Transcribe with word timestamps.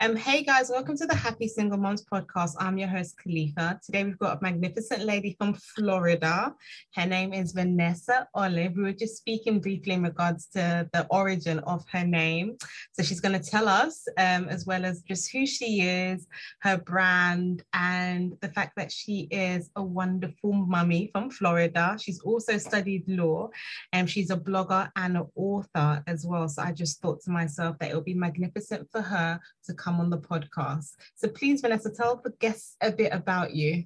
Um, 0.00 0.14
hey 0.14 0.44
guys, 0.44 0.70
welcome 0.70 0.96
to 0.96 1.06
the 1.06 1.14
Happy 1.16 1.48
Single 1.48 1.76
Moms 1.76 2.04
podcast. 2.04 2.52
I'm 2.60 2.78
your 2.78 2.86
host, 2.86 3.18
Khalifa. 3.20 3.80
Today 3.84 4.04
we've 4.04 4.18
got 4.20 4.38
a 4.38 4.40
magnificent 4.40 5.02
lady 5.02 5.34
from 5.36 5.54
Florida. 5.54 6.54
Her 6.94 7.04
name 7.04 7.32
is 7.32 7.50
Vanessa 7.50 8.28
Olive. 8.32 8.76
We 8.76 8.84
were 8.84 8.92
just 8.92 9.16
speaking 9.16 9.58
briefly 9.58 9.94
in 9.94 10.04
regards 10.04 10.46
to 10.54 10.88
the 10.92 11.04
origin 11.10 11.58
of 11.60 11.84
her 11.90 12.06
name. 12.06 12.58
So 12.92 13.02
she's 13.02 13.18
going 13.18 13.42
to 13.42 13.44
tell 13.50 13.66
us, 13.66 14.06
um, 14.18 14.48
as 14.48 14.66
well 14.66 14.84
as 14.84 15.02
just 15.02 15.32
who 15.32 15.44
she 15.44 15.80
is, 15.80 16.28
her 16.60 16.78
brand, 16.78 17.64
and 17.72 18.34
the 18.40 18.50
fact 18.50 18.74
that 18.76 18.92
she 18.92 19.26
is 19.32 19.68
a 19.74 19.82
wonderful 19.82 20.52
mummy 20.52 21.10
from 21.12 21.28
Florida. 21.28 21.98
She's 22.00 22.20
also 22.20 22.56
studied 22.56 23.02
law 23.08 23.48
and 23.92 24.08
she's 24.08 24.30
a 24.30 24.36
blogger 24.36 24.92
and 24.94 25.16
an 25.16 25.26
author 25.34 26.04
as 26.06 26.24
well. 26.24 26.48
So 26.48 26.62
I 26.62 26.70
just 26.70 27.02
thought 27.02 27.20
to 27.22 27.32
myself 27.32 27.76
that 27.80 27.90
it 27.90 27.96
would 27.96 28.04
be 28.04 28.14
magnificent 28.14 28.88
for 28.92 29.02
her 29.02 29.40
to 29.64 29.74
come 29.74 29.87
come 29.88 30.00
on 30.00 30.10
the 30.10 30.18
podcast. 30.18 30.92
So 31.16 31.28
please, 31.28 31.62
Vanessa, 31.62 31.90
tell 31.90 32.20
the 32.22 32.32
guests 32.40 32.76
a 32.82 32.92
bit 32.92 33.10
about 33.10 33.54
you. 33.54 33.84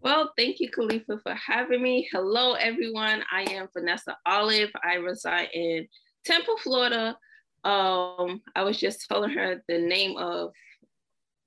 Well, 0.00 0.32
thank 0.36 0.58
you, 0.58 0.68
Khalifa, 0.70 1.20
for 1.22 1.34
having 1.34 1.82
me. 1.82 2.08
Hello, 2.10 2.54
everyone. 2.54 3.22
I 3.30 3.42
am 3.42 3.68
Vanessa 3.72 4.16
Olive. 4.26 4.70
I 4.82 4.94
reside 4.94 5.50
in 5.52 5.86
Tampa, 6.24 6.56
Florida. 6.60 7.16
Um, 7.62 8.40
I 8.56 8.64
was 8.64 8.78
just 8.78 9.06
telling 9.06 9.30
her 9.30 9.62
the 9.68 9.78
name 9.78 10.16
of, 10.16 10.50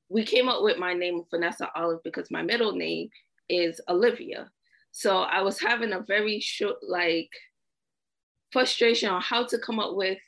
we 0.07 0.23
came 0.23 0.47
up 0.47 0.63
with 0.63 0.77
my 0.77 0.93
name, 0.93 1.23
Vanessa 1.29 1.69
Olive, 1.75 2.03
because 2.05 2.31
my 2.31 2.41
middle 2.41 2.71
name 2.71 3.09
is 3.49 3.81
Olivia. 3.89 4.49
So 4.91 5.23
I 5.23 5.41
was 5.41 5.59
having 5.59 5.91
a 5.91 6.05
very 6.07 6.39
short, 6.39 6.77
like, 6.87 7.31
frustration 8.51 9.09
on 9.09 9.21
how 9.21 9.45
to 9.47 9.57
come 9.57 9.79
up 9.79 9.95
with 9.95 10.19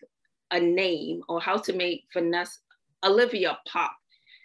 a 0.51 0.59
name 0.59 1.21
or 1.29 1.39
how 1.39 1.57
to 1.57 1.71
make 1.71 2.03
Vanessa 2.11 2.59
Olivia 3.05 3.57
Pop. 3.67 3.91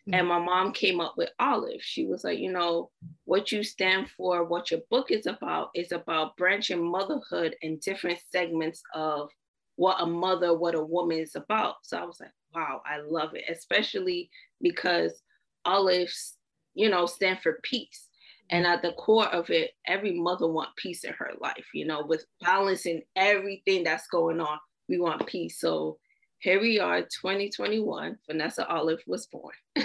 Mm-hmm. 0.09 0.15
And 0.15 0.29
my 0.29 0.39
mom 0.39 0.73
came 0.73 1.01
up 1.01 1.15
with 1.17 1.31
Olive. 1.39 1.83
She 1.83 2.07
was 2.07 2.25
like, 2.25 2.39
you 2.39 2.53
know, 2.53 2.91
what 3.25 3.53
you 3.53 3.63
stand 3.63 4.09
for, 4.17 4.45
what 4.45 4.71
your 4.71 4.81
book 4.91 5.11
is 5.11 5.27
about, 5.27 5.71
is 5.75 5.93
about 5.93 6.37
branching 6.37 6.83
motherhood 6.83 7.57
and 7.63 7.81
different 7.81 8.19
segments 8.31 8.83
of 8.95 9.31
what 9.77 10.01
a 10.01 10.07
mother, 10.07 10.57
what 10.57 10.75
a 10.75 10.83
woman 10.83 11.19
is 11.19 11.37
about. 11.37 11.77
So 11.83 11.99
I 11.99 12.05
was 12.05 12.19
like, 12.21 12.33
wow, 12.55 12.83
I 12.85 13.01
love 13.01 13.35
it, 13.35 13.45
especially 13.49 14.31
because 14.61 15.23
olives, 15.65 16.35
you 16.75 16.89
know, 16.89 17.07
stand 17.07 17.41
for 17.43 17.61
peace. 17.63 18.09
And 18.51 18.67
at 18.67 18.83
the 18.83 18.93
core 18.93 19.29
of 19.29 19.49
it, 19.51 19.71
every 19.87 20.19
mother 20.19 20.49
want 20.49 20.75
peace 20.77 21.05
in 21.05 21.13
her 21.13 21.31
life, 21.41 21.67
you 21.73 21.87
know, 21.87 22.05
with 22.05 22.27
balancing 22.41 23.03
everything 23.15 23.85
that's 23.85 24.09
going 24.09 24.41
on, 24.41 24.59
we 24.89 24.99
want 24.99 25.27
peace. 25.27 25.61
So 25.61 25.99
here 26.41 26.61
we 26.61 26.81
are 26.81 27.03
2021 27.03 28.17
vanessa 28.27 28.67
olive 28.69 29.03
was 29.07 29.27
born. 29.27 29.55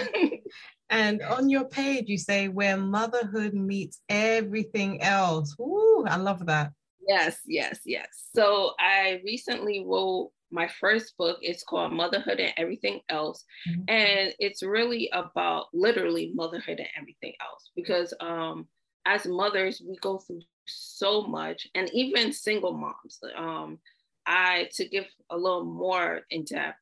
And 0.88 1.20
on 1.22 1.50
your 1.50 1.64
page 1.64 2.04
you 2.08 2.16
say 2.16 2.48
where 2.48 2.76
motherhood 2.76 3.54
meets 3.54 4.00
everything 4.08 5.02
else. 5.02 5.54
Ooh, 5.60 6.04
i 6.08 6.16
love 6.16 6.46
that. 6.46 6.72
Yes 7.06 7.38
yes 7.46 7.80
yes. 7.84 8.08
So 8.34 8.72
i 8.78 9.20
recently 9.24 9.84
wrote 9.86 10.30
my 10.50 10.68
first 10.68 11.16
book. 11.18 11.38
It's 11.42 11.64
called 11.64 11.92
motherhood 11.92 12.38
and 12.38 12.54
everything 12.56 13.00
else. 13.08 13.44
Mm-hmm. 13.68 13.82
and 13.88 14.34
it's 14.38 14.62
really 14.62 15.10
about 15.12 15.66
literally 15.74 16.32
motherhood 16.34 16.78
and 16.78 16.88
everything 16.96 17.34
else 17.40 17.70
because 17.74 18.14
um 18.20 18.66
as 19.04 19.26
mothers 19.26 19.82
we 19.86 19.96
go 19.96 20.18
through 20.18 20.40
so 20.66 21.22
much 21.22 21.68
and 21.74 21.90
even 21.92 22.32
single 22.32 22.72
moms 22.72 23.18
um 23.36 23.78
I, 24.26 24.68
to 24.74 24.88
give 24.88 25.06
a 25.30 25.36
little 25.36 25.64
more 25.64 26.22
in 26.30 26.44
depth, 26.44 26.78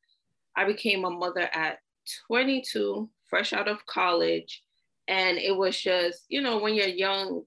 I 0.57 0.65
became 0.65 1.05
a 1.05 1.11
mother 1.11 1.49
at 1.53 1.79
22, 2.29 3.09
fresh 3.29 3.53
out 3.53 3.69
of 3.69 3.85
college. 3.87 4.63
And 5.09 5.39
it 5.39 5.57
was 5.57 5.79
just, 5.79 6.25
you 6.29 6.41
know, 6.41 6.59
when 6.59 6.75
you're 6.75 6.87
young 6.87 7.43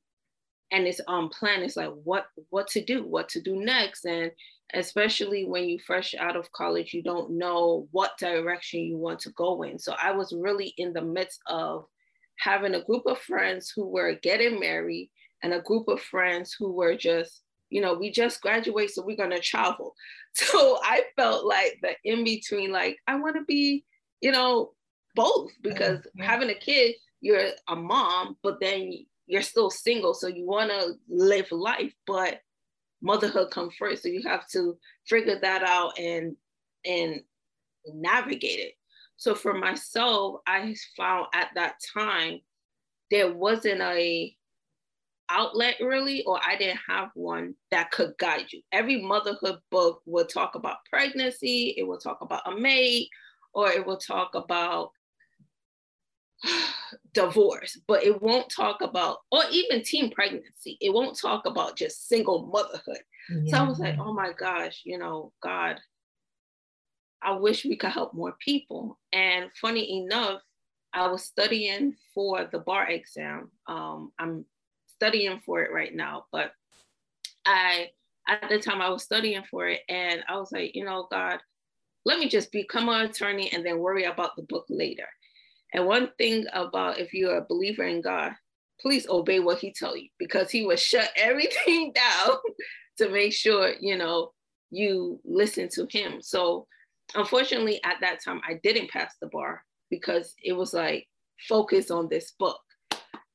and 0.72 0.86
it's 0.86 1.02
on 1.08 1.30
plan, 1.30 1.64
it's 1.64 1.78
like 1.78 1.92
what 2.04 2.28
what 2.50 2.68
to 2.68 2.84
do, 2.84 3.04
what 3.04 3.30
to 3.30 3.42
do 3.42 3.56
next. 3.56 4.06
And 4.06 4.32
especially 4.74 5.46
when 5.46 5.64
you 5.64 5.80
fresh 5.80 6.14
out 6.14 6.36
of 6.36 6.52
college, 6.52 6.94
you 6.94 7.02
don't 7.02 7.32
know 7.32 7.88
what 7.92 8.18
direction 8.18 8.82
you 8.82 8.98
want 8.98 9.20
to 9.22 9.32
go 9.32 9.64
in. 9.64 9.80
So 9.80 9.96
I 10.02 10.12
was 10.12 10.34
really 10.34 10.74
in 10.78 10.94
the 10.94 11.02
midst 11.02 11.40
of 11.48 11.86
having 12.38 12.76
a 12.76 12.84
group 12.84 13.04
of 13.06 13.18
friends 13.20 13.72
who 13.76 13.88
were 13.88 14.14
getting 14.22 14.60
married 14.60 15.10
and 15.42 15.54
a 15.54 15.62
group 15.62 15.88
of 15.88 16.02
friends 16.02 16.56
who 16.58 16.72
were 16.72 16.96
just 16.96 17.42
you 17.70 17.82
know, 17.82 17.94
we 17.94 18.12
just 18.12 18.42
graduate, 18.42 18.92
so 18.92 19.04
we're 19.04 19.18
gonna 19.18 19.40
travel. 19.40 19.96
So 20.34 20.78
I 20.84 21.02
felt 21.16 21.48
like 21.48 21.80
the 21.82 21.96
in 22.04 22.24
between, 22.24 22.72
like 22.72 23.00
I 23.08 23.16
want 23.16 23.38
to 23.38 23.46
be, 23.46 23.84
you 24.22 24.32
know, 24.32 24.74
both 25.16 25.50
because 25.64 26.06
yeah. 26.14 26.26
having 26.26 26.52
a 26.52 26.54
kid, 26.54 26.94
you're 27.22 27.50
a 27.68 27.76
mom, 27.76 28.38
but 28.44 28.60
then 28.62 28.94
you're 29.26 29.42
still 29.42 29.72
single, 29.72 30.14
so 30.14 30.28
you 30.28 30.46
want 30.46 30.70
to 30.70 30.94
live 31.10 31.52
life, 31.52 31.92
but 32.06 32.42
motherhood 33.02 33.50
comes 33.50 33.74
first. 33.80 34.04
So 34.04 34.10
you 34.10 34.22
have 34.28 34.48
to 34.50 34.78
figure 35.08 35.40
that 35.40 35.64
out 35.64 35.98
and 35.98 36.36
and 36.86 37.22
navigate 37.88 38.60
it. 38.60 38.74
So 39.18 39.34
for 39.34 39.54
myself, 39.54 40.42
I 40.46 40.76
found 40.96 41.28
at 41.34 41.50
that 41.56 41.76
time 41.94 42.42
there 43.10 43.34
wasn't 43.34 43.82
a 43.82 44.36
outlet 45.30 45.76
really, 45.80 46.24
or 46.26 46.40
I 46.44 46.58
didn't 46.58 46.80
have 46.88 47.10
one 47.16 47.56
that 47.72 47.92
could 47.92 48.14
guide 48.18 48.46
you. 48.52 48.62
Every 48.72 49.02
motherhood 49.02 49.60
book 49.72 50.02
will 50.06 50.26
talk 50.26 50.56
about 50.56 50.78
pregnancy, 50.90 51.76
it 51.78 51.84
will 51.84 51.98
talk 51.98 52.20
about 52.22 52.42
a 52.46 52.56
mate, 52.56 53.10
or 53.54 53.70
it 53.70 53.86
will 53.86 53.98
talk 53.98 54.36
about 54.36 54.92
divorce, 57.14 57.80
but 57.88 58.04
it 58.04 58.22
won't 58.22 58.50
talk 58.50 58.82
about, 58.82 59.20
or 59.32 59.42
even 59.52 59.84
teen 59.84 60.12
pregnancy. 60.12 60.78
It 60.82 60.94
won't 60.94 61.20
talk 61.20 61.46
about 61.46 61.78
just 61.78 62.08
single 62.08 62.48
motherhood. 62.48 63.04
Yeah. 63.30 63.52
So 63.52 63.58
I 63.58 63.68
was 63.68 63.80
like, 63.80 63.98
oh 64.00 64.14
my 64.14 64.32
gosh, 64.38 64.82
you 64.86 64.98
know, 64.98 65.34
God, 65.42 65.80
I 67.22 67.34
wish 67.34 67.66
we 67.66 67.76
could 67.76 67.90
help 67.90 68.14
more 68.14 68.36
people. 68.40 69.00
And 69.12 69.50
funny 69.60 70.04
enough, 70.04 70.42
I 70.94 71.08
was 71.08 71.24
studying 71.24 71.96
for 72.14 72.48
the 72.52 72.60
bar 72.60 72.90
exam. 72.90 73.52
Um, 73.68 74.12
I'm 74.20 74.46
studying 74.98 75.40
for 75.46 75.62
it 75.62 75.72
right 75.72 75.94
now, 75.94 76.26
but 76.32 76.52
I 77.46 77.90
at 78.28 78.50
the 78.50 78.60
time 78.60 78.82
I 78.82 78.90
was 78.90 79.04
studying 79.04 79.44
for 79.50 79.68
it 79.68 79.82
and 79.88 80.22
I 80.28 80.38
was 80.38 80.52
like, 80.52 80.76
you 80.76 80.84
know, 80.84 81.08
God, 81.10 81.40
let 82.06 82.20
me 82.20 82.28
just 82.28 82.52
become 82.52 82.90
an 82.90 83.06
attorney 83.06 83.52
and 83.54 83.66
then 83.66 83.80
worry 83.80 84.04
about 84.04 84.36
the 84.36 84.44
book 84.44 84.66
later. 84.70 85.08
And 85.74 85.86
one 85.86 86.10
thing 86.18 86.46
about 86.54 87.00
if 87.00 87.14
you're 87.14 87.38
a 87.38 87.46
believer 87.48 87.84
in 87.84 88.02
God, 88.02 88.34
please 88.82 89.08
obey 89.08 89.40
what 89.40 89.60
he 89.60 89.72
tell 89.72 89.96
you 89.96 90.10
because 90.20 90.52
he 90.52 90.66
will 90.66 90.76
shut 90.78 91.10
everything 91.16 91.94
down 91.96 92.38
to 92.98 93.10
make 93.10 93.34
sure, 93.34 93.74
you 93.80 93.98
know, 93.98 94.32
you 94.72 95.20
listen 95.24 95.70
to 95.74 95.88
him. 95.90 96.22
So 96.22 96.68
unfortunately 97.16 97.82
at 97.86 97.98
that 98.02 98.24
time 98.24 98.42
I 98.46 98.60
didn't 98.64 98.92
pass 98.92 99.16
the 99.22 99.28
bar 99.28 99.64
because 99.90 100.34
it 100.44 100.54
was 100.54 100.74
like 100.74 101.08
focus 101.48 101.92
on 101.92 102.10
this 102.10 102.34
book. 102.38 102.60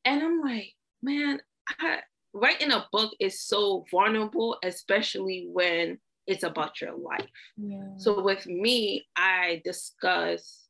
And 0.04 0.22
I'm 0.22 0.40
like, 0.40 0.72
man, 1.02 1.40
I, 1.78 1.98
writing 2.32 2.72
a 2.72 2.86
book 2.92 3.12
is 3.20 3.40
so 3.40 3.84
vulnerable, 3.90 4.56
especially 4.64 5.48
when 5.50 5.98
it's 6.26 6.44
about 6.44 6.80
your 6.80 6.96
life. 6.96 7.28
Yeah. 7.56 7.96
So 7.96 8.22
with 8.22 8.46
me, 8.46 9.06
I 9.16 9.60
discuss 9.64 10.66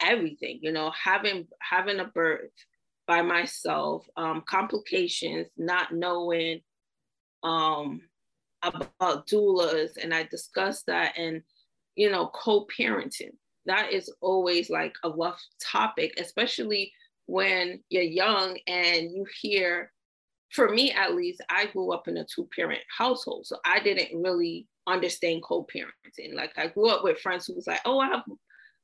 everything, 0.00 0.58
you 0.62 0.72
know, 0.72 0.90
having 0.90 1.46
having 1.60 2.00
a 2.00 2.04
birth 2.04 2.50
by 3.06 3.22
myself, 3.22 4.06
um, 4.16 4.42
complications, 4.46 5.48
not 5.56 5.92
knowing 5.92 6.60
um, 7.42 8.02
about 8.62 9.26
doulas, 9.26 9.96
and 10.00 10.14
I 10.14 10.24
discuss 10.24 10.82
that 10.84 11.18
and 11.18 11.42
you 11.94 12.10
know, 12.10 12.28
co-parenting. 12.28 13.32
That 13.66 13.92
is 13.92 14.12
always 14.20 14.70
like 14.70 14.94
a 15.04 15.10
rough 15.10 15.40
topic, 15.60 16.14
especially 16.18 16.92
when 17.26 17.80
you're 17.90 18.02
young 18.02 18.58
and 18.66 19.10
you 19.12 19.26
hear 19.40 19.91
for 20.52 20.68
me 20.68 20.92
at 20.92 21.14
least, 21.14 21.40
I 21.48 21.66
grew 21.66 21.92
up 21.92 22.08
in 22.08 22.18
a 22.18 22.24
two 22.24 22.48
parent 22.54 22.80
household. 22.96 23.46
So 23.46 23.56
I 23.64 23.80
didn't 23.80 24.20
really 24.20 24.68
understand 24.86 25.42
co 25.42 25.66
parenting. 25.66 26.34
Like 26.34 26.52
I 26.56 26.68
grew 26.68 26.88
up 26.88 27.02
with 27.02 27.20
friends 27.20 27.46
who 27.46 27.54
was 27.54 27.66
like, 27.66 27.80
oh, 27.84 27.98
I 27.98 28.08
have 28.08 28.24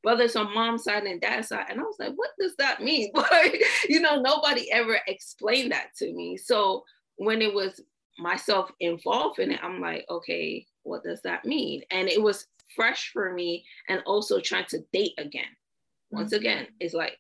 brothers 0.02 0.36
on 0.36 0.54
mom's 0.54 0.84
side 0.84 1.04
and 1.04 1.20
dad's 1.20 1.48
side. 1.48 1.66
And 1.68 1.80
I 1.80 1.82
was 1.82 1.96
like, 1.98 2.12
what 2.14 2.30
does 2.38 2.54
that 2.58 2.82
mean? 2.82 3.12
But, 3.14 3.52
you 3.88 4.00
know, 4.00 4.20
nobody 4.20 4.70
ever 4.72 4.98
explained 5.06 5.72
that 5.72 5.94
to 5.98 6.12
me. 6.12 6.36
So 6.36 6.84
when 7.16 7.42
it 7.42 7.52
was 7.52 7.80
myself 8.18 8.70
involved 8.80 9.38
in 9.38 9.52
it, 9.52 9.60
I'm 9.62 9.80
like, 9.80 10.06
okay, 10.08 10.66
what 10.84 11.04
does 11.04 11.20
that 11.22 11.44
mean? 11.44 11.82
And 11.90 12.08
it 12.08 12.22
was 12.22 12.46
fresh 12.74 13.10
for 13.12 13.32
me 13.32 13.64
and 13.88 14.02
also 14.06 14.40
trying 14.40 14.66
to 14.70 14.80
date 14.92 15.14
again. 15.18 15.44
Once 16.10 16.28
mm-hmm. 16.32 16.40
again, 16.40 16.66
it's 16.80 16.94
like 16.94 17.18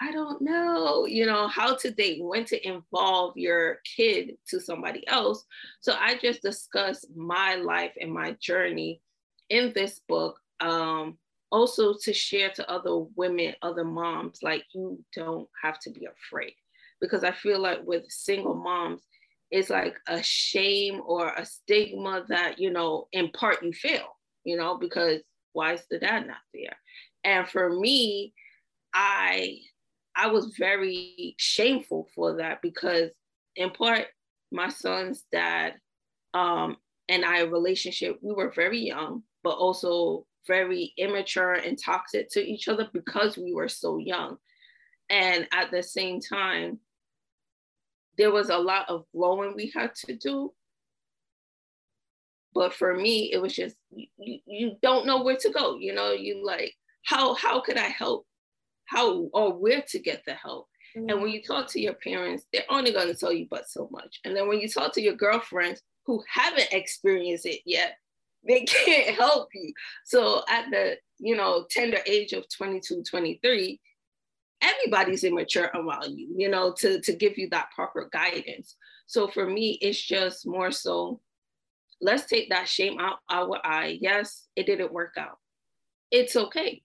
I 0.00 0.10
don't 0.10 0.42
know, 0.42 1.06
you 1.06 1.24
know, 1.24 1.46
how 1.46 1.76
to 1.76 1.90
date, 1.90 2.22
when 2.22 2.44
to 2.46 2.66
involve 2.66 3.36
your 3.36 3.78
kid 3.96 4.36
to 4.48 4.60
somebody 4.60 5.06
else. 5.06 5.44
So 5.80 5.94
I 5.98 6.18
just 6.18 6.42
discuss 6.42 7.04
my 7.14 7.54
life 7.54 7.92
and 8.00 8.12
my 8.12 8.36
journey 8.40 9.00
in 9.50 9.72
this 9.74 10.00
book, 10.08 10.38
um, 10.60 11.16
also 11.52 11.94
to 12.02 12.12
share 12.12 12.50
to 12.50 12.68
other 12.68 12.98
women, 13.14 13.54
other 13.62 13.84
moms, 13.84 14.42
like 14.42 14.64
you 14.74 15.02
don't 15.14 15.48
have 15.62 15.78
to 15.80 15.90
be 15.90 16.06
afraid. 16.06 16.54
Because 17.00 17.22
I 17.22 17.30
feel 17.30 17.60
like 17.60 17.80
with 17.84 18.04
single 18.08 18.54
moms, 18.54 19.02
it's 19.50 19.70
like 19.70 19.94
a 20.08 20.20
shame 20.22 21.00
or 21.06 21.28
a 21.28 21.46
stigma 21.46 22.24
that, 22.28 22.58
you 22.58 22.70
know, 22.70 23.06
in 23.12 23.30
part 23.30 23.62
you 23.62 23.72
fail, 23.72 24.16
you 24.42 24.56
know, 24.56 24.76
because 24.76 25.20
why 25.52 25.74
is 25.74 25.84
the 25.88 26.00
dad 26.00 26.26
not 26.26 26.38
there? 26.52 26.76
And 27.22 27.48
for 27.48 27.70
me, 27.70 28.32
I 28.92 29.58
I 30.16 30.28
was 30.28 30.56
very 30.58 31.34
shameful 31.38 32.08
for 32.14 32.36
that 32.36 32.62
because 32.62 33.10
in 33.56 33.70
part 33.70 34.06
my 34.52 34.68
son's 34.68 35.24
dad 35.32 35.74
um, 36.34 36.76
and 37.08 37.24
I 37.24 37.42
relationship, 37.42 38.18
we 38.22 38.32
were 38.32 38.50
very 38.50 38.80
young, 38.80 39.22
but 39.42 39.56
also 39.56 40.26
very 40.46 40.92
immature 40.96 41.54
and 41.54 41.78
toxic 41.78 42.30
to 42.30 42.40
each 42.40 42.68
other 42.68 42.88
because 42.92 43.36
we 43.36 43.54
were 43.54 43.68
so 43.68 43.98
young. 43.98 44.36
And 45.10 45.46
at 45.52 45.70
the 45.70 45.82
same 45.82 46.20
time, 46.20 46.78
there 48.16 48.30
was 48.30 48.48
a 48.50 48.58
lot 48.58 48.88
of 48.88 49.04
growing 49.14 49.54
we 49.54 49.72
had 49.74 49.94
to 50.06 50.16
do. 50.16 50.52
But 52.54 52.72
for 52.72 52.94
me, 52.94 53.32
it 53.32 53.42
was 53.42 53.54
just 53.54 53.76
you, 53.90 54.38
you 54.46 54.76
don't 54.80 55.06
know 55.06 55.22
where 55.22 55.36
to 55.36 55.50
go. 55.50 55.76
You 55.76 55.92
know, 55.92 56.12
you 56.12 56.44
like, 56.44 56.72
how 57.04 57.34
how 57.34 57.60
could 57.60 57.76
I 57.76 57.88
help? 57.88 58.26
How 58.86 59.28
or 59.32 59.54
where 59.54 59.82
to 59.88 59.98
get 59.98 60.22
the 60.26 60.34
help? 60.34 60.68
Mm-hmm. 60.96 61.10
And 61.10 61.22
when 61.22 61.30
you 61.30 61.42
talk 61.42 61.68
to 61.70 61.80
your 61.80 61.94
parents, 61.94 62.44
they're 62.52 62.62
only 62.70 62.92
going 62.92 63.08
to 63.08 63.14
tell 63.14 63.32
you 63.32 63.46
but 63.50 63.68
so 63.68 63.88
much. 63.90 64.20
And 64.24 64.36
then 64.36 64.48
when 64.48 64.60
you 64.60 64.68
talk 64.68 64.92
to 64.94 65.02
your 65.02 65.14
girlfriends 65.14 65.82
who 66.06 66.22
haven't 66.28 66.72
experienced 66.72 67.46
it 67.46 67.60
yet, 67.64 67.96
they 68.46 68.60
can't 68.64 69.16
help 69.16 69.48
you. 69.54 69.72
So 70.04 70.42
at 70.48 70.70
the, 70.70 70.98
you 71.18 71.34
know, 71.34 71.64
tender 71.70 71.98
age 72.06 72.34
of 72.34 72.44
22, 72.54 73.02
23, 73.02 73.80
everybody's 74.60 75.24
immature 75.24 75.70
around 75.74 76.18
you, 76.18 76.28
you 76.36 76.50
know, 76.50 76.74
to, 76.78 77.00
to 77.00 77.12
give 77.14 77.38
you 77.38 77.48
that 77.50 77.70
proper 77.74 78.08
guidance. 78.12 78.76
So 79.06 79.28
for 79.28 79.46
me, 79.46 79.78
it's 79.80 80.00
just 80.00 80.46
more 80.46 80.70
so 80.70 81.20
let's 82.04 82.26
take 82.26 82.50
that 82.50 82.68
shame 82.68 82.98
out 83.00 83.18
our 83.30 83.58
eye. 83.64 83.98
Yes, 84.00 84.46
it 84.54 84.66
didn't 84.66 84.92
work 84.92 85.14
out. 85.18 85.38
It's 86.10 86.36
okay. 86.36 86.82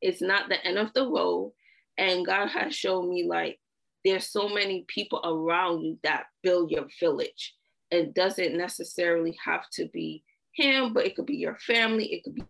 It's 0.00 0.22
not 0.22 0.48
the 0.48 0.64
end 0.64 0.78
of 0.78 0.92
the 0.94 1.08
road. 1.08 1.52
And 1.98 2.26
God 2.26 2.48
has 2.48 2.74
shown 2.74 3.08
me 3.08 3.24
like 3.26 3.58
there's 4.04 4.30
so 4.30 4.48
many 4.48 4.84
people 4.88 5.20
around 5.24 5.82
you 5.82 5.98
that 6.02 6.26
build 6.42 6.70
your 6.70 6.86
village. 7.00 7.54
It 7.90 8.14
doesn't 8.14 8.56
necessarily 8.56 9.36
have 9.44 9.68
to 9.74 9.88
be 9.88 10.22
him, 10.52 10.92
but 10.92 11.06
it 11.06 11.16
could 11.16 11.26
be 11.26 11.36
your 11.36 11.56
family, 11.56 12.12
it 12.12 12.24
could 12.24 12.34
be 12.34 12.44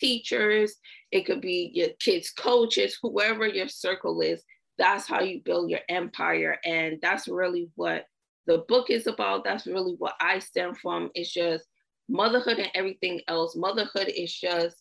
teachers, 0.00 0.76
it 1.10 1.24
could 1.26 1.40
be 1.40 1.70
your 1.74 1.90
kids' 2.00 2.30
coaches, 2.30 2.98
whoever 3.00 3.46
your 3.46 3.68
circle 3.68 4.20
is. 4.20 4.42
That's 4.76 5.06
how 5.06 5.20
you 5.20 5.40
build 5.44 5.70
your 5.70 5.80
empire. 5.88 6.58
And 6.64 6.98
that's 7.02 7.28
really 7.28 7.70
what 7.74 8.06
the 8.46 8.64
book 8.68 8.90
is 8.90 9.06
about. 9.06 9.44
That's 9.44 9.66
really 9.66 9.94
what 9.98 10.14
I 10.20 10.38
stem 10.38 10.74
from. 10.74 11.10
It's 11.14 11.32
just 11.32 11.66
motherhood 12.08 12.58
and 12.58 12.70
everything 12.74 13.20
else. 13.28 13.56
Motherhood 13.56 14.08
is 14.08 14.32
just 14.32 14.76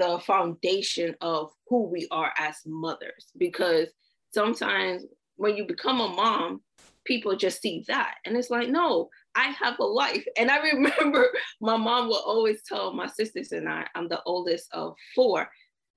the 0.00 0.18
foundation 0.20 1.14
of 1.20 1.52
who 1.68 1.84
we 1.84 2.08
are 2.10 2.32
as 2.38 2.56
mothers. 2.66 3.26
Because 3.36 3.88
sometimes 4.32 5.04
when 5.36 5.56
you 5.56 5.66
become 5.66 6.00
a 6.00 6.08
mom 6.08 6.62
people 7.04 7.34
just 7.34 7.62
see 7.62 7.84
that. 7.88 8.16
And 8.24 8.36
it's 8.36 8.50
like 8.50 8.68
no 8.68 9.08
i 9.34 9.54
have 9.62 9.78
a 9.78 9.84
life. 9.84 10.24
And 10.36 10.50
i 10.50 10.58
remember 10.72 11.28
my 11.60 11.76
mom 11.76 12.08
would 12.08 12.24
always 12.24 12.62
tell 12.62 12.92
my 12.92 13.06
sisters 13.06 13.52
and 13.52 13.68
i 13.68 13.86
i'm 13.94 14.08
the 14.08 14.22
oldest 14.24 14.68
of 14.72 14.94
four 15.14 15.48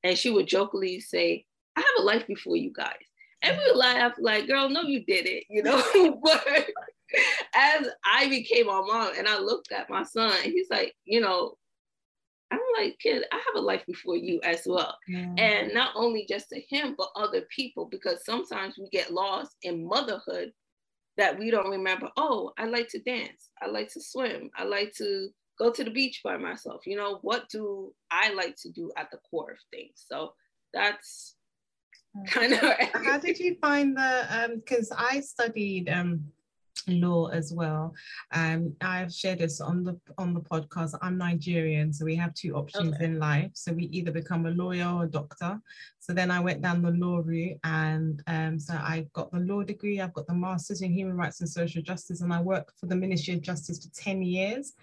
and 0.03 0.17
she 0.17 0.29
would 0.29 0.47
jokingly 0.47 1.00
say 1.00 1.45
i 1.75 1.79
have 1.79 2.00
a 2.00 2.03
life 2.03 2.27
before 2.27 2.55
you 2.55 2.71
guys. 2.73 3.05
And 3.41 3.57
we 3.57 3.63
would 3.67 3.77
laugh 3.77 4.13
like 4.19 4.47
girl 4.47 4.69
no 4.69 4.81
you 4.81 5.05
did 5.05 5.25
it 5.25 5.45
you 5.50 5.63
know? 5.63 5.81
But 6.23 6.67
as 7.53 7.88
i 8.03 8.27
became 8.27 8.67
a 8.67 8.81
mom 8.81 9.11
and 9.17 9.27
i 9.27 9.38
looked 9.38 9.71
at 9.71 9.89
my 9.89 10.03
son 10.03 10.33
he's 10.44 10.69
like 10.71 10.95
you 11.05 11.21
know 11.21 11.55
like, 12.78 12.98
kid, 13.00 13.24
I 13.31 13.36
have 13.36 13.56
a 13.56 13.62
life 13.62 13.86
before 13.86 14.16
you 14.16 14.40
as 14.44 14.64
well. 14.66 14.98
Mm. 15.10 15.40
And 15.40 15.74
not 15.74 15.92
only 15.96 16.25
just 16.28 16.50
to 16.50 16.60
him, 16.60 16.96
but 16.98 17.10
other 17.16 17.42
people, 17.56 17.86
because 17.86 18.25
sometimes 18.25 18.78
we 18.78 18.90
get 18.90 19.14
lost 19.14 19.56
in 19.64 19.88
motherhood 19.88 20.52
that 21.18 21.38
we 21.38 21.52
don't 21.52 21.70
remember, 21.70 22.10
oh, 22.18 22.52
I 22.58 22.66
like 22.66 22.90
to 22.90 23.00
dance, 23.00 23.50
I 23.62 23.68
like 23.68 23.92
to 23.94 24.02
swim, 24.02 24.50
I 24.56 24.64
like 24.64 24.94
to 24.98 25.30
go 25.60 25.72
to 25.72 25.84
the 25.84 25.92
beach 25.92 26.22
by 26.24 26.38
myself. 26.38 26.81
You 26.86 26.98
know, 26.98 27.20
what 27.22 27.50
do 27.50 27.94
I 28.12 28.34
like 28.34 28.56
to 28.64 28.72
do 28.72 28.92
at 28.98 29.12
the 29.12 29.18
core 29.30 29.52
of 29.52 29.58
things? 29.72 30.06
So 30.08 30.34
that's 30.74 31.36
kind 32.28 32.54
of 32.54 32.60
how 33.06 33.18
did 33.18 33.40
you 33.40 33.56
find 33.60 33.98
the 33.98 34.28
um 34.30 34.58
because 34.58 34.92
I 34.96 35.20
studied 35.20 35.90
um 35.90 36.25
law 36.88 37.28
as 37.28 37.54
well. 37.54 37.94
Um, 38.31 38.75
I've 38.81 39.14
shared 39.14 39.40
this 39.40 39.62
on 39.62 39.84
the 39.84 40.00
on 40.18 40.34
the 40.34 40.42
podcast. 40.42 40.98
I'm 41.02 41.18
Nigerian, 41.18 41.94
so 41.94 42.06
we 42.06 42.16
have 42.16 42.34
two 42.34 42.56
options 42.56 42.96
okay. 42.96 43.06
in 43.06 43.20
life. 43.20 43.52
So 43.54 43.74
we 43.74 43.86
either 43.86 44.12
become 44.12 44.46
a 44.46 44.52
lawyer 44.52 44.88
or 44.88 45.04
a 45.04 45.10
doctor. 45.10 45.60
So 46.00 46.14
then 46.14 46.31
I 46.31 46.40
went 46.40 46.62
down 46.62 46.81
the 46.81 46.92
law 46.92 47.22
route, 47.24 47.58
and 47.64 48.22
um, 48.28 48.60
so 48.60 48.74
I 48.74 49.08
got 49.14 49.31
the 49.31 49.40
law 49.40 49.64
degree. 49.64 50.02
I've 50.02 50.14
got 50.14 50.28
the 50.28 50.34
master's 50.34 50.81
in 50.81 50.94
human 50.94 51.16
rights 51.16 51.40
and 51.40 51.50
social 51.50 51.81
justice, 51.81 52.22
and 52.22 52.34
I 52.34 52.42
worked 52.42 52.80
for 52.80 52.88
the 52.88 52.96
Ministry 52.96 53.36
of 53.36 53.42
Justice 53.42 53.86
for 53.86 53.94
ten 53.94 54.22
years, 54.22 54.74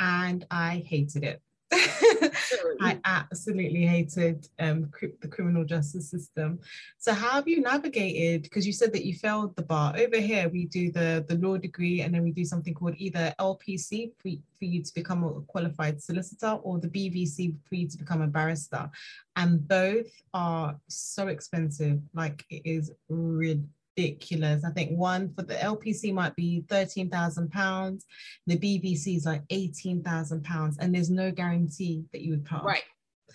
and 0.00 0.44
I 0.50 0.84
hated 0.86 1.24
it. 1.24 1.40
I 2.80 3.00
absolutely 3.04 3.86
hated 3.86 4.48
um, 4.58 4.90
the 5.20 5.28
criminal 5.28 5.64
justice 5.64 6.10
system. 6.10 6.60
So 6.98 7.12
how 7.12 7.30
have 7.30 7.48
you 7.48 7.60
navigated? 7.60 8.42
Because 8.42 8.66
you 8.66 8.72
said 8.72 8.92
that 8.92 9.04
you 9.04 9.14
failed 9.14 9.56
the 9.56 9.62
bar. 9.62 9.94
Over 9.96 10.18
here, 10.18 10.48
we 10.48 10.66
do 10.66 10.92
the, 10.92 11.24
the 11.28 11.36
law 11.36 11.56
degree 11.56 12.02
and 12.02 12.14
then 12.14 12.22
we 12.22 12.32
do 12.32 12.44
something 12.44 12.74
called 12.74 12.94
either 12.98 13.34
LPC 13.40 14.12
for, 14.18 14.30
for 14.58 14.64
you 14.64 14.82
to 14.82 14.94
become 14.94 15.24
a 15.24 15.40
qualified 15.42 16.02
solicitor 16.02 16.58
or 16.62 16.78
the 16.78 16.88
BVC 16.88 17.54
for 17.68 17.74
you 17.74 17.88
to 17.88 17.98
become 17.98 18.22
a 18.22 18.26
barrister. 18.26 18.90
And 19.36 19.66
both 19.66 20.10
are 20.32 20.76
so 20.88 21.28
expensive. 21.28 22.00
Like 22.14 22.44
it 22.50 22.62
is 22.64 22.92
ridiculous 23.08 23.68
ridiculous. 23.96 24.64
I 24.64 24.70
think 24.70 24.96
one 24.98 25.32
for 25.34 25.42
the 25.42 25.54
LPC 25.54 26.12
might 26.12 26.34
be 26.36 26.64
thirteen 26.68 27.10
thousand 27.10 27.50
pounds. 27.50 28.04
The 28.46 28.56
BVC 28.56 29.16
is 29.16 29.26
like 29.26 29.42
eighteen 29.50 30.02
thousand 30.02 30.44
pounds, 30.44 30.78
and 30.78 30.94
there's 30.94 31.10
no 31.10 31.30
guarantee 31.30 32.04
that 32.12 32.22
you 32.22 32.32
would 32.32 32.44
pass. 32.44 32.64
Right. 32.64 32.82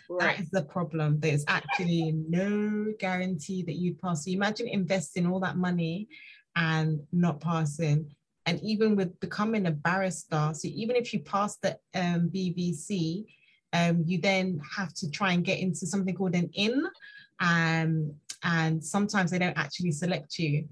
Right. 0.09 0.37
That 0.37 0.43
is 0.43 0.49
the 0.49 0.63
problem. 0.63 1.19
There's 1.19 1.45
actually 1.47 2.13
no 2.27 2.93
guarantee 2.99 3.61
that 3.63 3.75
you'd 3.75 4.01
pass. 4.01 4.25
So 4.25 4.31
imagine 4.31 4.67
investing 4.67 5.27
all 5.27 5.39
that 5.41 5.57
money 5.57 6.07
and 6.55 7.01
not 7.11 7.39
passing. 7.41 8.09
And 8.47 8.59
even 8.63 8.95
with 8.95 9.19
becoming 9.19 9.67
a 9.67 9.71
barrister, 9.71 10.51
so 10.55 10.67
even 10.67 10.95
if 10.95 11.13
you 11.13 11.19
pass 11.19 11.57
the 11.57 11.77
um, 11.93 12.31
BVC, 12.33 13.25
um, 13.73 14.03
you 14.03 14.19
then 14.19 14.59
have 14.75 14.95
to 14.95 15.11
try 15.11 15.33
and 15.33 15.45
get 15.45 15.59
into 15.59 15.85
something 15.85 16.15
called 16.15 16.33
an 16.33 16.49
in. 16.53 16.87
Um, 17.39 18.15
and 18.43 18.83
sometimes 18.83 19.31
they 19.31 19.39
don't 19.39 19.57
actually 19.57 19.91
select 19.91 20.37
you 20.39 20.67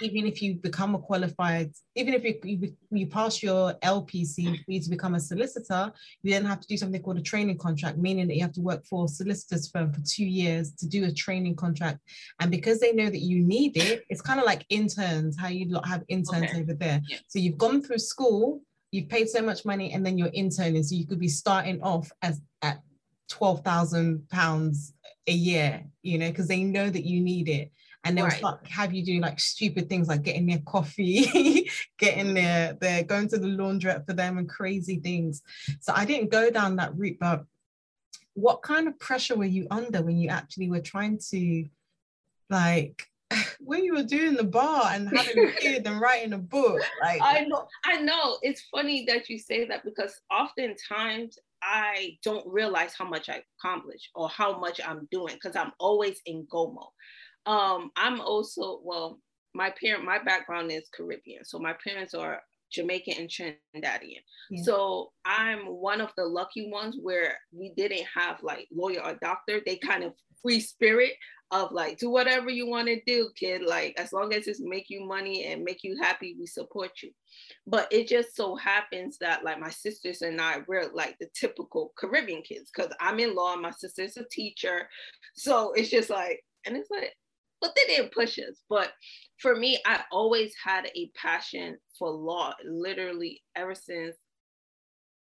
even 0.00 0.26
if 0.26 0.42
you 0.42 0.54
become 0.54 0.94
a 0.94 0.98
qualified, 0.98 1.70
even 1.94 2.14
if 2.14 2.24
you, 2.24 2.38
you, 2.42 2.72
you, 2.90 3.06
pass 3.06 3.42
your 3.42 3.74
LPC 3.74 4.64
for 4.64 4.70
you 4.72 4.80
to 4.80 4.90
become 4.90 5.14
a 5.14 5.20
solicitor, 5.20 5.92
you 6.22 6.32
then 6.32 6.44
have 6.44 6.60
to 6.60 6.66
do 6.66 6.76
something 6.76 7.02
called 7.02 7.18
a 7.18 7.22
training 7.22 7.58
contract, 7.58 7.98
meaning 7.98 8.26
that 8.26 8.34
you 8.34 8.42
have 8.42 8.52
to 8.52 8.60
work 8.60 8.84
for 8.86 9.04
a 9.04 9.08
solicitor's 9.08 9.68
firm 9.70 9.92
for 9.92 10.00
two 10.00 10.24
years 10.24 10.72
to 10.72 10.86
do 10.86 11.04
a 11.04 11.12
training 11.12 11.56
contract. 11.56 12.00
And 12.40 12.50
because 12.50 12.80
they 12.80 12.92
know 12.92 13.10
that 13.10 13.20
you 13.20 13.42
need 13.42 13.76
it, 13.76 14.04
it's 14.08 14.22
kind 14.22 14.40
of 14.40 14.46
like 14.46 14.64
interns, 14.70 15.36
how 15.38 15.48
you 15.48 15.78
have 15.84 16.02
interns 16.08 16.50
okay. 16.50 16.60
over 16.60 16.74
there. 16.74 17.02
Yeah. 17.08 17.18
So 17.28 17.38
you've 17.38 17.58
gone 17.58 17.82
through 17.82 17.98
school, 17.98 18.62
you've 18.92 19.08
paid 19.08 19.28
so 19.28 19.42
much 19.42 19.64
money, 19.64 19.92
and 19.92 20.04
then 20.04 20.16
you're 20.16 20.28
interning. 20.28 20.82
So 20.82 20.94
you 20.94 21.06
could 21.06 21.20
be 21.20 21.28
starting 21.28 21.82
off 21.82 22.10
as 22.22 22.40
at 22.62 22.80
twelve 23.28 23.64
thousand 23.64 24.28
pounds 24.28 24.92
a 25.26 25.32
year, 25.32 25.84
you 26.02 26.18
know, 26.18 26.28
because 26.28 26.48
they 26.48 26.62
know 26.62 26.88
that 26.88 27.04
you 27.04 27.20
need 27.20 27.48
it. 27.48 27.72
And 28.04 28.16
they'll 28.16 28.26
right. 28.26 28.38
start 28.38 28.64
have 28.68 28.94
you 28.94 29.04
do 29.04 29.18
like 29.18 29.40
stupid 29.40 29.88
things 29.88 30.06
like 30.06 30.22
getting 30.22 30.46
their 30.46 30.62
coffee, 30.64 31.68
getting 31.98 32.34
their 32.34 32.74
their 32.74 33.02
going 33.02 33.28
to 33.28 33.38
the 33.38 33.48
laundrette 33.48 34.06
for 34.06 34.12
them 34.12 34.38
and 34.38 34.48
crazy 34.48 35.00
things. 35.00 35.42
So 35.80 35.92
I 35.94 36.04
didn't 36.04 36.30
go 36.30 36.50
down 36.50 36.76
that 36.76 36.96
route, 36.96 37.18
but 37.18 37.44
what 38.36 38.62
kind 38.62 38.86
of 38.86 38.98
pressure 38.98 39.34
were 39.34 39.44
you 39.44 39.66
under 39.70 40.02
when 40.02 40.18
you 40.18 40.28
actually 40.28 40.70
were 40.70 40.80
trying 40.80 41.18
to 41.30 41.64
like 42.50 43.08
when 43.60 43.82
you 43.82 43.94
were 43.94 44.02
doing 44.02 44.34
the 44.34 44.44
bar 44.44 44.90
and 44.92 45.08
having 45.08 45.48
a 45.48 45.52
kid 45.52 45.86
and 45.86 46.00
writing 46.00 46.34
a 46.34 46.38
book 46.38 46.80
like 47.02 47.20
i 47.22 47.40
know 47.40 47.66
i 47.84 48.00
know 48.00 48.36
it's 48.42 48.62
funny 48.70 49.04
that 49.06 49.28
you 49.28 49.38
say 49.38 49.66
that 49.66 49.84
because 49.84 50.20
oftentimes 50.30 51.38
I 51.66 52.16
don't 52.22 52.46
realize 52.46 52.94
how 52.96 53.08
much 53.08 53.28
I 53.28 53.42
accomplish 53.58 54.10
or 54.14 54.28
how 54.28 54.58
much 54.58 54.80
I'm 54.86 55.08
doing 55.10 55.34
because 55.34 55.56
I'm 55.56 55.72
always 55.80 56.20
in 56.24 56.46
go 56.48 56.70
mode. 56.70 57.52
Um, 57.52 57.90
I'm 57.96 58.20
also, 58.20 58.80
well, 58.84 59.20
my 59.54 59.72
parent, 59.80 60.04
my 60.04 60.22
background 60.22 60.70
is 60.70 60.88
Caribbean. 60.94 61.44
So 61.44 61.58
my 61.58 61.74
parents 61.84 62.14
are 62.14 62.40
Jamaican 62.72 63.14
and 63.18 63.28
Trinidadian. 63.28 64.22
Yeah. 64.50 64.62
So 64.62 65.12
I'm 65.24 65.60
one 65.66 66.00
of 66.00 66.10
the 66.16 66.24
lucky 66.24 66.70
ones 66.70 66.96
where 67.00 67.36
we 67.52 67.72
didn't 67.76 68.06
have 68.14 68.42
like 68.42 68.68
lawyer 68.72 69.00
or 69.04 69.14
doctor. 69.20 69.60
They 69.64 69.76
kind 69.76 70.04
of 70.04 70.12
free 70.42 70.60
spirit 70.60 71.14
of 71.50 71.70
like 71.72 71.98
do 71.98 72.10
whatever 72.10 72.50
you 72.50 72.68
want 72.68 72.88
to 72.88 73.00
do, 73.06 73.30
kid. 73.36 73.62
Like 73.62 73.94
as 73.98 74.12
long 74.12 74.34
as 74.34 74.46
it's 74.46 74.60
make 74.60 74.86
you 74.88 75.04
money 75.04 75.44
and 75.46 75.62
make 75.62 75.84
you 75.84 75.96
happy, 76.00 76.36
we 76.38 76.46
support 76.46 76.90
you. 77.02 77.10
But 77.66 77.92
it 77.92 78.08
just 78.08 78.34
so 78.34 78.56
happens 78.56 79.18
that 79.18 79.44
like 79.44 79.60
my 79.60 79.70
sisters 79.70 80.22
and 80.22 80.40
I, 80.40 80.58
we're 80.66 80.90
like 80.92 81.16
the 81.20 81.28
typical 81.34 81.92
Caribbean 81.96 82.42
kids 82.42 82.70
because 82.74 82.92
I'm 83.00 83.18
in 83.20 83.34
law, 83.34 83.52
and 83.52 83.62
my 83.62 83.70
sister's 83.70 84.16
a 84.16 84.24
teacher. 84.30 84.88
So 85.34 85.72
it's 85.72 85.90
just 85.90 86.10
like, 86.10 86.42
and 86.64 86.76
it's 86.76 86.90
like, 86.90 87.12
but 87.60 87.72
they 87.76 87.94
didn't 87.94 88.12
push 88.12 88.38
us. 88.38 88.60
But 88.68 88.92
for 89.38 89.54
me, 89.54 89.78
I 89.86 90.00
always 90.10 90.52
had 90.62 90.88
a 90.96 91.10
passion 91.14 91.78
for 91.98 92.10
law, 92.10 92.54
literally 92.64 93.42
ever 93.54 93.74
since 93.74 94.16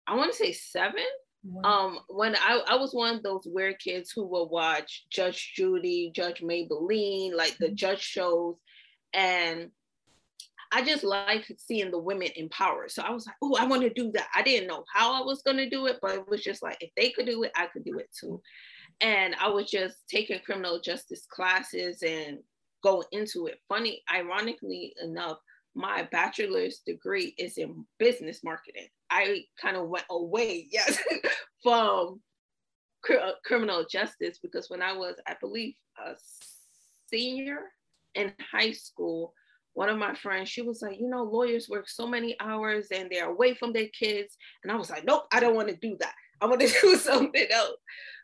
I 0.07 0.15
want 0.15 0.31
to 0.31 0.37
say 0.37 0.51
seven. 0.51 1.05
Wow. 1.43 1.61
Um, 1.63 1.99
when 2.07 2.35
I, 2.35 2.61
I 2.67 2.75
was 2.75 2.93
one 2.93 3.15
of 3.15 3.23
those 3.23 3.43
weird 3.45 3.79
kids 3.79 4.11
who 4.15 4.27
would 4.27 4.49
watch 4.49 5.05
Judge 5.11 5.53
Judy, 5.55 6.11
Judge 6.15 6.41
Mablean, 6.41 7.33
like 7.33 7.57
the 7.57 7.67
mm-hmm. 7.67 7.75
judge 7.75 8.01
shows, 8.01 8.57
and 9.13 9.71
I 10.71 10.83
just 10.83 11.03
like 11.03 11.51
seeing 11.57 11.91
the 11.91 11.99
women 11.99 12.29
empowered. 12.35 12.91
So 12.91 13.03
I 13.03 13.11
was 13.11 13.25
like, 13.25 13.35
oh, 13.41 13.57
I 13.59 13.65
want 13.65 13.81
to 13.81 13.89
do 13.89 14.11
that. 14.13 14.27
I 14.33 14.41
didn't 14.41 14.67
know 14.67 14.85
how 14.93 15.21
I 15.21 15.25
was 15.25 15.41
going 15.41 15.57
to 15.57 15.69
do 15.69 15.87
it, 15.87 15.97
but 16.01 16.11
it 16.11 16.29
was 16.29 16.41
just 16.41 16.63
like, 16.63 16.77
if 16.79 16.91
they 16.95 17.09
could 17.09 17.25
do 17.25 17.43
it, 17.43 17.51
I 17.55 17.67
could 17.67 17.83
do 17.83 17.97
it 17.97 18.09
too. 18.17 18.41
And 19.01 19.35
I 19.39 19.49
was 19.49 19.69
just 19.69 19.97
taking 20.07 20.39
criminal 20.39 20.79
justice 20.79 21.25
classes 21.29 22.03
and 22.03 22.37
going 22.83 23.07
into 23.11 23.47
it. 23.47 23.57
Funny, 23.67 24.01
ironically 24.13 24.93
enough, 25.03 25.37
my 25.75 26.07
bachelor's 26.11 26.81
degree 26.85 27.33
is 27.37 27.57
in 27.57 27.85
business 27.99 28.41
marketing. 28.43 28.87
I 29.11 29.43
kind 29.61 29.77
of 29.77 29.89
went 29.89 30.05
away, 30.09 30.67
yes, 30.71 30.97
from 31.61 32.21
cr- 33.03 33.13
uh, 33.13 33.31
criminal 33.45 33.85
justice 33.89 34.39
because 34.41 34.69
when 34.69 34.81
I 34.81 34.93
was, 34.93 35.15
I 35.27 35.35
believe, 35.39 35.75
a 36.03 36.15
senior 37.11 37.59
in 38.15 38.33
high 38.51 38.71
school, 38.71 39.33
one 39.73 39.89
of 39.89 39.97
my 39.97 40.13
friends, 40.15 40.49
she 40.49 40.61
was 40.61 40.81
like, 40.81 40.99
you 40.99 41.09
know, 41.09 41.23
lawyers 41.23 41.69
work 41.69 41.87
so 41.87 42.07
many 42.07 42.35
hours 42.39 42.87
and 42.91 43.09
they're 43.09 43.29
away 43.29 43.53
from 43.53 43.71
their 43.71 43.87
kids. 43.87 44.35
And 44.63 44.71
I 44.71 44.75
was 44.75 44.89
like, 44.89 45.05
nope, 45.05 45.23
I 45.31 45.39
don't 45.39 45.55
want 45.55 45.69
to 45.69 45.75
do 45.75 45.97
that. 45.99 46.13
I 46.41 46.45
want 46.45 46.61
to 46.61 46.67
do 46.81 46.95
something 46.95 47.47
else. 47.51 47.77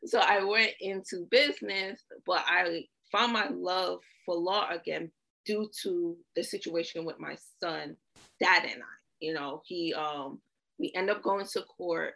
So 0.06 0.20
I 0.20 0.44
went 0.44 0.72
into 0.82 1.27
business, 1.32 2.03
but 2.25 2.44
I 2.46 2.86
found 3.12 3.34
my 3.34 3.50
love 3.50 4.00
for 4.25 4.36
law 4.36 4.70
again 4.70 5.12
due 5.46 5.70
to 5.84 6.17
the 6.36 6.44
situation 6.44 7.06
with 7.06 7.20
my 7.20 7.38
son, 7.62 7.96
dad 8.41 8.63
and 8.63 8.82
I. 8.82 8.98
You 9.20 9.34
know, 9.34 9.62
he 9.65 9.94
um 9.96 10.39
we 10.79 10.91
end 10.96 11.10
up 11.10 11.24
going 11.24 11.46
to 11.46 11.62
court 11.63 12.13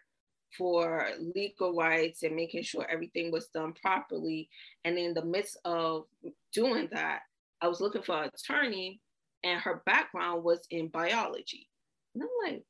for 0.58 1.08
legal 1.34 1.76
rights 1.76 2.24
and 2.24 2.36
making 2.36 2.64
sure 2.64 2.86
everything 2.90 3.32
was 3.32 3.48
done 3.48 3.74
properly. 3.74 4.50
And 4.84 4.98
in 4.98 5.14
the 5.14 5.24
midst 5.24 5.58
of 5.66 6.06
doing 6.54 6.90
that, 6.92 7.22
I 7.62 7.68
was 7.68 7.80
looking 7.80 8.02
for 8.02 8.24
an 8.24 8.30
attorney 8.34 9.00
and 9.44 9.60
her 9.62 9.82
background 9.86 10.44
was 10.44 10.60
in 10.70 10.90
biology. 10.90 11.68
And 12.14 12.24
I'm 12.24 12.54
like, 12.54 12.64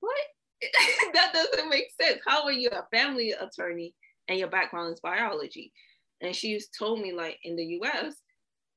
what? 0.00 0.16
that 1.14 1.32
doesn't 1.32 1.70
make 1.70 1.86
sense. 2.00 2.20
How 2.26 2.44
are 2.44 2.52
you 2.52 2.68
a 2.70 2.86
family 2.94 3.32
attorney 3.32 3.94
and 4.28 4.38
your 4.38 4.48
background 4.48 4.92
is 4.92 5.00
biology? 5.00 5.72
And 6.20 6.34
she's 6.34 6.68
told 6.76 7.00
me, 7.00 7.12
like, 7.12 7.38
in 7.44 7.54
the 7.54 7.64
US, 7.80 8.14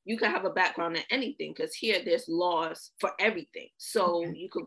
you 0.05 0.17
can 0.17 0.31
have 0.31 0.45
a 0.45 0.51
background 0.51 0.97
in 0.97 1.03
anything 1.09 1.53
because 1.55 1.73
here 1.73 1.99
there's 2.03 2.25
laws 2.27 2.91
for 2.99 3.11
everything. 3.19 3.69
So 3.77 4.23
okay. 4.23 4.33
you 4.35 4.49
could 4.49 4.65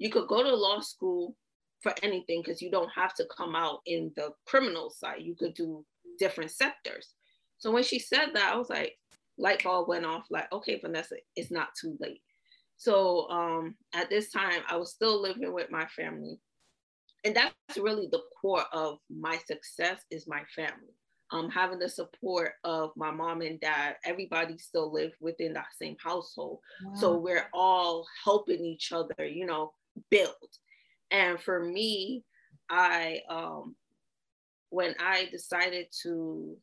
you 0.00 0.10
could 0.10 0.26
go 0.26 0.42
to 0.42 0.56
law 0.56 0.80
school 0.80 1.36
for 1.82 1.94
anything 2.02 2.42
because 2.42 2.60
you 2.60 2.70
don't 2.70 2.90
have 2.90 3.14
to 3.14 3.26
come 3.36 3.54
out 3.54 3.80
in 3.86 4.10
the 4.16 4.30
criminal 4.46 4.90
side. 4.90 5.20
You 5.20 5.36
could 5.36 5.54
do 5.54 5.84
different 6.18 6.50
sectors. 6.50 7.14
So 7.58 7.70
when 7.70 7.84
she 7.84 7.98
said 7.98 8.30
that, 8.34 8.52
I 8.52 8.56
was 8.56 8.70
like, 8.70 8.96
light 9.38 9.62
bulb 9.62 9.88
went 9.88 10.06
off 10.06 10.24
like, 10.30 10.50
okay, 10.52 10.80
Vanessa, 10.80 11.16
it's 11.36 11.50
not 11.50 11.68
too 11.78 11.96
late. 12.00 12.22
So 12.78 13.28
um, 13.28 13.74
at 13.94 14.08
this 14.08 14.32
time, 14.32 14.62
I 14.68 14.76
was 14.76 14.90
still 14.90 15.20
living 15.20 15.52
with 15.52 15.70
my 15.70 15.86
family. 15.86 16.40
And 17.24 17.36
that's 17.36 17.78
really 17.78 18.08
the 18.10 18.22
core 18.40 18.64
of 18.72 18.98
my 19.10 19.36
success 19.46 20.00
is 20.10 20.26
my 20.26 20.42
family. 20.56 20.94
Um, 21.30 21.50
having 21.50 21.78
the 21.78 21.90
support 21.90 22.54
of 22.64 22.90
my 22.96 23.10
mom 23.10 23.42
and 23.42 23.60
dad, 23.60 23.96
everybody 24.06 24.56
still 24.56 24.90
live 24.90 25.12
within 25.20 25.52
that 25.52 25.68
same 25.78 25.96
household. 26.02 26.60
Wow. 26.82 26.94
So 26.94 27.18
we're 27.18 27.48
all 27.52 28.06
helping 28.24 28.64
each 28.64 28.92
other, 28.92 29.26
you 29.26 29.44
know, 29.44 29.72
build. 30.10 30.34
And 31.10 31.40
for 31.40 31.62
me, 31.62 32.24
I 32.68 33.20
um, 33.28 33.74
when 34.70 34.94
I 35.00 35.28
decided 35.30 35.86
to 36.02 36.56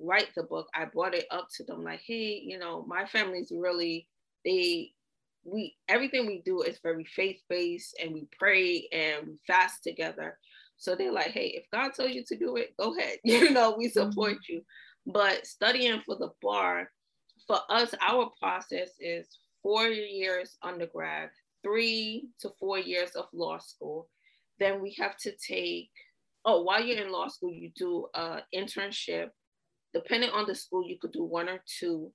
write 0.00 0.28
the 0.34 0.42
book, 0.42 0.68
I 0.74 0.86
brought 0.86 1.14
it 1.14 1.26
up 1.30 1.48
to 1.56 1.64
them 1.64 1.84
like, 1.84 2.00
hey, 2.06 2.42
you 2.44 2.58
know, 2.58 2.84
my 2.86 3.04
family's 3.06 3.52
really 3.54 4.08
they 4.44 4.92
we 5.44 5.76
everything 5.88 6.26
we 6.26 6.42
do 6.44 6.62
is 6.62 6.78
very 6.82 7.04
faith-based 7.04 7.96
and 8.02 8.14
we 8.14 8.26
pray 8.38 8.88
and 8.92 9.26
we 9.26 9.38
fast 9.46 9.82
together. 9.82 10.38
So 10.76 10.94
they're 10.94 11.12
like, 11.12 11.30
hey, 11.30 11.48
if 11.48 11.70
God 11.70 11.90
told 11.94 12.10
you 12.10 12.24
to 12.26 12.36
do 12.36 12.56
it, 12.56 12.74
go 12.78 12.96
ahead. 12.96 13.18
You 13.24 13.50
know, 13.50 13.74
we 13.76 13.88
support 13.88 14.32
mm-hmm. 14.32 14.54
you. 14.54 14.62
But 15.06 15.46
studying 15.46 16.02
for 16.04 16.16
the 16.16 16.30
bar, 16.42 16.90
for 17.46 17.58
us, 17.68 17.94
our 18.00 18.30
process 18.40 18.90
is 18.98 19.28
four 19.62 19.86
years 19.86 20.56
undergrad, 20.62 21.30
three 21.64 22.28
to 22.40 22.50
four 22.60 22.78
years 22.78 23.10
of 23.16 23.26
law 23.32 23.58
school. 23.58 24.08
Then 24.60 24.80
we 24.80 24.94
have 25.00 25.16
to 25.18 25.32
take, 25.32 25.90
oh, 26.44 26.62
while 26.62 26.84
you're 26.84 27.04
in 27.04 27.10
law 27.10 27.28
school, 27.28 27.52
you 27.52 27.72
do 27.76 28.06
an 28.14 28.42
internship 28.54 29.30
depending 29.94 30.30
on 30.30 30.44
the 30.46 30.54
school, 30.54 30.84
you 30.84 30.98
could 31.00 31.12
do 31.12 31.24
one 31.24 31.48
or 31.48 31.60
two 31.78 32.12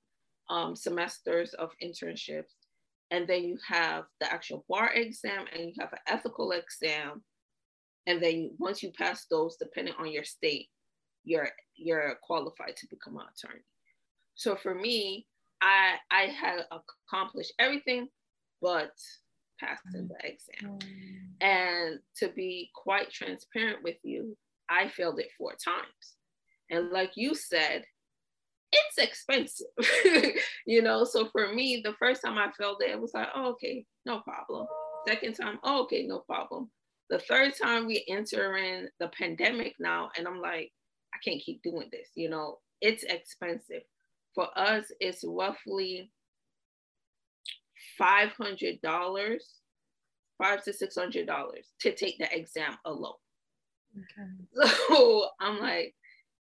um, 0.50 0.76
semesters 0.76 1.54
of 1.54 1.72
internships. 1.82 2.54
And 3.10 3.28
then 3.28 3.44
you 3.44 3.58
have 3.68 4.04
the 4.20 4.32
actual 4.32 4.66
bar 4.70 4.92
exam 4.94 5.46
and 5.52 5.64
you 5.64 5.74
have 5.80 5.94
an 5.94 6.00
ethical 6.06 6.52
exam. 6.52 7.24
And 8.06 8.22
then 8.22 8.52
once 8.60 8.84
you 8.84 8.92
pass 8.92 9.26
those, 9.32 9.56
depending 9.56 9.96
on 9.98 10.12
your 10.12 10.26
state, 10.26 10.68
you're 11.24 11.50
you're 11.76 12.18
qualified 12.22 12.76
to 12.78 12.88
become 12.88 13.18
an 13.18 13.26
attorney. 13.34 13.64
So 14.36 14.56
for 14.56 14.76
me, 14.76 15.26
I 15.62 15.96
I 16.12 16.24
had 16.24 16.66
accomplished 16.72 17.54
everything 17.60 18.10
but 18.62 18.92
passing 19.60 20.08
the 20.08 20.28
exam. 20.28 20.80
Mm. 20.80 21.42
And 21.42 22.00
to 22.18 22.30
be 22.30 22.70
quite 22.74 23.12
transparent 23.12 23.84
with 23.84 23.98
you, 24.04 24.38
I 24.70 24.88
failed 24.88 25.20
it 25.20 25.30
four 25.38 25.52
times. 25.52 26.16
And 26.70 26.92
like 26.92 27.12
you 27.16 27.34
said, 27.34 27.84
it's 28.72 28.98
expensive, 28.98 29.68
you 30.68 30.82
know. 30.82 31.04
So 31.04 31.28
for 31.32 31.52
me, 31.54 31.82
the 31.84 31.94
first 32.00 32.22
time 32.24 32.38
I 32.38 32.52
failed 32.58 32.82
it, 32.82 32.92
it 32.92 33.02
was 33.02 33.14
like, 33.14 33.30
oh, 33.36 33.50
okay, 33.52 33.86
no 34.06 34.20
problem. 34.20 34.68
Second 35.08 35.34
time, 35.34 35.60
oh, 35.64 35.84
okay, 35.84 36.06
no 36.06 36.20
problem. 36.20 36.70
The 37.10 37.20
third 37.20 37.54
time 37.60 37.88
we 37.88 38.06
enter 38.08 38.56
in 38.58 38.90
the 39.00 39.08
pandemic 39.08 39.74
now, 39.80 40.12
and 40.16 40.28
I'm 40.28 40.40
like, 40.40 40.72
I 41.14 41.18
can't 41.28 41.42
keep 41.42 41.64
doing 41.64 41.90
this, 41.92 42.10
you 42.16 42.30
know, 42.30 42.60
it's 42.82 43.04
expensive. 43.04 43.82
For 44.36 44.48
us, 44.56 44.86
it's 45.00 45.24
roughly 45.26 46.12
$500, 48.00 48.80
five 50.38 50.64
to 50.64 50.72
$600 50.72 51.28
to 51.82 51.96
take 51.96 52.18
the 52.18 52.36
exam 52.36 52.78
alone. 52.86 53.14
Okay. 53.98 54.72
So 54.88 55.30
I'm 55.40 55.60
like, 55.60 55.96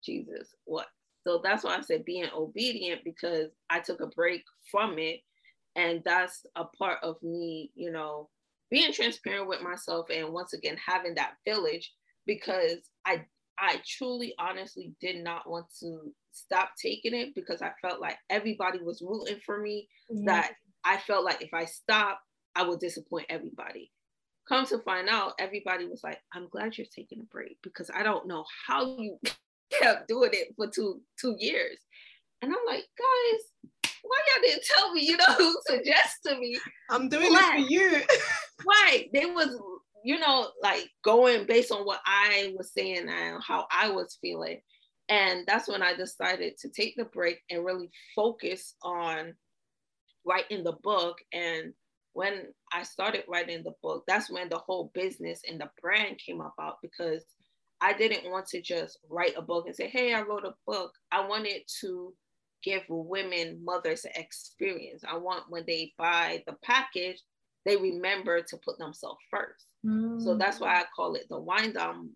Jesus, 0.03 0.53
what? 0.65 0.87
So 1.25 1.41
that's 1.43 1.63
why 1.63 1.77
I 1.77 1.81
said 1.81 2.05
being 2.05 2.29
obedient 2.33 3.01
because 3.03 3.49
I 3.69 3.79
took 3.79 4.01
a 4.01 4.07
break 4.07 4.43
from 4.71 4.97
it. 4.97 5.21
And 5.75 6.01
that's 6.05 6.45
a 6.55 6.63
part 6.65 6.99
of 7.03 7.21
me, 7.21 7.71
you 7.75 7.91
know, 7.91 8.29
being 8.71 8.93
transparent 8.93 9.47
with 9.47 9.61
myself 9.61 10.07
and 10.09 10.33
once 10.33 10.53
again 10.53 10.77
having 10.83 11.15
that 11.15 11.33
village 11.45 11.93
because 12.25 12.89
I 13.05 13.25
I 13.59 13.81
truly 13.87 14.35
honestly 14.37 14.93
did 15.01 15.23
not 15.23 15.49
want 15.49 15.65
to 15.79 16.13
stop 16.31 16.71
taking 16.81 17.15
it 17.15 17.33
because 17.33 17.61
I 17.61 17.71
felt 17.81 17.99
like 17.99 18.17
everybody 18.29 18.79
was 18.79 19.01
rooting 19.01 19.39
for 19.45 19.59
me 19.59 19.87
mm-hmm. 20.11 20.25
that 20.25 20.53
I 20.88 20.98
felt 20.98 21.25
like 21.25 21.41
if 21.41 21.53
I 21.53 21.65
stop 21.65 22.20
I 22.56 22.63
will 22.63 22.77
disappoint 22.77 23.27
everybody. 23.29 23.91
Come 24.50 24.65
to 24.67 24.79
find 24.79 25.10
out 25.10 25.34
everybody 25.39 25.86
was 25.86 26.01
like 26.03 26.20
I'm 26.34 26.48
glad 26.50 26.77
you're 26.77 26.88
taking 26.96 27.20
a 27.20 27.25
break 27.32 27.58
because 27.62 27.91
I 27.94 28.01
don't 28.01 28.27
know 28.27 28.46
how 28.65 28.98
you 28.98 29.20
kept 29.82 30.08
doing 30.08 30.32
it 30.34 30.53
for 30.56 30.67
two 30.67 31.01
two 31.20 31.36
years. 31.38 31.77
And 32.41 32.51
I'm 32.51 32.65
like, 32.67 32.86
guys, 32.98 33.91
why 34.03 34.17
y'all 34.27 34.41
didn't 34.41 34.63
tell 34.63 34.94
me, 34.94 35.06
you 35.06 35.17
know, 35.17 35.25
who 35.38 35.56
suggest 35.67 36.20
to 36.25 36.38
me? 36.38 36.58
I'm 36.89 37.10
doing 37.10 37.29
it 37.29 37.53
for 37.53 37.72
you. 37.72 38.01
right. 38.67 39.08
They 39.13 39.25
was, 39.25 39.60
you 40.03 40.20
know, 40.20 40.50
like 40.62 40.89
going 41.03 41.46
based 41.46 41.72
on 41.72 41.86
what 41.86 42.00
I 42.06 42.53
was 42.58 42.72
saying 42.74 43.08
and 43.10 43.41
how 43.46 43.67
I 43.72 43.89
was 43.89 44.17
feeling. 44.22 44.62
And 45.10 45.46
that's 45.48 45.67
when 45.67 45.82
I 45.82 45.96
decided 45.96 46.58
to 46.60 46.70
take 46.70 46.96
the 46.98 47.06
break 47.06 47.39
and 47.50 47.63
really 47.63 47.89
focus 48.15 48.75
on 48.84 49.34
writing 50.27 50.63
the 50.63 50.74
book. 50.84 51.17
And 51.34 51.74
when 52.13 52.48
I 52.74 52.84
started 52.84 53.24
writing 53.27 53.63
the 53.63 53.74
book, 53.81 54.03
that's 54.07 54.29
when 54.29 54.50
the 54.50 54.57
whole 54.57 54.91
business 54.93 55.41
and 55.48 55.60
the 55.60 55.69
brand 55.81 56.17
came 56.17 56.41
about 56.41 56.77
because 56.81 57.24
I 57.79 57.93
didn't 57.93 58.29
want 58.29 58.48
to 58.48 58.62
just 58.62 59.00
write 59.10 59.38
a 59.38 59.41
book 59.41 59.67
and 59.67 59.75
say, 59.75 59.88
hey, 59.88 60.13
I 60.13 60.22
wrote 60.22 60.46
a 60.46 60.55
book. 60.65 60.93
I 61.12 61.25
wanted 61.25 61.62
to 61.81 62.13
give 62.63 62.81
women 62.89 63.62
mothers 63.63 64.05
an 64.05 64.12
experience. 64.15 65.03
I 65.07 65.17
want 65.17 65.43
when 65.50 65.63
they 65.67 65.93
buy 65.98 66.43
the 66.48 66.55
package, 66.63 67.22
they 67.65 67.77
remember 67.77 68.41
to 68.41 68.57
put 68.57 68.79
themselves 68.79 69.19
first. 69.29 69.65
Mm. 69.86 70.22
So 70.22 70.36
that's 70.36 70.60
why 70.60 70.79
I 70.79 70.86
call 70.96 71.13
it 71.15 71.27
the 71.29 71.39
wind 71.39 71.75
down 71.75 72.10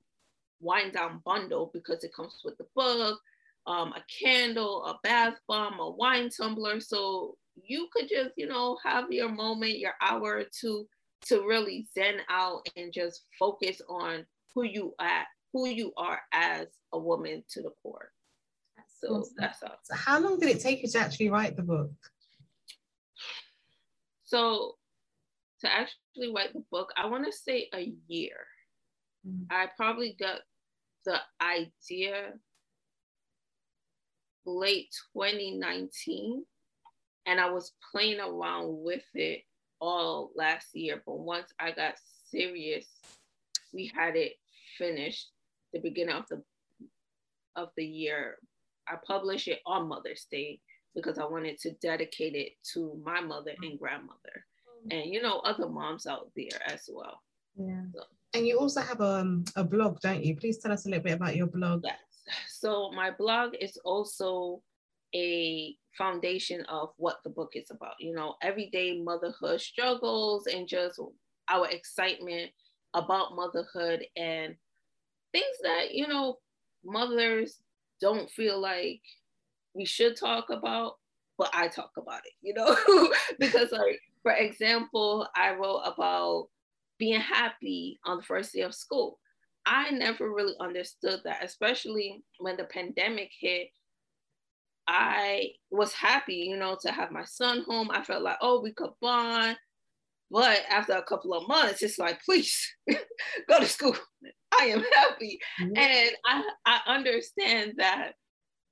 wind 0.60 0.94
down 0.94 1.22
bundle 1.26 1.72
because 1.74 2.04
it 2.04 2.14
comes 2.14 2.42
with 2.44 2.58
the 2.58 2.68
book, 2.76 3.20
um, 3.68 3.94
a 3.94 4.04
candle, 4.24 4.86
a 4.86 5.00
bath 5.04 5.36
bomb, 5.48 5.80
a 5.80 5.90
wine 5.90 6.30
tumbler. 6.30 6.80
So 6.80 7.38
you 7.56 7.88
could 7.94 8.10
just, 8.10 8.32
you 8.38 8.48
know, 8.48 8.78
have 8.84 9.12
your 9.12 9.30
moment, 9.30 9.80
your 9.80 9.94
hour 10.02 10.38
or 10.38 10.46
two 10.60 10.88
to 11.28 11.46
really 11.48 11.88
zen 11.94 12.16
out 12.30 12.68
and 12.76 12.94
just 12.94 13.26
focus 13.38 13.82
on 13.90 14.26
who 14.54 14.64
you 14.64 14.94
at, 15.00 15.26
who 15.54 15.68
you 15.68 15.92
are 15.98 16.20
as 16.34 16.68
a 16.94 17.00
woman 17.00 17.44
to 17.52 17.62
the 17.62 17.72
core. 17.82 18.12
So 19.00 19.16
awesome. 19.16 19.34
that's 19.38 19.64
all. 19.64 19.78
So 19.84 19.96
how 19.96 20.20
long 20.20 20.40
did 20.40 20.50
it 20.50 20.62
take 20.62 20.82
you 20.82 20.88
to 20.90 21.00
actually 21.00 21.30
write 21.30 21.56
the 21.56 21.64
book? 21.64 21.92
So 24.24 24.76
to 25.62 25.72
actually 25.72 26.34
write 26.34 26.54
the 26.54 26.64
book, 26.72 26.92
I 26.96 27.08
want 27.08 27.26
to 27.26 27.32
say 27.32 27.68
a 27.74 27.92
year. 28.08 28.36
Mm. 29.28 29.46
I 29.50 29.68
probably 29.76 30.16
got 30.20 30.40
the 31.06 31.18
idea 31.42 32.34
late 34.46 34.90
2019 35.16 36.44
and 37.26 37.40
I 37.40 37.50
was 37.50 37.74
playing 37.92 38.20
around 38.20 38.84
with 38.84 39.04
it 39.14 39.44
all 39.80 40.32
last 40.36 40.76
year. 40.76 41.02
But 41.06 41.20
once 41.20 41.52
I 41.60 41.72
got 41.72 41.96
serious, 42.30 42.88
we 43.74 43.92
had 43.96 44.16
it 44.16 44.34
finished 44.78 45.30
the 45.74 45.80
beginning 45.80 46.16
of 46.16 46.28
the 46.30 46.42
of 47.56 47.70
the 47.76 47.86
year. 47.86 48.38
I 48.88 48.96
published 49.06 49.48
it 49.48 49.60
on 49.66 49.88
Mother's 49.88 50.26
Day 50.32 50.60
because 50.96 51.18
I 51.18 51.26
wanted 51.26 51.60
to 51.60 51.72
dedicate 51.82 52.36
it 52.36 52.54
to 52.74 53.00
my 53.04 53.22
mother 53.22 53.52
and 53.62 53.80
grandmother, 53.80 54.46
and 54.90 55.06
you 55.06 55.22
know 55.22 55.40
other 55.40 55.70
moms 55.70 56.08
out 56.08 56.32
there 56.36 56.60
as 56.66 56.90
well. 56.92 57.22
Yeah. 57.56 57.84
So. 57.94 58.04
And 58.34 58.48
you 58.48 58.58
also 58.60 58.80
have 58.80 59.02
a, 59.02 59.20
um, 59.20 59.44
a 59.58 59.64
blog, 59.64 60.00
don't 60.00 60.24
you? 60.24 60.38
Please 60.38 60.58
tell 60.58 60.72
us 60.72 60.86
a 60.86 60.90
little 60.90 61.04
bit 61.04 61.14
about 61.14 61.36
your 61.36 61.48
blog. 61.48 61.82
Yes. 61.84 61.98
So 62.48 62.90
my 62.92 63.12
blog 63.12 63.56
is 63.60 63.78
also 63.84 64.62
a 65.16 65.76
foundation 65.98 66.64
of 66.70 66.90
what 66.98 67.18
the 67.24 67.30
book 67.30 67.52
is 67.56 67.72
about. 67.72 67.96
You 68.00 68.14
know, 68.14 68.36
everyday 68.42 69.00
motherhood 69.02 69.62
struggles 69.62 70.48
and 70.48 70.68
just 70.68 71.00
our 71.50 71.68
excitement 71.70 72.52
about 72.94 73.36
motherhood 73.36 74.06
and 74.16 74.56
things 75.32 75.58
that, 75.64 75.94
you 75.94 76.08
know, 76.08 76.38
mothers 76.84 77.60
don't 78.00 78.30
feel 78.30 78.60
like 78.60 79.02
we 79.74 79.86
should 79.86 80.18
talk 80.18 80.50
about, 80.50 80.98
but 81.38 81.50
I 81.54 81.68
talk 81.68 81.92
about 81.98 82.22
it, 82.26 82.34
you 82.42 82.54
know, 82.54 82.76
because 83.40 83.72
like, 83.72 84.00
for 84.24 84.34
example, 84.34 85.28
I 85.36 85.54
wrote 85.56 85.82
about 85.86 86.50
being 86.98 87.20
happy 87.20 88.00
on 88.06 88.18
the 88.18 88.24
first 88.24 88.54
day 88.54 88.62
of 88.62 88.76
school. 88.76 89.20
I 89.66 89.92
never 89.92 90.32
really 90.32 90.56
understood 90.60 91.22
that, 91.24 91.44
especially 91.44 92.24
when 92.40 92.58
the 92.58 92.66
pandemic 92.66 93.32
hit 93.40 93.70
I 94.88 95.50
was 95.70 95.94
happy, 95.94 96.36
you 96.36 96.58
know, 96.58 96.78
to 96.82 96.92
have 96.92 97.12
my 97.12 97.24
son 97.24 97.64
home. 97.68 97.90
I 97.92 98.04
felt 98.04 98.24
like, 98.24 98.38
oh, 98.42 98.62
we 98.62 98.74
could 98.74 98.92
bond. 99.02 99.58
But 100.30 100.60
after 100.70 100.94
a 100.94 101.04
couple 101.04 101.34
of 101.34 101.48
months, 101.48 101.84
it's 101.84 102.00
like, 102.00 102.22
please 102.24 102.74
go 103.50 103.60
to 103.60 103.66
school. 103.66 103.96
I 104.60 104.66
am 104.66 104.84
happy. 104.94 105.40
Mm-hmm. 105.62 105.78
And 105.78 106.12
I, 106.26 106.44
I 106.66 106.80
understand 106.88 107.74
that 107.78 108.14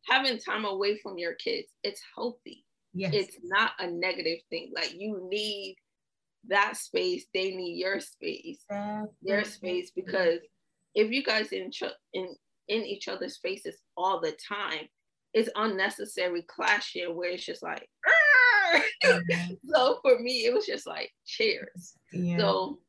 having 0.07 0.39
time 0.39 0.65
away 0.65 0.97
from 0.97 1.17
your 1.17 1.33
kids, 1.35 1.67
it's 1.83 2.01
healthy. 2.15 2.65
Yes. 2.93 3.13
It's 3.13 3.37
not 3.43 3.71
a 3.79 3.87
negative 3.87 4.39
thing. 4.49 4.71
Like 4.75 4.93
you 4.97 5.27
need 5.29 5.75
that 6.47 6.77
space, 6.77 7.25
they 7.33 7.51
need 7.51 7.77
your 7.77 7.99
space, 7.99 8.63
their 9.21 9.43
space, 9.43 9.91
because 9.95 10.39
if 10.95 11.11
you 11.11 11.23
guys 11.23 11.51
in, 11.51 11.69
in 12.13 12.35
in 12.67 12.85
each 12.85 13.07
other's 13.07 13.37
faces 13.37 13.75
all 13.97 14.21
the 14.21 14.35
time, 14.47 14.87
it's 15.33 15.49
unnecessary 15.55 16.43
clashing 16.43 17.15
where 17.15 17.29
it's 17.29 17.45
just 17.45 17.63
like 17.63 17.87
mm-hmm. 19.03 19.53
so 19.73 19.99
for 20.01 20.19
me 20.19 20.45
it 20.45 20.53
was 20.53 20.65
just 20.65 20.87
like 20.87 21.11
cheers 21.25 21.93
yeah. 22.11 22.37
so 22.37 22.79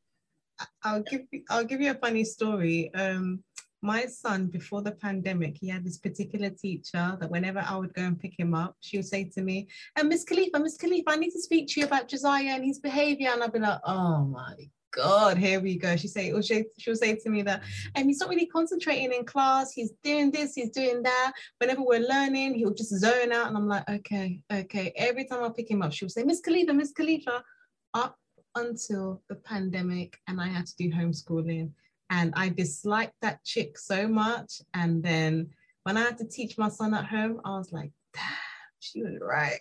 i'll 0.83 1.03
give 1.03 1.21
you 1.31 1.41
i'll 1.49 1.63
give 1.63 1.81
you 1.81 1.91
a 1.91 1.95
funny 1.95 2.23
story 2.23 2.91
um 2.95 3.43
my 3.83 4.05
son 4.05 4.45
before 4.45 4.81
the 4.81 4.91
pandemic 4.91 5.57
he 5.59 5.67
had 5.67 5.83
this 5.83 5.97
particular 5.97 6.49
teacher 6.49 7.17
that 7.19 7.31
whenever 7.31 7.63
i 7.67 7.75
would 7.75 7.93
go 7.93 8.03
and 8.03 8.19
pick 8.19 8.37
him 8.37 8.53
up 8.53 8.75
she 8.79 8.97
would 8.97 9.07
say 9.07 9.23
to 9.23 9.41
me 9.41 9.67
and 9.95 10.07
miss 10.07 10.23
khalifa 10.23 10.59
miss 10.59 10.77
khalifa 10.77 11.09
i 11.11 11.15
need 11.15 11.31
to 11.31 11.41
speak 11.41 11.67
to 11.67 11.79
you 11.79 11.85
about 11.85 12.07
josiah 12.07 12.53
and 12.55 12.63
his 12.63 12.79
behavior 12.79 13.29
and 13.31 13.41
i'd 13.41 13.53
be 13.53 13.59
like 13.59 13.79
oh 13.85 14.23
my 14.25 14.53
God, 14.91 15.37
here 15.37 15.59
we 15.59 15.77
go. 15.77 15.95
She 15.95 16.07
say, 16.07 16.31
or 16.31 16.41
she, 16.41 16.65
she'll 16.77 16.95
say 16.95 17.15
to 17.15 17.29
me 17.29 17.41
that, 17.43 17.63
and 17.95 18.07
he's 18.07 18.19
not 18.19 18.29
really 18.29 18.45
concentrating 18.45 19.13
in 19.13 19.25
class. 19.25 19.71
He's 19.71 19.91
doing 20.03 20.31
this, 20.31 20.53
he's 20.53 20.69
doing 20.69 21.01
that. 21.03 21.31
Whenever 21.59 21.81
we're 21.81 22.07
learning, 22.07 22.55
he'll 22.55 22.73
just 22.73 22.97
zone 22.97 23.31
out. 23.31 23.47
And 23.47 23.57
I'm 23.57 23.67
like, 23.67 23.89
okay, 23.89 24.41
okay. 24.51 24.93
Every 24.95 25.25
time 25.25 25.43
I 25.43 25.49
pick 25.49 25.71
him 25.71 25.81
up, 25.81 25.93
she'll 25.93 26.09
say, 26.09 26.23
Miss 26.23 26.41
Khalifa, 26.41 26.73
Miss 26.73 26.91
Khalifa, 26.91 27.43
up 27.93 28.17
until 28.55 29.21
the 29.29 29.35
pandemic, 29.35 30.17
and 30.27 30.41
I 30.41 30.47
had 30.47 30.65
to 30.65 30.75
do 30.77 30.91
homeschooling. 30.91 31.71
And 32.09 32.33
I 32.35 32.49
disliked 32.49 33.15
that 33.21 33.43
chick 33.45 33.77
so 33.77 34.07
much. 34.07 34.61
And 34.73 35.01
then 35.01 35.51
when 35.83 35.95
I 35.95 36.01
had 36.01 36.17
to 36.17 36.27
teach 36.27 36.57
my 36.57 36.67
son 36.67 36.93
at 36.93 37.05
home, 37.05 37.39
I 37.45 37.57
was 37.57 37.71
like, 37.71 37.91
damn, 38.13 38.23
she 38.79 39.01
was 39.01 39.17
right. 39.21 39.59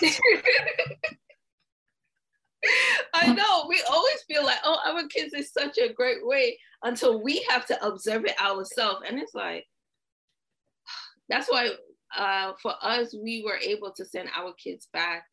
I 3.14 3.32
know. 3.32 3.66
We 3.68 3.82
always 3.90 4.22
feel 4.26 4.44
like, 4.44 4.58
oh, 4.64 4.78
our 4.86 5.06
kids 5.08 5.34
is 5.34 5.52
such 5.52 5.78
a 5.78 5.92
great 5.92 6.26
way 6.26 6.58
until 6.82 7.22
we 7.22 7.44
have 7.48 7.66
to 7.66 7.86
observe 7.86 8.24
it 8.24 8.40
ourselves. 8.40 9.02
And 9.06 9.18
it's 9.18 9.34
like, 9.34 9.66
that's 11.28 11.48
why 11.48 11.70
uh, 12.16 12.52
for 12.62 12.74
us, 12.82 13.14
we 13.14 13.42
were 13.44 13.58
able 13.58 13.92
to 13.92 14.04
send 14.04 14.28
our 14.36 14.52
kids 14.54 14.88
back 14.92 15.24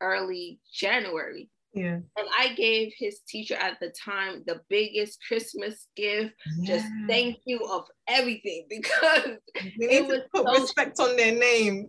early 0.00 0.60
January. 0.72 1.50
Yeah. 1.74 1.98
And 2.16 2.28
I 2.36 2.54
gave 2.54 2.92
his 2.96 3.20
teacher 3.28 3.54
at 3.54 3.78
the 3.80 3.92
time 4.04 4.42
the 4.46 4.60
biggest 4.68 5.18
Christmas 5.26 5.86
gift, 5.96 6.34
yeah. 6.58 6.76
just 6.76 6.86
thank 7.06 7.38
you 7.44 7.60
of 7.70 7.84
everything 8.08 8.66
because 8.70 9.38
it 9.54 10.06
was 10.06 10.20
put 10.34 10.46
so 10.46 10.60
respect 10.60 10.98
on 10.98 11.14
their 11.16 11.34
name. 11.34 11.88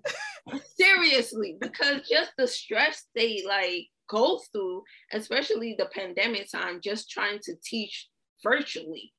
seriously, 0.78 1.58
because 1.60 2.08
just 2.08 2.32
the 2.38 2.48
stress 2.48 3.06
they 3.16 3.44
like 3.48 3.88
go 4.10 4.40
through, 4.52 4.84
especially 5.14 5.76
the 5.78 5.86
pandemic 5.94 6.52
time, 6.52 6.82
just 6.82 7.10
trying 7.10 7.40
to 7.44 7.54
teach 7.64 8.10
virtually. 8.44 9.14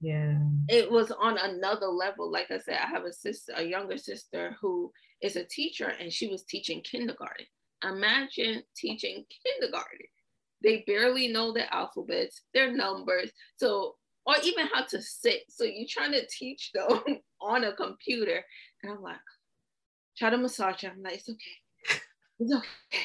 Yeah. 0.00 0.38
It 0.68 0.90
was 0.90 1.10
on 1.12 1.38
another 1.38 1.86
level. 1.86 2.30
Like 2.30 2.50
I 2.50 2.58
said, 2.58 2.78
I 2.82 2.88
have 2.88 3.04
a 3.04 3.12
sister, 3.12 3.52
a 3.56 3.62
younger 3.62 3.98
sister 3.98 4.56
who 4.60 4.90
is 5.22 5.36
a 5.36 5.44
teacher 5.44 5.92
and 6.00 6.12
she 6.12 6.26
was 6.28 6.44
teaching 6.44 6.82
kindergarten. 6.82 7.46
Imagine 7.84 8.62
teaching 8.76 9.24
kindergarten. 9.44 10.06
They 10.62 10.84
barely 10.86 11.28
know 11.28 11.52
their 11.52 11.72
alphabets, 11.72 12.42
their 12.54 12.72
numbers. 12.72 13.30
So, 13.56 13.96
or 14.26 14.36
even 14.42 14.66
how 14.72 14.84
to 14.84 15.02
sit. 15.02 15.42
So 15.50 15.64
you're 15.64 15.86
trying 15.88 16.12
to 16.12 16.26
teach 16.26 16.72
them 16.72 17.00
on 17.42 17.64
a 17.64 17.74
computer. 17.74 18.42
And 18.82 18.92
I'm 18.92 19.02
like, 19.02 19.16
try 20.16 20.30
to 20.30 20.38
massage 20.38 20.80
them. 20.80 20.92
I'm 20.96 21.02
like, 21.02 21.14
it's 21.14 21.28
okay. 21.28 22.00
It's 22.40 22.54
okay 22.54 22.98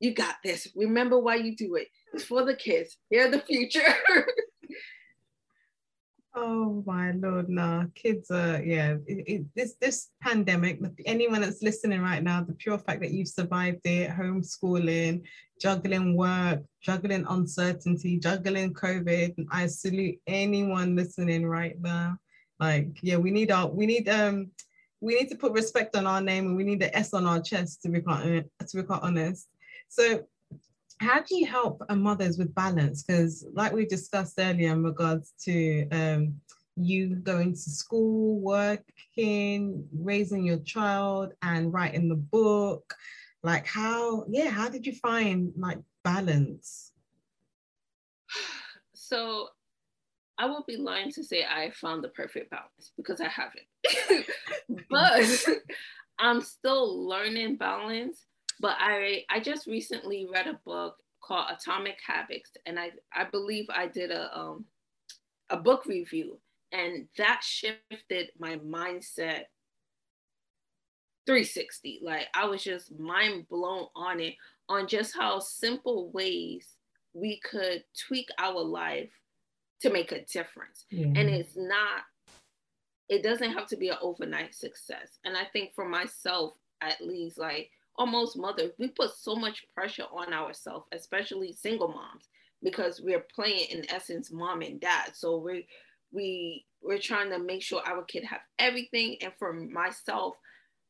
you 0.00 0.14
got 0.14 0.36
this. 0.44 0.68
Remember 0.74 1.18
why 1.18 1.36
you 1.36 1.56
do 1.56 1.76
it. 1.76 1.88
It's 2.12 2.24
for 2.24 2.44
the 2.44 2.54
kids. 2.54 2.96
They're 3.10 3.30
the 3.30 3.40
future. 3.40 3.94
oh 6.34 6.82
my 6.86 7.12
lord, 7.12 7.48
no, 7.48 7.90
kids 7.94 8.30
are 8.30 8.62
yeah. 8.62 8.96
It, 9.06 9.24
it, 9.26 9.46
this 9.54 9.74
this 9.80 10.08
pandemic. 10.22 10.80
Anyone 11.06 11.40
that's 11.40 11.62
listening 11.62 12.02
right 12.02 12.22
now, 12.22 12.42
the 12.42 12.54
pure 12.54 12.78
fact 12.78 13.00
that 13.00 13.10
you've 13.10 13.28
survived 13.28 13.80
it, 13.84 14.10
homeschooling, 14.10 15.22
juggling 15.60 16.16
work, 16.16 16.62
juggling 16.82 17.24
uncertainty, 17.28 18.18
juggling 18.18 18.74
COVID. 18.74 19.46
I 19.50 19.66
salute 19.66 20.18
anyone 20.26 20.94
listening 20.94 21.46
right 21.46 21.80
now. 21.80 22.18
Like 22.60 22.98
yeah, 23.02 23.16
we 23.16 23.30
need 23.30 23.50
our 23.50 23.68
we 23.68 23.86
need 23.86 24.08
um 24.08 24.50
we 25.00 25.14
need 25.14 25.28
to 25.28 25.36
put 25.36 25.52
respect 25.52 25.94
on 25.96 26.06
our 26.06 26.20
name 26.20 26.46
and 26.46 26.56
we 26.56 26.64
need 26.64 26.80
the 26.80 26.96
S 26.96 27.12
on 27.12 27.26
our 27.26 27.40
chest 27.40 27.82
to 27.82 27.88
be 27.88 28.00
quite 28.00 28.44
to 28.66 28.76
be 28.76 28.82
quite 28.82 29.02
honest. 29.02 29.48
So 29.88 30.26
how 31.00 31.20
do 31.20 31.36
you 31.36 31.46
help 31.46 31.82
mothers 31.90 32.38
with 32.38 32.54
balance? 32.54 33.02
Because 33.02 33.46
like 33.52 33.72
we 33.72 33.86
discussed 33.86 34.34
earlier 34.38 34.72
in 34.72 34.82
regards 34.82 35.32
to 35.44 35.88
um, 35.90 36.40
you 36.76 37.16
going 37.16 37.52
to 37.52 37.58
school, 37.58 38.40
working, 38.40 39.86
raising 39.92 40.44
your 40.44 40.58
child 40.58 41.32
and 41.42 41.72
writing 41.72 42.08
the 42.08 42.16
book, 42.16 42.94
like 43.42 43.66
how, 43.66 44.24
yeah, 44.28 44.48
how 44.48 44.68
did 44.68 44.86
you 44.86 44.94
find 44.94 45.52
like 45.56 45.78
balance? 46.04 46.92
So 48.98 49.50
I 50.38 50.46
would 50.46 50.66
be 50.66 50.76
lying 50.76 51.12
to 51.12 51.24
say 51.24 51.44
I 51.44 51.70
found 51.70 52.04
the 52.04 52.08
perfect 52.08 52.50
balance 52.50 52.92
because 52.96 53.20
I 53.20 53.28
haven't. 53.28 54.26
but 54.90 55.22
I'm 56.18 56.40
still 56.40 57.06
learning 57.08 57.56
balance. 57.56 58.20
But 58.60 58.76
I 58.78 59.24
I 59.30 59.40
just 59.40 59.66
recently 59.66 60.26
read 60.32 60.46
a 60.46 60.60
book 60.64 60.96
called 61.22 61.46
Atomic 61.50 61.98
Habits, 62.06 62.52
and 62.66 62.78
I 62.78 62.92
I 63.14 63.24
believe 63.24 63.66
I 63.68 63.86
did 63.86 64.10
a 64.10 64.36
um 64.36 64.66
a 65.50 65.56
book 65.56 65.86
review, 65.86 66.38
and 66.72 67.08
that 67.18 67.42
shifted 67.42 68.30
my 68.38 68.56
mindset 68.56 69.44
360. 71.26 72.00
Like 72.02 72.26
I 72.34 72.46
was 72.46 72.62
just 72.62 72.98
mind 72.98 73.48
blown 73.48 73.86
on 73.94 74.20
it 74.20 74.34
on 74.68 74.88
just 74.88 75.14
how 75.14 75.38
simple 75.38 76.10
ways 76.12 76.76
we 77.14 77.40
could 77.40 77.84
tweak 78.06 78.28
our 78.38 78.60
life 78.60 79.10
to 79.80 79.90
make 79.90 80.12
a 80.12 80.24
difference. 80.24 80.86
Yeah. 80.90 81.06
And 81.06 81.30
it's 81.30 81.56
not, 81.56 82.02
it 83.08 83.22
doesn't 83.22 83.52
have 83.52 83.66
to 83.68 83.76
be 83.76 83.88
an 83.88 83.96
overnight 84.02 84.54
success. 84.54 85.18
And 85.24 85.36
I 85.36 85.44
think 85.52 85.74
for 85.74 85.88
myself, 85.88 86.54
at 86.80 87.00
least, 87.00 87.38
like 87.38 87.70
almost 87.98 88.36
mothers, 88.36 88.72
we 88.78 88.88
put 88.88 89.10
so 89.16 89.34
much 89.34 89.64
pressure 89.74 90.06
on 90.12 90.32
ourselves, 90.32 90.86
especially 90.92 91.52
single 91.52 91.88
moms, 91.88 92.28
because 92.62 93.00
we're 93.00 93.24
playing 93.34 93.66
in 93.70 93.90
essence 93.90 94.30
mom 94.30 94.62
and 94.62 94.80
dad. 94.80 95.14
So 95.14 95.38
we 95.38 95.66
we 96.12 96.64
we're 96.82 96.98
trying 96.98 97.30
to 97.30 97.38
make 97.38 97.62
sure 97.62 97.82
our 97.84 98.04
kid 98.04 98.24
have 98.24 98.40
everything. 98.58 99.16
And 99.22 99.32
for 99.38 99.52
myself, 99.52 100.36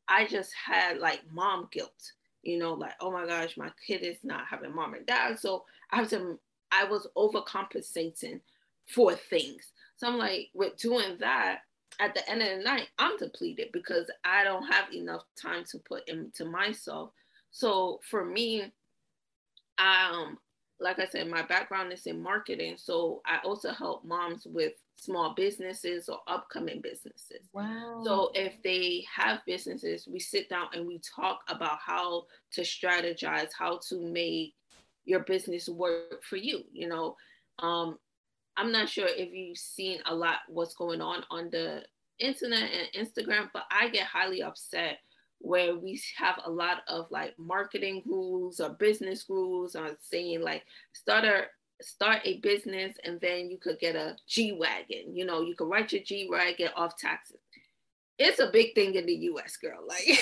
I 0.09 0.27
just 0.27 0.53
had 0.55 0.99
like 0.99 1.23
mom 1.33 1.69
guilt, 1.73 2.13
you 2.43 2.59
know, 2.59 2.75
like, 2.75 2.95
oh 3.01 3.11
my 3.11 3.27
gosh, 3.27 3.57
my 3.57 3.71
kid 3.87 4.03
is 4.03 4.19
not 4.23 4.47
having 4.49 4.75
mom 4.75 4.95
and 4.95 5.07
dad. 5.07 5.39
So 5.39 5.65
I 5.91 6.05
to 6.05 6.39
I 6.71 6.85
was 6.85 7.07
overcompensating 7.17 8.41
for 8.87 9.15
things. 9.15 9.73
So 9.97 10.07
I'm 10.09 10.19
like, 10.19 10.51
with 10.55 10.77
doing 10.77 11.17
that, 11.21 11.61
at 11.99 12.15
the 12.15 12.29
end 12.31 12.43
of 12.43 12.59
the 12.59 12.65
night, 12.65 12.89
I'm 12.99 13.17
depleted 13.17 13.69
because 13.73 14.11
I 14.25 14.45
don't 14.45 14.67
have 14.71 14.93
enough 14.93 15.25
time 15.41 15.65
to 15.71 15.79
put 15.79 16.09
into 16.09 16.45
myself. 16.45 17.11
So 17.51 18.01
for 18.11 18.25
me, 18.25 18.73
um, 19.79 20.39
like 20.79 20.99
I 20.99 21.07
said, 21.07 21.29
my 21.29 21.43
background 21.43 21.93
is 21.93 22.07
in 22.07 22.23
marketing. 22.23 22.77
So 22.77 23.23
I 23.25 23.39
also 23.45 23.73
help 23.73 24.05
moms 24.05 24.47
with 24.47 24.75
small 24.97 25.35
businesses 25.35 26.09
or 26.09 26.19
upcoming 26.27 26.81
businesses. 26.81 27.49
Wow. 27.53 28.03
So 28.05 28.31
if 28.35 28.63
they 28.63 29.05
have 29.15 29.41
businesses, 29.47 30.07
we 30.07 30.21
sit 30.21 30.49
down 30.49 30.67
and 30.75 30.87
we 30.87 30.99
talk 30.99 31.41
about 31.49 31.79
how 31.85 32.25
to 32.53 32.63
strategize, 32.63 33.49
how 33.59 33.81
to 33.89 34.01
make 34.01 34.55
your 35.05 35.21
business 35.21 35.69
work 35.69 36.23
for 36.23 36.37
you. 36.37 36.65
You 36.73 36.89
know, 36.89 37.17
um, 37.59 37.99
I'm 38.57 38.73
not 38.73 38.89
sure 38.89 39.07
if 39.09 39.33
you've 39.33 39.59
seen 39.59 39.99
a 40.07 40.15
lot 40.15 40.39
what's 40.49 40.75
going 40.75 41.01
on 41.01 41.25
on 41.31 41.51
the 41.51 41.83
internet 42.19 42.71
and 42.73 43.07
Instagram, 43.07 43.51
but 43.53 43.65
I 43.71 43.89
get 43.89 44.07
highly 44.07 44.43
upset 44.43 44.99
where 45.41 45.77
we 45.77 46.01
have 46.17 46.41
a 46.45 46.51
lot 46.51 46.79
of 46.89 47.07
like 47.11 47.35
marketing 47.39 48.03
rules 48.07 48.61
or 48.61 48.71
business 48.71 49.27
rules 49.29 49.77
on 49.77 49.97
saying 50.01 50.41
like 50.41 50.65
start 50.93 51.25
a 51.25 51.45
start 51.83 52.21
a 52.25 52.39
business 52.39 52.97
and 53.05 53.21
then 53.21 53.51
you 53.51 53.59
could 53.59 53.79
get 53.79 53.97
a 53.97 54.17
G 54.27 54.53
wagon. 54.53 55.15
You 55.15 55.27
know, 55.27 55.43
you 55.43 55.55
could 55.55 55.69
write 55.69 55.93
your 55.93 56.03
G 56.03 56.29
wagon 56.31 56.71
off 56.75 56.97
taxes. 56.97 57.37
It's 58.19 58.39
a 58.39 58.51
big 58.51 58.75
thing 58.75 58.95
in 58.95 59.05
the 59.05 59.15
US, 59.33 59.59
girl. 59.59 59.81
Like, 59.87 60.19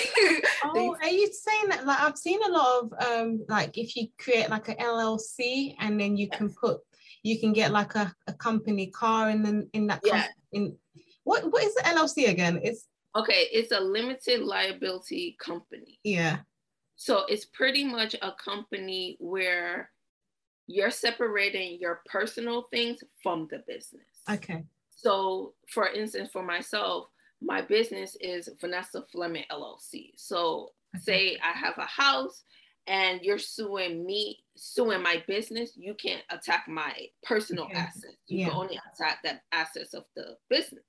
oh, 0.65 0.97
are 1.01 1.07
you 1.07 1.31
saying 1.31 1.69
that? 1.69 1.85
Like, 1.85 2.01
I've 2.01 2.17
seen 2.17 2.39
a 2.43 2.49
lot 2.49 2.83
of 2.83 2.93
um, 3.07 3.45
like 3.47 3.77
if 3.77 3.95
you 3.95 4.07
create 4.17 4.49
like 4.49 4.67
a 4.67 4.75
LLC 4.75 5.75
and 5.79 5.99
then 5.99 6.17
you 6.17 6.27
yes. 6.29 6.37
can 6.37 6.49
put 6.53 6.81
you 7.25 7.39
can 7.39 7.53
get 7.53 7.71
like 7.71 7.95
a, 7.95 8.13
a 8.27 8.33
company 8.33 8.87
car 8.87 9.31
in 9.31 9.41
the 9.41 9.67
in 9.73 9.87
that 9.87 9.99
yeah. 10.05 10.27
in 10.51 10.77
what 11.23 11.51
what 11.51 11.63
is 11.63 11.73
the 11.73 11.81
LLC 11.81 12.29
again? 12.29 12.59
It's 12.63 12.87
okay, 13.15 13.47
it's 13.51 13.71
a 13.71 13.79
limited 13.79 14.41
liability 14.41 15.35
company. 15.39 15.99
Yeah. 16.03 16.37
So 16.97 17.25
it's 17.27 17.45
pretty 17.45 17.83
much 17.83 18.15
a 18.21 18.31
company 18.33 19.17
where 19.19 19.89
you're 20.67 20.91
separating 20.91 21.79
your 21.81 22.01
personal 22.05 22.67
things 22.69 22.99
from 23.23 23.47
the 23.49 23.63
business. 23.67 24.05
Okay. 24.29 24.63
So 24.95 25.55
for 25.71 25.87
instance, 25.89 26.29
for 26.31 26.43
myself, 26.43 27.07
my 27.41 27.59
business 27.59 28.15
is 28.21 28.49
Vanessa 28.61 29.03
Fleming 29.11 29.45
LLC. 29.51 30.11
So 30.15 30.69
okay. 30.95 31.03
say 31.03 31.37
I 31.43 31.57
have 31.57 31.77
a 31.79 31.87
house 31.87 32.43
and 32.87 33.21
you're 33.21 33.39
suing 33.39 34.05
me, 34.05 34.43
suing 34.55 35.01
my 35.01 35.23
business, 35.27 35.71
you 35.75 35.95
can't 35.95 36.21
attack 36.29 36.65
my 36.67 36.93
personal 37.23 37.65
okay. 37.65 37.77
assets. 37.77 38.17
You 38.27 38.39
yeah. 38.39 38.49
can 38.49 38.55
only 38.55 38.79
attack 38.93 39.19
the 39.23 39.39
assets 39.51 39.93
of 39.93 40.05
the 40.15 40.37
business. 40.49 40.83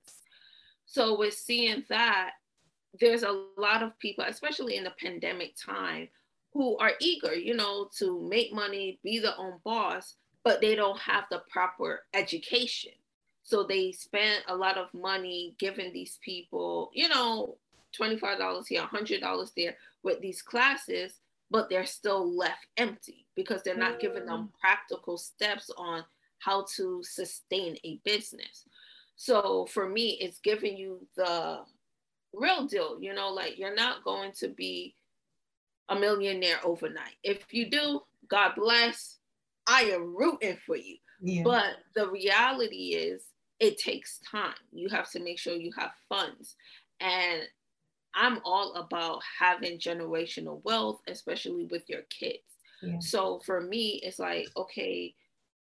So 0.85 1.17
with 1.17 1.33
seeing 1.33 1.83
that, 1.89 2.31
there's 2.99 3.23
a 3.23 3.45
lot 3.57 3.83
of 3.83 3.97
people, 3.99 4.25
especially 4.27 4.77
in 4.77 4.83
the 4.83 4.93
pandemic 5.01 5.55
time, 5.63 6.07
who 6.53 6.77
are 6.77 6.93
eager, 7.01 7.35
you 7.35 7.55
know, 7.55 7.89
to 7.97 8.27
make 8.29 8.53
money, 8.53 8.99
be 9.03 9.19
their 9.19 9.37
own 9.37 9.59
boss, 9.63 10.15
but 10.43 10.61
they 10.61 10.75
don't 10.75 10.99
have 10.99 11.25
the 11.29 11.41
proper 11.49 12.01
education. 12.13 12.93
So 13.43 13.63
they 13.63 13.91
spend 13.91 14.43
a 14.47 14.55
lot 14.55 14.77
of 14.77 14.93
money 14.93 15.55
giving 15.59 15.93
these 15.93 16.17
people, 16.23 16.89
you 16.93 17.09
know, 17.09 17.57
$25 17.99 18.67
here, 18.67 18.81
$100 18.81 19.51
there 19.55 19.77
with 20.03 20.21
these 20.21 20.41
classes 20.41 21.19
but 21.49 21.69
they're 21.69 21.85
still 21.85 22.35
left 22.35 22.67
empty 22.77 23.25
because 23.35 23.63
they're 23.63 23.77
not 23.77 23.99
giving 23.99 24.25
them 24.25 24.49
mm. 24.49 24.59
practical 24.59 25.17
steps 25.17 25.69
on 25.77 26.03
how 26.39 26.65
to 26.75 27.01
sustain 27.03 27.77
a 27.83 27.99
business. 28.03 28.65
So 29.15 29.65
for 29.67 29.89
me, 29.89 30.17
it's 30.21 30.39
giving 30.39 30.77
you 30.77 31.05
the 31.15 31.59
real 32.33 32.67
deal, 32.67 32.97
you 33.01 33.13
know, 33.13 33.29
like 33.29 33.57
you're 33.57 33.75
not 33.75 34.03
going 34.03 34.31
to 34.33 34.49
be 34.49 34.95
a 35.89 35.95
millionaire 35.95 36.59
overnight. 36.63 37.15
If 37.23 37.51
you 37.51 37.69
do, 37.69 38.01
God 38.29 38.53
bless, 38.55 39.17
I 39.65 39.83
am 39.83 40.15
rooting 40.15 40.57
for 40.65 40.75
you. 40.75 40.97
Yeah. 41.21 41.43
But 41.43 41.77
the 41.95 42.09
reality 42.09 42.93
is, 42.95 43.23
it 43.59 43.79
takes 43.79 44.19
time. 44.19 44.53
You 44.71 44.87
have 44.89 45.09
to 45.11 45.19
make 45.19 45.39
sure 45.39 45.53
you 45.53 45.71
have 45.77 45.91
funds. 46.07 46.55
And 46.99 47.41
I'm 48.15 48.39
all 48.43 48.73
about 48.73 49.21
having 49.39 49.79
generational 49.79 50.63
wealth, 50.63 51.01
especially 51.07 51.65
with 51.65 51.83
your 51.87 52.01
kids. 52.09 52.39
Yeah. 52.81 52.99
So 52.99 53.39
for 53.45 53.61
me, 53.61 53.99
it's 54.03 54.19
like, 54.19 54.47
okay, 54.55 55.13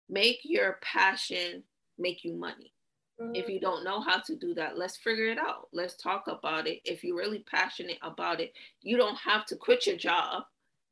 make 0.10 0.39
your 0.43 0.79
passion 0.81 1.63
make 1.97 2.23
you 2.23 2.34
money. 2.34 2.73
Mm-hmm. 3.21 3.36
If 3.36 3.47
you 3.47 3.60
don't 3.60 3.84
know 3.84 4.01
how 4.01 4.19
to 4.19 4.36
do 4.36 4.53
that, 4.55 4.77
let's 4.77 4.97
figure 4.97 5.27
it 5.27 5.38
out. 5.38 5.67
Let's 5.71 5.95
talk 5.95 6.27
about 6.27 6.67
it. 6.67 6.81
If 6.84 7.03
you're 7.03 7.17
really 7.17 7.45
passionate 7.49 7.99
about 8.01 8.41
it, 8.41 8.53
you 8.81 8.97
don't 8.97 9.17
have 9.17 9.45
to 9.47 9.55
quit 9.55 9.88
your 9.88 9.95
job 9.95 10.43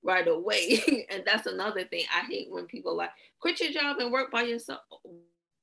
right 0.03 0.27
away. 0.27 1.05
and 1.09 1.23
that's 1.25 1.47
another 1.47 1.83
thing 1.83 2.05
I 2.13 2.25
hate 2.25 2.47
when 2.49 2.65
people 2.65 2.95
like 2.95 3.11
quit 3.39 3.59
your 3.59 3.71
job 3.71 3.97
and 3.99 4.11
work 4.11 4.31
by 4.31 4.43
yourself 4.43 4.81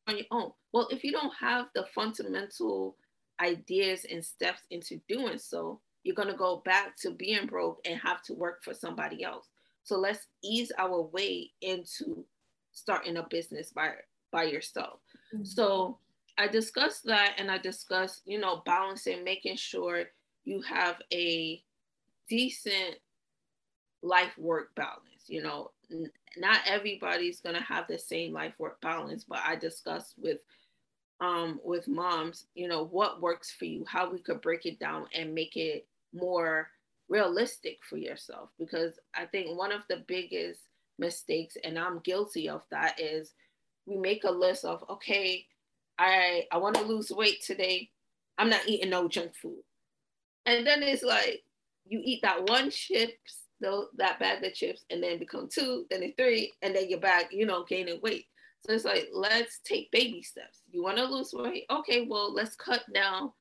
on 0.07 0.16
your 0.16 0.26
own. 0.31 0.53
Well, 0.72 0.88
if 0.90 1.03
you 1.03 1.12
don't 1.12 1.33
have 1.38 1.66
the 1.74 1.87
fundamental 1.94 2.96
ideas 3.40 4.07
and 4.11 4.24
steps 4.24 4.62
into 4.70 5.00
doing 5.09 5.38
so, 5.38 5.81
you're 6.03 6.14
going 6.14 6.29
to 6.29 6.37
go 6.37 6.62
back 6.64 6.96
to 7.00 7.11
being 7.11 7.46
broke 7.46 7.81
and 7.85 8.00
have 8.00 8.22
to 8.22 8.35
work 8.35 8.62
for 8.62 8.74
somebody 8.74 9.22
else. 9.24 9.48
So 9.83 9.98
let's 9.98 10.26
ease 10.42 10.72
our 10.79 11.03
way 11.03 11.50
into 11.61 12.24
starting 12.72 13.16
a 13.16 13.22
business 13.24 13.70
by 13.70 13.92
by 14.31 14.44
yourself. 14.44 15.00
Mm-hmm. 15.35 15.44
So 15.44 15.98
I 16.38 16.46
discussed 16.46 17.05
that 17.05 17.35
and 17.38 17.50
I 17.50 17.59
discussed, 17.59 18.22
you 18.24 18.38
know, 18.38 18.62
balancing, 18.64 19.24
making 19.24 19.57
sure 19.57 20.05
you 20.44 20.62
have 20.62 20.96
a 21.12 21.62
decent 22.29 22.96
life 24.03 24.33
work 24.38 24.74
balance. 24.74 25.26
You 25.26 25.42
know, 25.42 25.72
n- 25.90 26.11
not 26.37 26.61
everybody's 26.66 27.40
going 27.40 27.57
to 27.57 27.62
have 27.62 27.87
the 27.88 27.98
same 27.98 28.33
life 28.33 28.55
work 28.59 28.81
balance, 28.81 29.24
but 29.24 29.40
I 29.44 29.57
discussed 29.57 30.14
with 30.16 30.38
um, 31.20 31.61
with 31.64 31.87
moms, 31.88 32.46
you 32.54 32.68
know, 32.68 32.85
what 32.85 33.20
works 33.20 33.50
for 33.50 33.66
you, 33.66 33.85
how 33.87 34.11
we 34.11 34.18
could 34.18 34.40
break 34.40 34.66
it 34.66 34.78
down 34.78 35.06
and 35.14 35.35
make 35.35 35.56
it 35.56 35.87
more 36.14 36.68
realistic 37.09 37.78
for 37.88 37.96
yourself. 37.96 38.50
Because 38.59 38.98
I 39.14 39.26
think 39.26 39.56
one 39.56 39.72
of 39.72 39.83
the 39.88 40.04
biggest 40.06 40.61
mistakes 40.98 41.56
and 41.64 41.78
I'm 41.78 42.00
guilty 42.00 42.48
of 42.48 42.62
that 42.70 43.00
is 43.00 43.33
we 43.87 43.96
make 43.96 44.24
a 44.24 44.30
list 44.30 44.64
of 44.66 44.85
okay 44.88 45.46
I 45.98 46.46
I 46.52 46.59
want 46.59 46.76
to 46.76 46.83
lose 46.83 47.11
weight 47.11 47.42
today. 47.42 47.90
I'm 48.38 48.50
not 48.50 48.66
eating 48.66 48.90
no 48.90 49.09
junk 49.09 49.35
food. 49.35 49.62
And 50.46 50.66
then 50.66 50.83
it's 50.83 51.02
like 51.02 51.42
you 51.87 52.00
eat 52.04 52.20
that 52.22 52.48
one 52.48 52.70
chips 52.70 53.40
though 53.61 53.88
that 53.98 54.18
bag 54.18 54.42
of 54.42 54.54
chips 54.54 54.85
and 54.90 55.02
then 55.02 55.18
become 55.18 55.48
two 55.52 55.85
then 55.90 56.02
it's 56.02 56.16
three 56.16 56.50
and 56.62 56.74
then 56.74 56.88
you're 56.88 56.98
back 56.98 57.30
you 57.30 57.44
know 57.44 57.64
gaining 57.68 58.00
weight 58.00 58.26
so 58.61 58.73
it's 58.73 58.85
like 58.85 59.09
let's 59.12 59.61
take 59.64 59.90
baby 59.90 60.23
steps 60.23 60.61
you 60.70 60.83
want 60.83 60.96
to 60.96 61.05
lose 61.05 61.33
weight 61.33 61.64
okay 61.70 62.07
well 62.09 62.33
let's 62.33 62.57
cut 62.57 62.83
down 62.92 63.33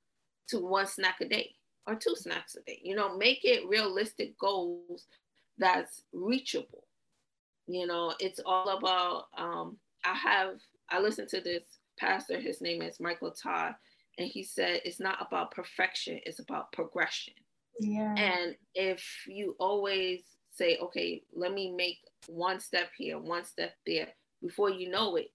to 0.48 0.60
one 0.60 0.88
snack 0.88 1.22
a 1.22 1.28
day 1.28 1.56
or 1.90 1.96
two 1.96 2.16
snacks 2.16 2.56
a 2.56 2.62
day. 2.62 2.80
You 2.84 2.96
know, 2.96 3.18
make 3.18 3.44
it 3.44 3.68
realistic 3.68 4.38
goals 4.38 5.08
that's 5.58 6.04
reachable. 6.14 6.86
You 7.68 7.88
know, 7.88 8.14
it's 8.20 8.40
all 8.46 8.78
about 8.78 9.26
um, 9.38 9.78
I 10.06 10.14
have 10.14 10.60
I 10.90 11.00
listened 11.00 11.30
to 11.30 11.42
this 11.42 11.64
pastor, 12.00 12.40
his 12.40 12.62
name 12.62 12.82
is 12.82 13.00
Michael 13.00 13.32
Todd, 13.32 13.76
and 14.18 14.28
he 14.28 14.44
said 14.44 14.82
it's 14.86 15.00
not 15.00 15.18
about 15.20 15.52
perfection, 15.52 16.20
it's 16.26 16.40
about 16.40 16.72
progression. 16.72 17.34
Yeah. 17.80 18.14
And 18.16 18.56
if 18.76 19.06
you 19.28 19.56
always 19.60 20.22
say, 20.52 20.78
okay, 20.78 21.24
let 21.34 21.54
me 21.54 21.72
make 21.72 22.00
one 22.28 22.60
step 22.60 22.90
here, 22.98 23.20
one 23.20 23.46
step 23.46 23.74
there, 23.86 24.10
before 24.42 24.70
you 24.70 24.90
know 24.90 25.16
it, 25.16 25.32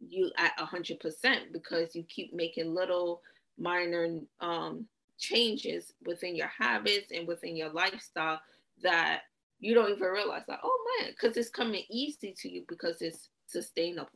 you 0.00 0.30
at 0.36 0.56
100% 0.58 1.52
because 1.52 1.94
you 1.94 2.02
keep 2.04 2.34
making 2.34 2.74
little 2.74 3.22
minor 3.58 4.20
um, 4.40 4.86
changes 5.18 5.92
within 6.04 6.36
your 6.36 6.50
habits 6.58 7.10
and 7.12 7.26
within 7.26 7.56
your 7.56 7.70
lifestyle 7.70 8.40
that 8.82 9.22
you 9.58 9.74
don't 9.74 9.90
even 9.90 10.08
realize 10.08 10.42
like 10.48 10.58
oh 10.62 10.98
man 11.00 11.10
because 11.10 11.36
it's 11.36 11.48
coming 11.48 11.82
easy 11.90 12.34
to 12.36 12.48
you 12.48 12.64
because 12.68 13.00
it's 13.00 13.30
sustainable. 13.46 14.10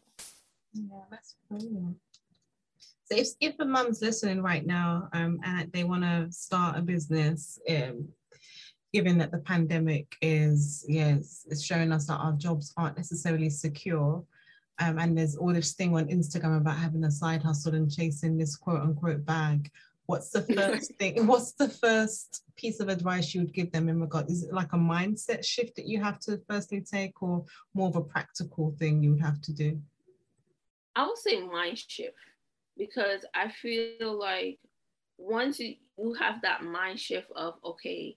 Yeah 0.75 0.99
that's 1.11 1.37
brilliant 1.49 1.97
so 3.05 3.17
if, 3.17 3.29
if 3.41 3.55
a 3.59 3.65
mum's 3.65 4.03
listening 4.03 4.43
right 4.43 4.67
now 4.67 5.09
um, 5.15 5.41
and 5.45 5.73
they 5.73 5.85
want 5.85 6.03
to 6.03 6.31
start 6.31 6.79
a 6.79 6.83
business 6.83 7.59
um, 7.69 8.07
given 8.93 9.17
that 9.19 9.31
the 9.31 9.39
pandemic 9.39 10.15
is 10.21 10.85
yes 10.89 11.47
it's 11.51 11.63
showing 11.63 11.93
us 11.93 12.07
that 12.07 12.19
our 12.19 12.33
jobs 12.33 12.73
aren't 12.77 12.97
necessarily 12.97 13.49
secure 13.49 14.23
um, 14.81 14.99
and 14.99 15.17
there's 15.17 15.37
all 15.37 15.53
this 15.53 15.75
thing 15.75 15.95
on 15.95 16.07
Instagram 16.07 16.57
about 16.57 16.79
having 16.79 17.05
a 17.05 17.11
side 17.11 17.43
hustle 17.43 17.75
and 17.75 17.91
chasing 17.91 18.39
this 18.39 18.57
quote 18.57 18.81
unquote 18.81 19.25
bag. 19.27 19.71
What's 20.07 20.31
the 20.31 20.43
first 20.43 20.95
thing? 20.99 21.27
What's 21.27 21.53
the 21.53 21.69
first 21.69 22.43
piece 22.57 22.81
of 22.81 22.89
advice 22.89 23.35
you 23.35 23.43
would 23.43 23.53
give 23.53 23.71
them 23.73 23.91
in 23.91 24.01
regard? 24.01 24.31
Is 24.31 24.43
it 24.43 24.55
like 24.55 24.73
a 24.73 24.79
mindset 24.79 25.45
shift 25.45 25.77
that 25.77 25.87
you 25.87 26.03
have 26.03 26.19
to 26.21 26.41
firstly 26.49 26.81
take, 26.81 27.23
or 27.23 27.45
more 27.75 27.89
of 27.89 27.97
a 27.97 28.01
practical 28.01 28.75
thing 28.79 29.03
you 29.03 29.11
would 29.13 29.21
have 29.21 29.41
to 29.43 29.53
do? 29.53 29.79
I 30.97 31.07
would 31.07 31.19
say 31.19 31.41
mind 31.43 31.79
shift 31.79 32.17
because 32.77 33.25
I 33.35 33.51
feel 33.51 34.19
like 34.19 34.59
once 35.19 35.61
you, 35.61 35.75
you 35.99 36.15
have 36.15 36.41
that 36.43 36.65
mind 36.65 36.99
shift 36.99 37.29
of 37.37 37.55
okay, 37.65 38.17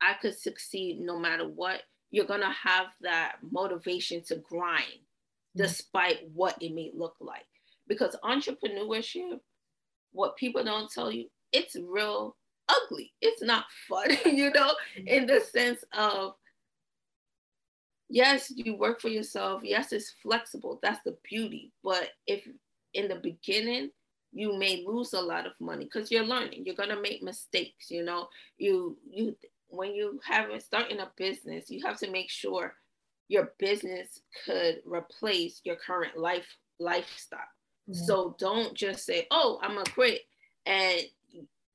I 0.00 0.14
could 0.20 0.36
succeed 0.36 0.98
no 1.00 1.18
matter 1.18 1.46
what, 1.46 1.82
you're 2.10 2.24
gonna 2.24 2.52
have 2.52 2.86
that 3.02 3.36
motivation 3.42 4.22
to 4.28 4.36
grind 4.36 5.03
Mm-hmm. 5.56 5.62
despite 5.62 6.18
what 6.32 6.56
it 6.60 6.74
may 6.74 6.90
look 6.94 7.14
like. 7.20 7.46
Because 7.86 8.16
entrepreneurship, 8.24 9.38
what 10.12 10.36
people 10.36 10.64
don't 10.64 10.90
tell 10.90 11.12
you, 11.12 11.26
it's 11.52 11.76
real 11.76 12.36
ugly. 12.68 13.12
It's 13.20 13.42
not 13.42 13.66
fun, 13.88 14.08
you 14.24 14.50
know, 14.50 14.72
in 15.06 15.26
the 15.26 15.40
sense 15.40 15.84
of, 15.92 16.34
yes, 18.08 18.52
you 18.54 18.76
work 18.76 19.00
for 19.00 19.08
yourself. 19.08 19.62
Yes, 19.64 19.92
it's 19.92 20.14
flexible. 20.22 20.80
That's 20.82 21.02
the 21.04 21.16
beauty. 21.28 21.72
But 21.82 22.10
if 22.26 22.48
in 22.94 23.08
the 23.08 23.16
beginning, 23.16 23.90
you 24.32 24.58
may 24.58 24.84
lose 24.84 25.12
a 25.12 25.20
lot 25.20 25.46
of 25.46 25.52
money 25.60 25.84
because 25.84 26.10
you're 26.10 26.24
learning. 26.24 26.64
You're 26.66 26.74
gonna 26.74 27.00
make 27.00 27.22
mistakes. 27.22 27.90
You 27.90 28.04
know, 28.04 28.28
you 28.58 28.98
you 29.08 29.36
when 29.68 29.94
you 29.94 30.20
have 30.24 30.50
starting 30.60 30.98
a 30.98 31.10
business, 31.16 31.70
you 31.70 31.86
have 31.86 31.98
to 31.98 32.10
make 32.10 32.30
sure 32.30 32.74
your 33.28 33.52
business 33.58 34.20
could 34.44 34.80
replace 34.84 35.60
your 35.64 35.76
current 35.76 36.16
life 36.16 36.46
lifestyle. 36.78 37.40
Mm-hmm. 37.88 38.04
So 38.04 38.36
don't 38.38 38.74
just 38.74 39.04
say, 39.04 39.26
"Oh, 39.30 39.58
I'm 39.62 39.74
gonna 39.74 39.84
quit," 39.90 40.22
and 40.66 41.02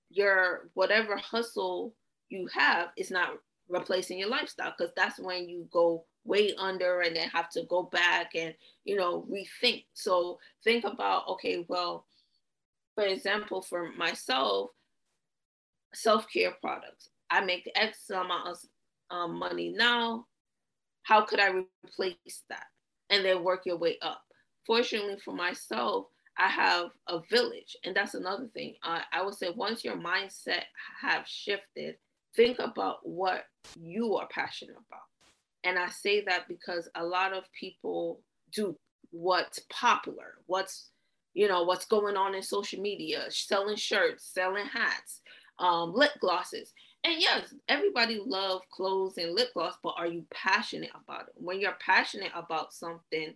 your 0.10 0.70
whatever 0.74 1.18
hustle 1.18 1.94
you 2.30 2.48
have 2.48 2.90
is 2.98 3.12
not 3.12 3.30
replacing 3.68 4.18
your 4.18 4.30
lifestyle 4.30 4.74
because 4.76 4.94
that's 4.96 5.20
when 5.20 5.48
you 5.48 5.68
go 5.72 6.04
way 6.26 6.54
under 6.58 7.02
and 7.02 7.16
then 7.16 7.30
have 7.30 7.50
to 7.50 7.64
go 7.70 7.84
back 7.84 8.36
and 8.36 8.54
you 8.86 8.96
know 8.96 9.26
rethink. 9.30 9.86
So 9.94 10.40
think 10.64 10.84
about 10.84 11.28
okay, 11.30 11.66
well, 11.68 12.06
for 12.96 13.06
example, 13.06 13.62
for 13.62 13.92
myself, 13.94 14.72
self 15.94 16.26
care 16.32 16.54
products. 16.62 17.10
I 17.32 17.42
make 17.42 17.70
X 17.76 18.10
amount 18.10 18.48
of 18.48 18.58
um, 19.12 19.38
money 19.38 19.70
now 19.70 20.26
how 21.10 21.22
could 21.22 21.39
I 21.39 21.50
replace 21.84 22.43
that? 22.50 22.65
And 23.10 23.26
then 23.26 23.43
work 23.43 23.65
your 23.65 23.78
way 23.78 23.98
up. 24.04 24.22
Fortunately 24.67 25.17
for 25.26 25.34
myself, 25.34 26.06
I 26.38 26.48
have 26.48 26.91
a 27.08 27.19
village, 27.32 27.76
and 27.84 27.95
that's 27.95 28.13
another 28.13 28.48
thing. 28.54 28.76
Uh, 28.84 29.00
I 29.12 29.24
would 29.24 29.34
say 29.34 29.50
once 29.56 29.84
your 29.84 29.98
mindset 29.98 30.65
have 31.02 31.28
shifted, 31.28 31.95
think 32.36 32.60
about 32.60 32.98
what 33.02 33.45
you 33.76 34.15
are 34.17 34.28
passionate 34.32 34.76
about. 34.76 35.02
And 35.63 35.80
I 35.80 35.89
say 35.89 36.24
that 36.26 36.48
because 36.48 36.88
a 36.95 37.04
lot 37.04 37.34
of 37.34 37.43
people 37.60 38.22
do 38.54 38.78
what's 39.10 39.60
popular, 39.72 40.36
what's 40.45 40.91
you 41.34 41.48
know 41.48 41.63
what's 41.63 41.86
going 41.86 42.17
on 42.17 42.36
in 42.36 42.43
social 42.43 42.82
media, 42.82 43.26
selling 43.30 43.76
shirts, 43.76 44.30
selling 44.32 44.65
hats, 44.67 45.22
um, 45.58 45.91
lip 45.93 46.12
glosses, 46.22 46.72
and 47.10 47.22
yes, 47.22 47.54
everybody 47.67 48.22
love 48.24 48.62
clothes 48.69 49.17
and 49.17 49.36
lip 49.36 49.50
gloss, 49.54 49.76
but 49.82 49.95
are 49.98 50.08
you 50.08 50.26
passionate 50.32 50.91
about 51.04 51.24
it? 51.24 51.34
When 51.36 51.60
you're 51.60 51.78
passionate 51.80 52.32
about 52.36 52.74
something, 52.74 53.36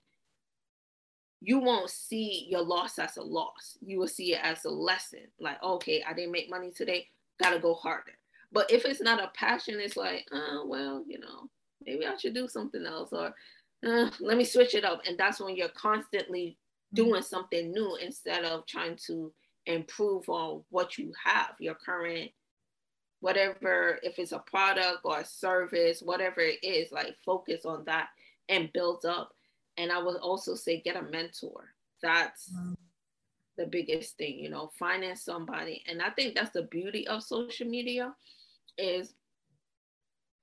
you 1.41 1.59
won't 1.59 1.89
see 1.89 2.47
your 2.49 2.61
loss 2.61 2.99
as 2.99 3.17
a 3.17 3.21
loss. 3.21 3.77
You 3.81 3.99
will 3.99 4.07
see 4.07 4.33
it 4.33 4.39
as 4.43 4.63
a 4.65 4.69
lesson. 4.69 5.21
Like, 5.39 5.61
okay, 5.61 6.03
I 6.07 6.13
didn't 6.13 6.31
make 6.31 6.49
money 6.49 6.71
today, 6.71 7.07
gotta 7.41 7.59
go 7.59 7.73
harder. 7.73 8.13
But 8.51 8.71
if 8.71 8.85
it's 8.85 9.01
not 9.01 9.23
a 9.23 9.31
passion, 9.35 9.79
it's 9.79 9.97
like, 9.97 10.27
oh, 10.31 10.65
well, 10.67 11.03
you 11.07 11.19
know, 11.19 11.49
maybe 11.85 12.05
I 12.05 12.15
should 12.15 12.35
do 12.35 12.47
something 12.47 12.85
else 12.85 13.11
or 13.11 13.33
uh, 13.85 14.09
let 14.19 14.37
me 14.37 14.45
switch 14.45 14.75
it 14.75 14.85
up. 14.85 15.01
And 15.07 15.17
that's 15.17 15.41
when 15.41 15.55
you're 15.55 15.69
constantly 15.69 16.57
mm-hmm. 16.95 17.07
doing 17.07 17.21
something 17.23 17.71
new 17.71 17.97
instead 17.97 18.45
of 18.45 18.67
trying 18.67 18.97
to 19.07 19.33
improve 19.65 20.29
on 20.29 20.63
what 20.69 20.97
you 20.97 21.11
have, 21.25 21.55
your 21.59 21.75
current 21.75 22.31
whatever, 23.23 23.99
if 24.03 24.19
it's 24.19 24.33
a 24.33 24.39
product 24.39 24.99
or 25.05 25.21
a 25.21 25.25
service, 25.25 26.01
whatever 26.01 26.41
it 26.41 26.61
is, 26.61 26.91
like 26.91 27.15
focus 27.25 27.63
on 27.63 27.85
that 27.85 28.09
and 28.49 28.73
build 28.73 29.05
up. 29.05 29.31
And 29.77 29.93
I 29.93 30.03
would 30.03 30.17
also 30.17 30.55
say 30.55 30.81
get 30.81 30.97
a 30.97 31.03
mentor. 31.03 31.69
That's 32.01 32.51
mm. 32.53 32.75
the 33.57 33.65
biggest 33.65 34.17
thing, 34.17 34.39
you 34.39 34.49
know, 34.49 34.71
finance 34.77 35.23
somebody. 35.23 35.85
And 35.87 36.01
I 36.01 36.09
think 36.09 36.35
that's 36.35 36.51
the 36.51 36.63
beauty 36.63 37.07
of 37.07 37.23
social 37.23 37.65
media 37.65 38.13
is 38.77 39.13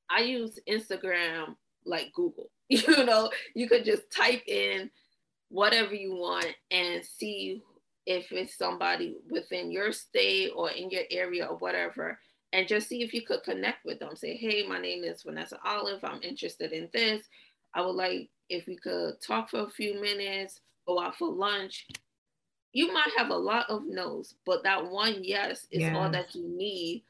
I 0.09 0.21
use 0.21 0.59
Instagram 0.66 1.57
like 1.85 2.14
Google. 2.14 2.51
You 2.71 3.05
know, 3.05 3.31
you 3.55 3.69
could 3.69 3.85
just 3.85 4.11
type 4.11 4.45
in 4.47 4.90
whatever 5.51 5.93
you 5.93 6.14
want 6.14 6.47
and 6.71 7.05
see 7.05 7.62
if 8.07 8.33
it's 8.33 8.57
somebody 8.57 9.16
within 9.29 9.71
your 9.71 9.93
state 9.93 10.53
or 10.57 10.71
in 10.71 10.88
your 10.88 11.03
area 11.11 11.45
or 11.45 11.57
whatever 11.59 12.19
and 12.53 12.67
just 12.67 12.89
see 12.89 13.03
if 13.03 13.15
you 13.15 13.23
could 13.23 13.43
connect 13.43 13.85
with 13.85 14.01
them. 14.01 14.17
Say, 14.17 14.37
hey, 14.37 14.67
my 14.67 14.81
name 14.81 15.05
is 15.05 15.23
Vanessa 15.23 15.59
Olive. 15.65 16.03
I'm 16.05 16.23
interested 16.23 16.73
in 16.73 16.89
this. 16.93 17.23
I 17.75 17.83
would 17.83 17.95
like 17.95 18.31
if 18.49 18.67
we 18.67 18.77
could 18.77 19.15
talk 19.25 19.51
for 19.51 19.61
a 19.61 19.71
few 19.71 20.01
minutes, 20.01 20.61
go 20.87 21.01
out 21.01 21.17
for 21.17 21.29
lunch. 21.29 21.87
You 22.73 22.93
might 22.93 23.11
have 23.17 23.31
a 23.31 23.37
lot 23.37 23.67
of 23.69 23.83
no's, 23.87 24.35
but 24.45 24.63
that 24.65 24.91
one 24.91 25.23
yes 25.23 25.67
is 25.71 25.81
yes. 25.81 25.97
all 25.97 26.11
that 26.11 26.35
you 26.35 26.49
need 26.49 27.05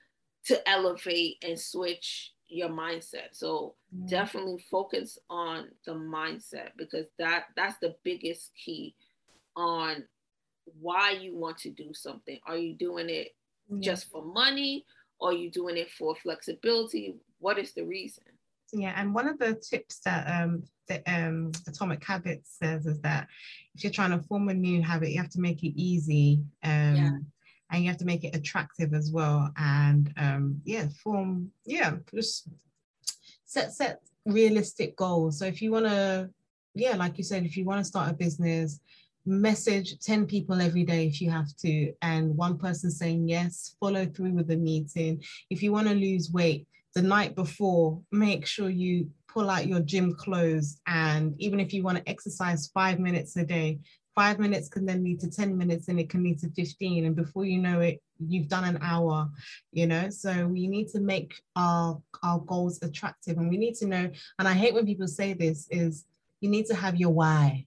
to 0.47 0.69
elevate 0.69 1.37
and 1.47 1.59
switch 1.59 2.33
your 2.49 2.69
mindset. 2.69 3.29
So 3.33 3.75
mm. 3.95 4.09
definitely 4.09 4.65
focus 4.71 5.19
on 5.29 5.69
the 5.87 5.93
mindset 5.93 6.71
because 6.77 7.07
that 7.19 7.45
that's 7.57 7.79
the 7.79 7.95
biggest 8.05 8.51
key 8.55 8.95
on 9.57 10.05
why 10.81 11.13
you 11.13 11.37
want 11.37 11.59
to 11.59 11.71
do 11.71 11.93
something. 11.95 12.39
Are 12.47 12.57
you 12.57 12.75
doing 12.75 13.09
it 13.09 13.35
just 13.79 14.11
for 14.11 14.25
money 14.25 14.85
are 15.21 15.33
you 15.33 15.51
doing 15.51 15.77
it 15.77 15.91
for 15.91 16.15
flexibility? 16.15 17.15
What 17.39 17.59
is 17.59 17.73
the 17.75 17.85
reason? 17.85 18.25
Yeah, 18.73 18.95
and 18.97 19.15
one 19.15 19.27
of 19.27 19.39
the 19.39 19.55
tips 19.55 20.01
that 20.05 20.27
um, 20.31 20.63
the 20.87 21.03
um, 21.13 21.53
Atomic 21.67 22.05
Habits 22.05 22.57
says 22.63 22.87
is 22.87 23.01
that 23.01 23.27
if 23.75 23.83
you're 23.83 23.93
trying 23.93 24.11
to 24.11 24.25
form 24.27 24.49
a 24.49 24.55
new 24.55 24.83
habit, 24.83 25.11
you 25.11 25.21
have 25.21 25.31
to 25.31 25.41
make 25.41 25.63
it 25.63 25.81
easy. 25.81 26.41
Um, 26.63 26.97
yeah. 26.97 27.11
And 27.73 27.83
you 27.83 27.89
have 27.89 27.99
to 27.99 28.05
make 28.05 28.25
it 28.25 28.35
attractive 28.35 28.95
as 28.95 29.13
well. 29.13 29.53
And 29.57 30.13
um, 30.17 30.61
yeah, 30.65 30.87
form, 31.03 31.53
yeah, 31.65 31.97
just 32.13 32.49
set 33.45 33.73
set 33.73 34.01
realistic 34.27 34.97
goals. 34.97 35.39
So 35.39 35.45
if 35.45 35.63
you 35.63 35.71
want 35.71 35.87
to, 35.87 36.31
yeah, 36.75 36.97
like 36.97 37.17
you 37.17 37.25
said, 37.25 37.45
if 37.45 37.57
you 37.57 37.65
want 37.65 37.79
to 37.81 37.85
start 37.85 38.11
a 38.11 38.15
business, 38.15 38.81
message 39.27 39.99
10 40.01 40.27
people 40.27 40.61
every 40.61 40.85
day 40.85 41.07
if 41.07 41.21
you 41.21 41.31
have 41.31 41.55
to 41.59 41.93
and 42.03 42.37
one 42.37 42.57
person 42.57 42.91
saying 42.91 43.29
yes 43.29 43.77
follow 43.79 44.07
through 44.07 44.33
with 44.33 44.49
the 44.49 44.57
meeting. 44.57 45.23
If 45.51 45.63
you 45.63 45.73
want 45.73 45.89
to 45.89 45.95
lose 45.95 46.31
weight 46.33 46.67
the 46.95 47.03
night 47.03 47.35
before 47.35 48.01
make 48.11 48.47
sure 48.47 48.69
you 48.69 49.11
pull 49.29 49.49
out 49.49 49.67
your 49.67 49.81
gym 49.81 50.15
clothes 50.15 50.81
and 50.87 51.35
even 51.39 51.61
if 51.61 51.73
you 51.73 51.83
want 51.83 51.99
to 51.99 52.09
exercise 52.09 52.71
five 52.75 52.99
minutes 52.99 53.37
a 53.37 53.45
day 53.45 53.79
five 54.15 54.39
minutes 54.39 54.69
can 54.69 54.85
then 54.85 55.05
lead 55.05 55.21
to 55.21 55.31
10 55.31 55.57
minutes 55.57 55.89
and 55.89 56.01
it 56.01 56.11
can 56.11 56.23
lead 56.23 56.39
to 56.41 56.51
15 56.51 57.05
and 57.05 57.15
before 57.15 57.45
you 57.45 57.59
know 57.59 57.81
it 57.81 58.03
you've 58.27 58.49
done 58.49 58.65
an 58.65 58.79
hour 58.83 59.29
you 59.73 59.87
know? 59.87 60.11
So 60.11 60.47
we 60.47 60.67
need 60.67 60.89
to 60.89 61.01
make 61.01 61.35
our 61.57 62.01
our 62.23 62.41
goals 62.41 62.83
attractive 62.83 63.37
and 63.39 63.49
we 63.49 63.57
need 63.57 63.77
to 63.77 63.87
know 63.87 64.11
and 64.39 64.49
i 64.49 64.53
hate 64.53 64.75
when 64.75 64.87
people 64.87 65.07
say 65.07 65.33
this 65.33 65.69
is 65.71 66.05
you 66.41 66.51
need 66.51 66.67
to 66.67 66.75
have 66.75 66.97
your 66.97 67.11
why 67.11 67.67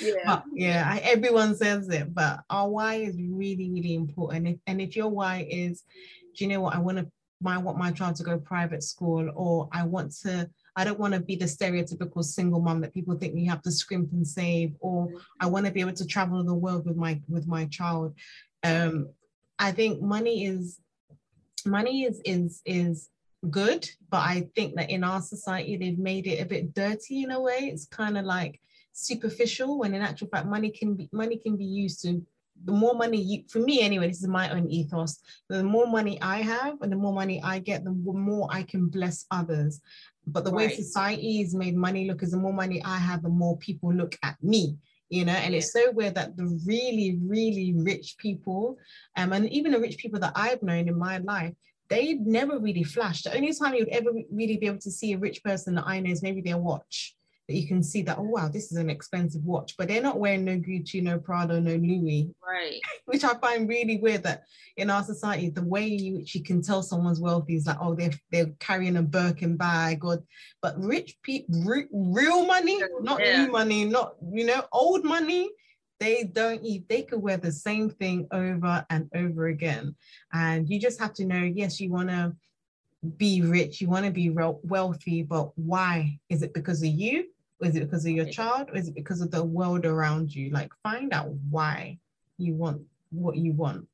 yeah 0.00 0.40
yeah 0.54 0.84
I, 0.86 0.98
everyone 0.98 1.54
says 1.54 1.88
it 1.88 2.14
but 2.14 2.40
our 2.48 2.68
why 2.68 2.94
is 2.94 3.16
really 3.20 3.70
really 3.70 3.94
important 3.94 4.48
if, 4.48 4.56
and 4.66 4.80
if 4.80 4.96
your 4.96 5.08
why 5.08 5.46
is 5.48 5.82
do 6.36 6.44
you 6.44 6.50
know 6.50 6.60
what 6.62 6.74
i 6.74 6.78
want 6.78 6.98
to 6.98 7.06
my 7.42 7.58
want 7.58 7.78
my 7.78 7.90
child 7.90 8.16
to 8.16 8.22
go 8.22 8.38
private 8.38 8.82
school 8.82 9.30
or 9.34 9.68
i 9.72 9.84
want 9.84 10.12
to 10.22 10.48
I 10.76 10.84
don't 10.84 10.98
want 10.98 11.14
to 11.14 11.20
be 11.20 11.36
the 11.36 11.46
stereotypical 11.46 12.24
single 12.24 12.60
mom 12.60 12.80
that 12.80 12.94
people 12.94 13.16
think 13.16 13.34
you 13.36 13.50
have 13.50 13.62
to 13.62 13.70
scrimp 13.70 14.12
and 14.12 14.26
save, 14.26 14.72
or 14.80 15.08
I 15.40 15.46
want 15.46 15.66
to 15.66 15.72
be 15.72 15.80
able 15.80 15.92
to 15.92 16.06
travel 16.06 16.42
the 16.42 16.54
world 16.54 16.86
with 16.86 16.96
my 16.96 17.20
with 17.28 17.46
my 17.46 17.66
child. 17.66 18.14
Um, 18.62 19.10
I 19.58 19.72
think 19.72 20.00
money 20.00 20.46
is 20.46 20.80
money 21.66 22.04
is 22.04 22.20
is 22.24 22.62
is 22.64 23.08
good, 23.50 23.90
but 24.10 24.20
I 24.20 24.48
think 24.54 24.76
that 24.76 24.90
in 24.90 25.04
our 25.04 25.20
society 25.20 25.76
they've 25.76 25.98
made 25.98 26.26
it 26.26 26.40
a 26.40 26.46
bit 26.46 26.72
dirty 26.72 27.24
in 27.24 27.30
a 27.30 27.40
way. 27.40 27.70
It's 27.72 27.86
kind 27.86 28.16
of 28.16 28.24
like 28.24 28.60
superficial 28.92 29.78
when 29.78 29.94
in 29.94 30.02
actual 30.02 30.28
fact 30.28 30.46
money 30.46 30.70
can 30.70 30.94
be 30.94 31.08
money 31.12 31.36
can 31.36 31.56
be 31.56 31.64
used 31.64 32.02
to 32.02 32.24
the 32.64 32.72
more 32.72 32.94
money 32.94 33.18
you 33.18 33.42
for 33.48 33.60
me 33.60 33.80
anyway 33.80 34.06
this 34.06 34.20
is 34.20 34.28
my 34.28 34.50
own 34.50 34.68
ethos 34.68 35.20
the 35.48 35.62
more 35.62 35.86
money 35.86 36.20
i 36.20 36.38
have 36.38 36.76
and 36.82 36.92
the 36.92 36.96
more 36.96 37.12
money 37.12 37.40
i 37.42 37.58
get 37.58 37.84
the 37.84 37.90
more 37.90 38.46
i 38.50 38.62
can 38.62 38.88
bless 38.88 39.24
others 39.30 39.80
but 40.26 40.44
the 40.44 40.50
right. 40.50 40.68
way 40.68 40.76
society 40.76 41.40
is 41.40 41.54
made 41.54 41.76
money 41.76 42.06
look 42.06 42.22
is 42.22 42.32
the 42.32 42.36
more 42.36 42.52
money 42.52 42.82
I 42.84 42.98
have, 42.98 43.22
the 43.22 43.28
more 43.28 43.56
people 43.58 43.92
look 43.92 44.16
at 44.22 44.36
me, 44.42 44.76
you 45.08 45.24
know. 45.24 45.32
And 45.32 45.52
yeah. 45.52 45.58
it's 45.58 45.72
so 45.72 45.90
weird 45.90 46.14
that 46.14 46.36
the 46.36 46.60
really, 46.66 47.18
really 47.22 47.74
rich 47.76 48.16
people, 48.18 48.78
um, 49.16 49.32
and 49.32 49.48
even 49.50 49.72
the 49.72 49.80
rich 49.80 49.98
people 49.98 50.20
that 50.20 50.32
I've 50.34 50.62
known 50.62 50.88
in 50.88 50.98
my 50.98 51.18
life, 51.18 51.54
they 51.88 52.14
never 52.14 52.58
really 52.58 52.84
flashed. 52.84 53.24
The 53.24 53.34
only 53.34 53.52
time 53.52 53.74
you 53.74 53.80
would 53.80 53.94
ever 53.94 54.10
really 54.30 54.56
be 54.58 54.66
able 54.66 54.78
to 54.78 54.90
see 54.90 55.12
a 55.12 55.18
rich 55.18 55.42
person 55.42 55.74
that 55.74 55.86
I 55.86 56.00
know 56.00 56.10
is 56.10 56.22
maybe 56.22 56.40
their 56.40 56.58
watch 56.58 57.16
that 57.50 57.56
you 57.56 57.66
can 57.66 57.82
see 57.82 58.02
that, 58.02 58.16
oh 58.16 58.22
wow, 58.22 58.48
this 58.48 58.70
is 58.70 58.78
an 58.78 58.88
expensive 58.88 59.44
watch, 59.44 59.74
but 59.76 59.88
they're 59.88 60.00
not 60.00 60.20
wearing 60.20 60.44
no 60.44 60.56
Gucci, 60.56 61.02
no 61.02 61.18
Prada, 61.18 61.60
no 61.60 61.74
Louis. 61.74 62.30
Right. 62.46 62.80
Which 63.06 63.24
I 63.24 63.34
find 63.34 63.68
really 63.68 63.98
weird 63.98 64.22
that 64.22 64.44
in 64.76 64.88
our 64.88 65.02
society, 65.02 65.50
the 65.50 65.64
way 65.64 65.84
you, 65.84 66.18
which 66.18 66.32
you 66.36 66.44
can 66.44 66.62
tell 66.62 66.80
someone's 66.80 67.18
wealthy 67.18 67.56
is 67.56 67.66
like, 67.66 67.78
oh, 67.80 67.96
they're 67.96 68.12
they're 68.30 68.52
carrying 68.60 68.98
a 68.98 69.02
Birkin 69.02 69.56
bag, 69.56 70.04
or 70.04 70.22
but 70.62 70.80
rich 70.80 71.18
people, 71.24 71.60
re- 71.64 71.88
real 71.90 72.46
money, 72.46 72.80
not 73.00 73.20
yeah. 73.20 73.42
new 73.42 73.50
money, 73.50 73.84
not 73.84 74.14
you 74.32 74.46
know, 74.46 74.62
old 74.70 75.04
money. 75.04 75.50
They 75.98 76.22
don't 76.22 76.64
eat, 76.64 76.88
they 76.88 77.02
could 77.02 77.20
wear 77.20 77.36
the 77.36 77.52
same 77.52 77.90
thing 77.90 78.28
over 78.32 78.86
and 78.88 79.10
over 79.14 79.48
again. 79.48 79.96
And 80.32 80.70
you 80.70 80.80
just 80.80 81.00
have 81.00 81.12
to 81.14 81.26
know, 81.26 81.42
yes, 81.42 81.80
you 81.80 81.90
want 81.90 82.08
to 82.10 82.34
be 83.16 83.42
rich, 83.42 83.80
you 83.80 83.88
want 83.88 84.06
to 84.06 84.12
be 84.12 84.30
wealthy, 84.30 85.24
but 85.24 85.50
why? 85.58 86.18
Is 86.30 86.42
it 86.42 86.54
because 86.54 86.82
of 86.82 86.88
you? 86.88 87.26
Is 87.62 87.76
it 87.76 87.80
because 87.80 88.06
of 88.06 88.12
your 88.12 88.26
child 88.26 88.70
or 88.70 88.76
is 88.76 88.88
it 88.88 88.94
because 88.94 89.20
of 89.20 89.30
the 89.30 89.44
world 89.44 89.84
around 89.84 90.34
you? 90.34 90.50
Like 90.50 90.72
find 90.82 91.12
out 91.12 91.30
why 91.50 91.98
you 92.38 92.54
want 92.54 92.82
what 93.10 93.36
you 93.36 93.52
want. 93.52 93.86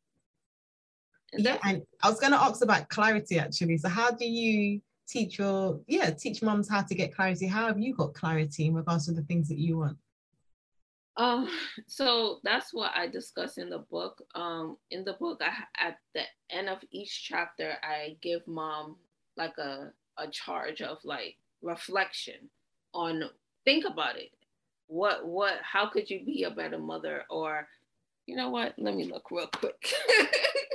Yeah, 1.37 1.59
and 1.65 1.83
I 2.03 2.09
was 2.09 2.21
gonna 2.21 2.37
ask 2.37 2.63
about 2.63 2.89
clarity 2.89 3.39
actually. 3.39 3.79
So 3.79 3.89
how 3.89 4.11
do 4.13 4.25
you 4.25 4.81
teach 5.09 5.39
your 5.39 5.81
yeah, 5.87 6.11
teach 6.11 6.43
moms 6.43 6.69
how 6.69 6.83
to 6.83 6.95
get 6.95 7.15
clarity? 7.15 7.47
How 7.47 7.67
have 7.67 7.81
you 7.81 7.95
got 7.95 8.15
clarity 8.15 8.67
in 8.67 8.75
regards 8.75 9.07
to 9.07 9.13
the 9.13 9.23
things 9.23 9.49
that 9.49 9.59
you 9.59 9.79
want? 9.79 9.99
Um, 11.17 11.49
so 11.87 12.41
that's 12.45 12.73
what 12.75 12.93
I 12.95 13.09
discuss 13.09 13.59
in 13.59 13.71
the 13.71 13.79
book. 13.91 14.23
Um, 14.35 14.77
in 14.91 15.05
the 15.05 15.15
book, 15.15 15.41
I 15.43 15.87
at 15.87 15.97
the 16.15 16.23
end 16.51 16.69
of 16.69 16.79
each 16.91 17.25
chapter, 17.25 17.75
I 17.83 18.17
give 18.23 18.47
mom 18.47 18.97
like 19.37 19.59
a 19.59 19.93
a 20.19 20.29
charge 20.29 20.83
of 20.83 20.99
like 21.05 21.37
reflection 21.63 22.49
on 22.95 23.25
think 23.67 23.85
about 23.85 24.17
it. 24.17 24.31
What 24.87 25.27
what 25.27 25.59
how 25.61 25.87
could 25.91 26.09
you 26.09 26.25
be 26.25 26.45
a 26.45 26.51
better 26.51 26.79
mother? 26.79 27.25
Or 27.29 27.69
you 28.27 28.37
know 28.37 28.49
what? 28.49 28.75
Let 28.79 28.95
me 28.95 29.05
look 29.05 29.31
real 29.31 29.49
quick. 29.49 29.93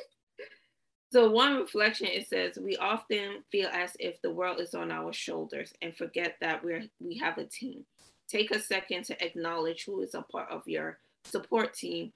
so 1.11 1.31
one 1.31 1.55
reflection 1.55 2.07
it 2.07 2.27
says 2.27 2.59
we 2.61 2.77
often 2.77 3.43
feel 3.51 3.69
as 3.73 3.93
if 3.99 4.21
the 4.21 4.29
world 4.29 4.59
is 4.59 4.75
on 4.75 4.91
our 4.91 5.11
shoulders 5.13 5.73
and 5.81 5.95
forget 5.95 6.35
that 6.41 6.63
we're 6.63 6.83
we 6.99 7.17
have 7.17 7.39
a 7.39 7.45
team. 7.45 7.85
Take 8.27 8.51
a 8.51 8.59
second 8.59 9.05
to 9.05 9.25
acknowledge 9.25 9.85
who 9.85 10.01
is 10.01 10.13
a 10.13 10.21
part 10.21 10.51
of 10.51 10.67
your 10.67 10.99
support 11.25 11.73
team. 11.73 12.13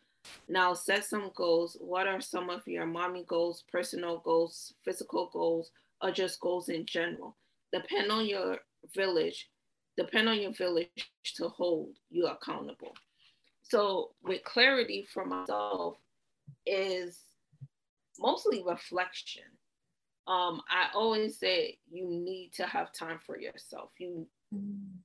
Now 0.49 0.73
set 0.73 1.05
some 1.05 1.31
goals. 1.35 1.77
What 1.79 2.07
are 2.07 2.21
some 2.21 2.49
of 2.49 2.67
your 2.67 2.85
mommy 2.85 3.25
goals, 3.27 3.63
personal 3.71 4.19
goals, 4.19 4.73
physical 4.83 5.29
goals, 5.31 5.71
or 6.01 6.11
just 6.11 6.39
goals 6.39 6.69
in 6.69 6.85
general? 6.85 7.35
Depend 7.71 8.11
on 8.11 8.25
your 8.25 8.59
village 8.95 9.49
depend 9.97 10.29
on 10.29 10.41
your 10.41 10.53
village 10.53 11.12
to 11.36 11.49
hold 11.49 11.89
you 12.10 12.27
accountable. 12.27 12.93
So 13.63 14.12
with 14.23 14.43
clarity 14.43 15.08
for 15.12 15.25
myself 15.25 15.97
is 16.65 17.19
mostly 18.19 18.63
reflection. 18.65 19.43
Um, 20.27 20.62
I 20.69 20.88
always 20.93 21.38
say 21.38 21.77
you 21.91 22.08
need 22.10 22.51
to 22.55 22.65
have 22.65 22.91
time 22.91 23.19
for 23.25 23.39
yourself. 23.39 23.89
You 23.97 24.27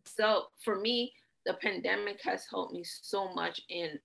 so 0.04 0.44
for 0.62 0.78
me, 0.78 1.12
the 1.46 1.54
pandemic 1.54 2.20
has 2.22 2.46
helped 2.50 2.72
me 2.72 2.84
so 2.84 3.32
much 3.34 3.60
in 3.68 3.98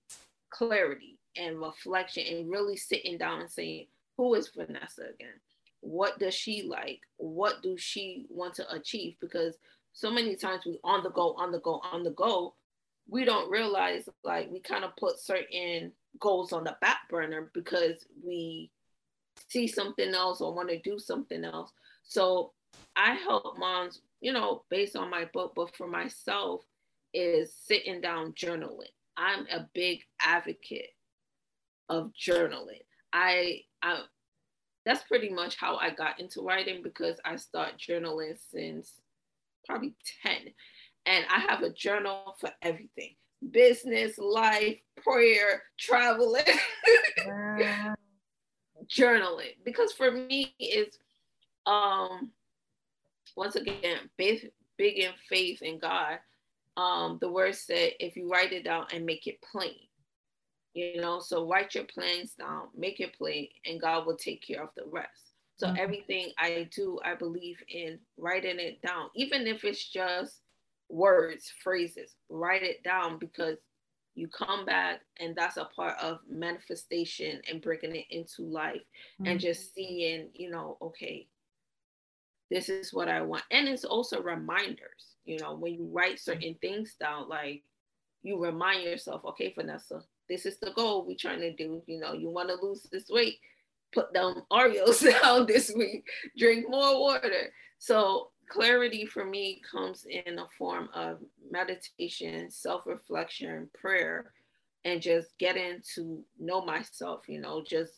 clarity 0.50 1.18
and 1.36 1.60
reflection 1.60 2.24
and 2.26 2.50
really 2.50 2.76
sitting 2.76 3.18
down 3.18 3.40
and 3.40 3.50
saying, 3.50 3.86
who 4.16 4.34
is 4.34 4.50
Vanessa 4.56 5.02
again? 5.14 5.38
What 5.80 6.18
does 6.18 6.34
she 6.34 6.62
like? 6.62 7.00
What 7.18 7.62
do 7.62 7.76
she 7.76 8.26
want 8.30 8.54
to 8.54 8.74
achieve? 8.74 9.16
Because 9.20 9.56
so 9.96 10.10
many 10.10 10.36
times 10.36 10.66
we 10.66 10.78
on 10.84 11.02
the 11.02 11.08
go, 11.08 11.32
on 11.38 11.50
the 11.50 11.58
go, 11.58 11.80
on 11.90 12.04
the 12.04 12.10
go, 12.10 12.54
we 13.08 13.24
don't 13.24 13.50
realize 13.50 14.06
like 14.24 14.50
we 14.52 14.60
kind 14.60 14.84
of 14.84 14.94
put 14.96 15.18
certain 15.18 15.90
goals 16.20 16.52
on 16.52 16.64
the 16.64 16.76
back 16.82 17.08
burner 17.08 17.50
because 17.54 18.04
we 18.22 18.70
see 19.48 19.66
something 19.66 20.12
else 20.12 20.42
or 20.42 20.54
want 20.54 20.68
to 20.68 20.78
do 20.80 20.98
something 20.98 21.46
else. 21.46 21.72
So 22.02 22.52
I 22.94 23.14
help 23.14 23.58
moms, 23.58 24.02
you 24.20 24.34
know, 24.34 24.64
based 24.68 24.96
on 24.96 25.08
my 25.08 25.24
book, 25.32 25.54
but 25.56 25.74
for 25.74 25.86
myself 25.86 26.60
is 27.14 27.54
sitting 27.54 28.02
down 28.02 28.32
journaling. 28.32 28.92
I'm 29.16 29.46
a 29.50 29.66
big 29.72 30.00
advocate 30.20 30.90
of 31.88 32.12
journaling. 32.12 32.82
I 33.14 33.62
I 33.82 34.00
that's 34.84 35.04
pretty 35.04 35.30
much 35.30 35.56
how 35.56 35.76
I 35.76 35.88
got 35.88 36.20
into 36.20 36.42
writing 36.42 36.82
because 36.82 37.18
I 37.24 37.36
start 37.36 37.78
journaling 37.78 38.36
since 38.50 39.00
probably 39.66 39.94
10. 40.22 40.36
And 41.06 41.24
I 41.30 41.40
have 41.40 41.62
a 41.62 41.72
journal 41.72 42.34
for 42.40 42.50
everything 42.62 43.14
business, 43.50 44.18
life, 44.18 44.78
prayer, 45.02 45.62
traveling, 45.78 46.42
journaling. 48.86 49.54
Because 49.64 49.92
for 49.92 50.10
me, 50.10 50.54
it's 50.58 50.98
um 51.66 52.30
once 53.36 53.56
again 53.56 53.98
big 54.16 54.50
big 54.78 54.98
in 54.98 55.12
faith 55.28 55.62
in 55.62 55.78
God. 55.78 56.18
Um, 56.76 57.18
the 57.20 57.30
word 57.30 57.54
said 57.54 57.92
if 58.00 58.16
you 58.16 58.30
write 58.30 58.52
it 58.52 58.64
down 58.64 58.86
and 58.92 59.06
make 59.06 59.26
it 59.26 59.42
plain. 59.50 59.78
You 60.74 61.00
know, 61.00 61.20
so 61.20 61.48
write 61.48 61.74
your 61.74 61.84
plans 61.84 62.34
down, 62.34 62.68
make 62.76 63.00
it 63.00 63.16
plain, 63.16 63.48
and 63.64 63.80
God 63.80 64.06
will 64.06 64.16
take 64.16 64.46
care 64.46 64.62
of 64.62 64.68
the 64.76 64.82
rest. 64.86 65.25
So 65.56 65.66
mm-hmm. 65.66 65.76
everything 65.78 66.32
I 66.38 66.68
do, 66.74 66.98
I 67.04 67.14
believe 67.14 67.62
in 67.68 67.98
writing 68.18 68.58
it 68.58 68.80
down, 68.82 69.08
even 69.14 69.46
if 69.46 69.64
it's 69.64 69.88
just 69.88 70.40
words, 70.88 71.50
phrases, 71.62 72.14
write 72.28 72.62
it 72.62 72.84
down 72.84 73.18
because 73.18 73.56
you 74.14 74.28
come 74.28 74.64
back 74.64 75.00
and 75.18 75.34
that's 75.34 75.56
a 75.56 75.68
part 75.76 75.96
of 76.00 76.20
manifestation 76.28 77.40
and 77.50 77.62
bringing 77.62 77.94
it 77.94 78.06
into 78.10 78.42
life 78.42 78.80
mm-hmm. 79.20 79.26
and 79.26 79.40
just 79.40 79.74
seeing, 79.74 80.28
you 80.34 80.50
know, 80.50 80.78
okay, 80.80 81.26
this 82.50 82.68
is 82.68 82.92
what 82.92 83.08
I 83.08 83.22
want. 83.22 83.42
And 83.50 83.68
it's 83.68 83.84
also 83.84 84.22
reminders, 84.22 85.16
you 85.24 85.38
know, 85.38 85.54
when 85.54 85.74
you 85.74 85.88
write 85.92 86.20
certain 86.20 86.54
things 86.60 86.94
down, 87.00 87.28
like 87.28 87.62
you 88.22 88.42
remind 88.42 88.84
yourself, 88.84 89.24
okay, 89.24 89.52
Vanessa, 89.54 90.02
this 90.28 90.46
is 90.46 90.58
the 90.58 90.72
goal 90.72 91.06
we're 91.06 91.16
trying 91.18 91.40
to 91.40 91.52
do. 91.52 91.82
You 91.86 92.00
know, 92.00 92.12
you 92.12 92.30
want 92.30 92.48
to 92.48 92.56
lose 92.56 92.86
this 92.90 93.08
weight 93.08 93.38
put 93.96 94.12
down 94.12 94.42
Oreos 94.52 95.02
down 95.22 95.46
this 95.46 95.72
week, 95.74 96.06
drink 96.36 96.66
more 96.68 97.00
water. 97.00 97.52
So 97.78 98.28
clarity 98.48 99.06
for 99.06 99.24
me 99.24 99.62
comes 99.68 100.06
in 100.08 100.38
a 100.38 100.46
form 100.58 100.88
of 100.94 101.18
meditation, 101.50 102.50
self-reflection, 102.50 103.70
prayer, 103.74 104.32
and 104.84 105.00
just 105.00 105.36
getting 105.38 105.80
to 105.94 106.22
know 106.38 106.64
myself, 106.64 107.22
you 107.26 107.40
know, 107.40 107.64
just 107.66 107.92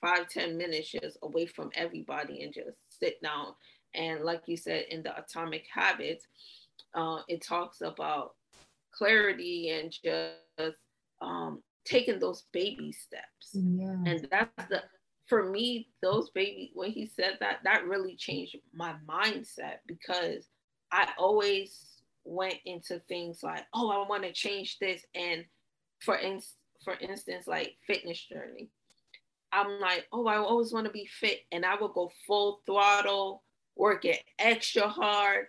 five 0.00 0.28
ten 0.28 0.56
minutes 0.56 0.92
just 0.92 1.18
away 1.22 1.46
from 1.46 1.70
everybody 1.74 2.42
and 2.42 2.52
just 2.52 2.78
sit 3.00 3.20
down. 3.22 3.54
And 3.94 4.22
like 4.22 4.42
you 4.46 4.56
said 4.56 4.84
in 4.90 5.02
the 5.02 5.18
atomic 5.18 5.64
habits, 5.72 6.26
uh, 6.94 7.22
it 7.28 7.42
talks 7.42 7.80
about 7.80 8.34
clarity 8.92 9.70
and 9.70 9.90
just 9.90 10.76
um, 11.20 11.62
taking 11.84 12.18
those 12.18 12.44
baby 12.52 12.92
steps. 12.92 13.50
Yeah. 13.54 13.96
And 14.06 14.28
that's 14.30 14.68
the 14.68 14.82
for 15.28 15.48
me, 15.48 15.88
those 16.02 16.30
baby 16.30 16.72
when 16.74 16.90
he 16.90 17.06
said 17.06 17.36
that, 17.40 17.58
that 17.64 17.86
really 17.86 18.16
changed 18.16 18.56
my 18.74 18.94
mindset 19.08 19.76
because 19.86 20.46
I 20.90 21.08
always 21.18 22.02
went 22.24 22.56
into 22.64 23.00
things 23.08 23.42
like, 23.42 23.64
oh, 23.74 23.90
I 23.90 24.08
want 24.08 24.22
to 24.24 24.32
change 24.32 24.78
this. 24.78 25.02
And 25.14 25.44
for 26.00 26.16
in, 26.16 26.40
for 26.84 26.94
instance, 26.94 27.46
like 27.46 27.76
fitness 27.86 28.24
journey. 28.24 28.70
I'm 29.50 29.80
like, 29.80 30.06
oh, 30.12 30.26
I 30.26 30.36
always 30.36 30.72
want 30.72 30.86
to 30.86 30.92
be 30.92 31.06
fit. 31.06 31.40
And 31.52 31.64
I 31.64 31.74
would 31.80 31.92
go 31.94 32.12
full 32.26 32.60
throttle, 32.66 33.42
working 33.76 34.16
extra 34.38 34.88
hard, 34.88 35.46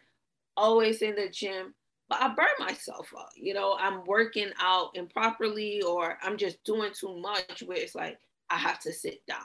always 0.56 1.02
in 1.02 1.16
the 1.16 1.30
gym 1.30 1.74
but 2.10 2.22
I 2.22 2.30
burn 2.30 2.48
myself 2.58 3.14
up. 3.18 3.30
You 3.36 3.54
know, 3.54 3.78
I'm 3.80 4.04
working 4.06 4.50
out 4.60 4.90
improperly 4.96 5.84
or 5.84 6.18
I'm 6.24 6.38
just 6.38 6.64
doing 6.64 6.92
too 6.92 7.20
much 7.20 7.62
where 7.64 7.78
it's 7.78 7.94
like 7.94 8.18
I 8.50 8.58
have 8.58 8.80
to 8.82 8.92
sit 8.92 9.26
down. 9.28 9.38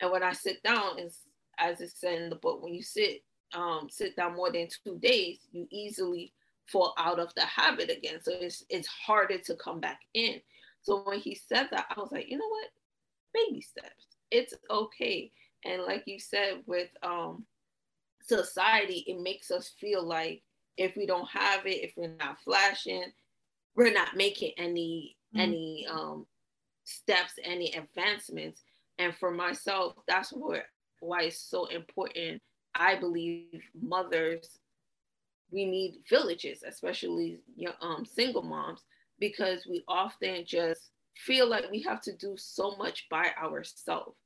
And 0.00 0.10
when 0.10 0.22
I 0.22 0.32
sit 0.32 0.62
down, 0.62 0.98
is 0.98 1.18
as 1.58 1.80
it 1.80 1.90
said 1.90 2.22
in 2.22 2.30
the 2.30 2.36
book, 2.36 2.62
when 2.62 2.74
you 2.74 2.82
sit 2.82 3.22
um, 3.54 3.88
sit 3.90 4.16
down 4.16 4.36
more 4.36 4.52
than 4.52 4.68
two 4.84 4.98
days, 4.98 5.38
you 5.52 5.66
easily 5.70 6.32
fall 6.66 6.94
out 6.98 7.18
of 7.18 7.34
the 7.34 7.42
habit 7.42 7.90
again. 7.90 8.20
So 8.22 8.32
it's 8.34 8.64
it's 8.68 8.88
harder 8.88 9.38
to 9.38 9.54
come 9.56 9.80
back 9.80 10.00
in. 10.14 10.40
So 10.82 11.02
when 11.04 11.18
he 11.18 11.34
said 11.34 11.68
that, 11.70 11.86
I 11.94 12.00
was 12.00 12.12
like, 12.12 12.30
you 12.30 12.38
know 12.38 12.48
what? 12.48 12.68
Baby 13.34 13.60
steps. 13.60 14.06
It's 14.30 14.54
okay. 14.70 15.32
And 15.64 15.82
like 15.82 16.04
you 16.06 16.18
said, 16.18 16.62
with 16.66 16.88
um, 17.02 17.44
society, 18.22 19.04
it 19.06 19.20
makes 19.20 19.50
us 19.50 19.72
feel 19.80 20.02
like 20.04 20.42
if 20.76 20.96
we 20.96 21.06
don't 21.06 21.28
have 21.28 21.66
it, 21.66 21.82
if 21.82 21.94
we're 21.96 22.14
not 22.18 22.40
flashing, 22.44 23.04
we're 23.74 23.92
not 23.92 24.16
making 24.16 24.52
any 24.56 25.16
mm-hmm. 25.34 25.40
any 25.40 25.86
um, 25.90 26.26
steps, 26.84 27.32
any 27.42 27.72
advancements. 27.72 28.62
And 28.98 29.14
for 29.14 29.30
myself, 29.30 29.94
that's 30.06 30.30
what 30.30 30.64
why 31.00 31.22
it's 31.22 31.38
so 31.38 31.66
important. 31.66 32.42
I 32.74 32.96
believe 32.96 33.62
mothers, 33.80 34.58
we 35.50 35.64
need 35.64 36.00
villages, 36.08 36.62
especially 36.66 37.38
um, 37.80 38.04
single 38.04 38.42
moms, 38.42 38.84
because 39.18 39.66
we 39.68 39.82
often 39.88 40.44
just 40.46 40.90
feel 41.14 41.48
like 41.48 41.70
we 41.70 41.82
have 41.82 42.00
to 42.02 42.16
do 42.16 42.34
so 42.36 42.76
much 42.76 43.06
by 43.10 43.30
ourselves, 43.40 44.16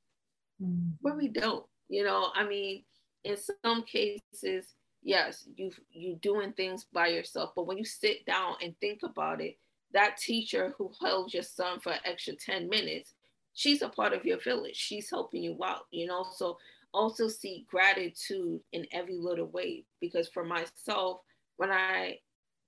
mm-hmm. 0.61 0.89
where 1.01 1.15
we 1.15 1.27
don't. 1.27 1.65
You 1.89 2.03
know, 2.03 2.29
I 2.33 2.43
mean, 2.45 2.83
in 3.23 3.37
some 3.63 3.83
cases, 3.83 4.73
yes, 5.03 5.47
you 5.55 5.71
you're 5.91 6.17
doing 6.17 6.53
things 6.53 6.85
by 6.91 7.07
yourself, 7.07 7.51
but 7.55 7.67
when 7.67 7.77
you 7.77 7.85
sit 7.85 8.25
down 8.25 8.55
and 8.61 8.75
think 8.79 9.01
about 9.03 9.41
it, 9.41 9.57
that 9.93 10.17
teacher 10.17 10.73
who 10.77 10.91
held 11.01 11.33
your 11.33 11.43
son 11.43 11.79
for 11.79 11.91
an 11.91 11.99
extra 12.05 12.35
10 12.35 12.67
minutes, 12.69 13.13
she's 13.53 13.81
a 13.81 13.89
part 13.89 14.13
of 14.13 14.25
your 14.25 14.39
village. 14.39 14.75
She's 14.75 15.09
helping 15.09 15.43
you 15.43 15.57
out, 15.63 15.85
you 15.91 16.07
know. 16.07 16.25
So 16.35 16.57
also 16.93 17.27
see 17.27 17.65
gratitude 17.69 18.61
in 18.71 18.85
every 18.91 19.17
little 19.17 19.47
way. 19.47 19.85
Because 19.99 20.27
for 20.29 20.43
myself, 20.43 21.21
when 21.57 21.71
I 21.71 22.19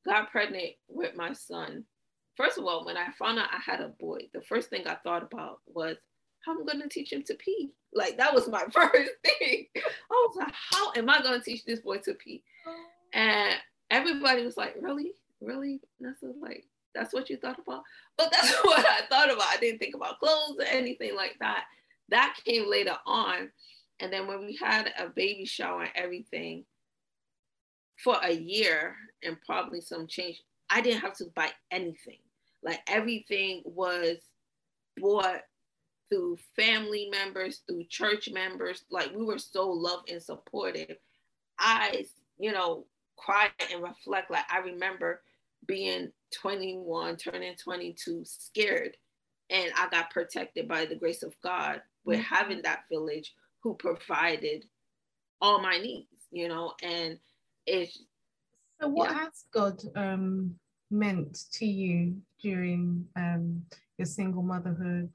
got 0.06 0.32
pregnant 0.32 0.74
with 0.88 1.16
my 1.16 1.34
son, 1.34 1.84
first 2.36 2.58
of 2.58 2.66
all, 2.66 2.86
when 2.86 2.98
I 2.98 3.08
found 3.18 3.40
out 3.40 3.50
I 3.52 3.60
had 3.60 3.82
a 3.82 3.90
boy, 3.90 4.22
the 4.34 4.42
first 4.42 4.70
thing 4.70 4.88
I 4.88 4.96
thought 4.96 5.24
about 5.24 5.60
was 5.68 5.98
how 6.46 6.54
I'm 6.54 6.66
gonna 6.66 6.88
teach 6.88 7.12
him 7.12 7.24
to 7.24 7.36
pee. 7.36 7.72
Like 7.94 8.18
that 8.18 8.34
was 8.34 8.48
my 8.48 8.64
first 8.72 9.12
thing. 9.24 9.66
I 9.76 10.28
was 10.28 10.36
like, 10.38 10.54
how 10.72 10.92
am 10.96 11.10
I 11.10 11.22
gonna 11.22 11.42
teach 11.42 11.66
this 11.66 11.80
boy 11.80 11.98
to 12.00 12.14
pee? 12.14 12.44
And 13.14 13.56
everybody 13.90 14.44
was 14.44 14.58
like, 14.58 14.76
really, 14.80 15.14
really? 15.42 15.82
That's 16.00 16.22
like 16.42 16.66
that's 16.96 17.14
what 17.14 17.30
you 17.30 17.38
thought 17.38 17.60
about. 17.60 17.84
But 18.18 18.32
that's 18.32 18.54
what 18.64 18.86
I 18.86 19.02
thought 19.10 19.32
about. 19.32 19.48
I 19.48 19.58
didn't 19.60 19.80
think 19.80 19.96
about 19.96 20.20
clothes 20.20 20.58
or 20.60 20.66
anything 20.66 21.16
like 21.16 21.36
that. 21.40 21.66
That 22.10 22.36
came 22.46 22.70
later 22.70 22.96
on. 23.06 23.52
And 24.00 24.12
then 24.12 24.28
when 24.28 24.42
we 24.42 24.58
had 24.62 24.92
a 25.00 25.10
baby 25.10 25.46
shower 25.46 25.84
and 25.84 25.92
everything 25.96 26.66
for 28.04 28.18
a 28.22 28.32
year 28.32 28.96
and 29.24 29.38
probably 29.46 29.82
some 29.82 30.08
change, 30.08 30.42
I 30.70 30.82
didn't 30.82 31.02
have 31.02 31.16
to 31.18 31.26
buy 31.36 31.50
anything. 31.72 32.20
Like 32.64 32.80
everything 32.88 33.62
was 33.66 34.18
bought 34.98 35.42
through 36.10 36.38
family 36.56 37.10
members, 37.12 37.62
through 37.68 37.86
church 37.90 38.30
members. 38.32 38.84
Like 38.90 39.12
we 39.16 39.24
were 39.24 39.38
so 39.40 39.70
loved 39.70 40.10
and 40.10 40.22
supportive. 40.22 40.98
I, 41.60 42.06
you 42.38 42.52
know, 42.52 42.86
cry 43.18 43.50
and 43.72 43.82
reflect. 43.82 44.32
Like 44.32 44.46
I 44.50 44.60
remember 44.60 45.22
being 45.68 46.12
21, 46.42 47.18
turning 47.18 47.56
22, 47.56 48.24
scared. 48.26 48.96
And 49.50 49.72
I 49.78 49.90
got 49.90 50.10
protected 50.12 50.68
by 50.68 50.86
the 50.86 50.96
grace 50.96 51.24
of 51.24 51.36
God 51.44 51.82
with 52.04 52.20
mm-hmm. 52.20 52.36
having 52.36 52.62
that 52.64 52.84
village 52.92 53.34
who 53.62 53.76
provided 53.76 54.66
all 55.42 55.62
my 55.62 55.78
needs, 55.78 56.28
you 56.32 56.48
know, 56.48 56.74
and 56.82 57.20
it's 57.66 58.00
so 58.80 58.90
what 58.90 59.10
yeah. 59.10 59.20
has 59.20 59.46
God 59.52 59.82
um 59.96 60.56
meant 60.92 61.46
to 61.54 61.66
you 61.66 62.16
during 62.42 63.06
um 63.16 63.64
your 63.98 64.06
single 64.06 64.44
motherhood 64.44 65.10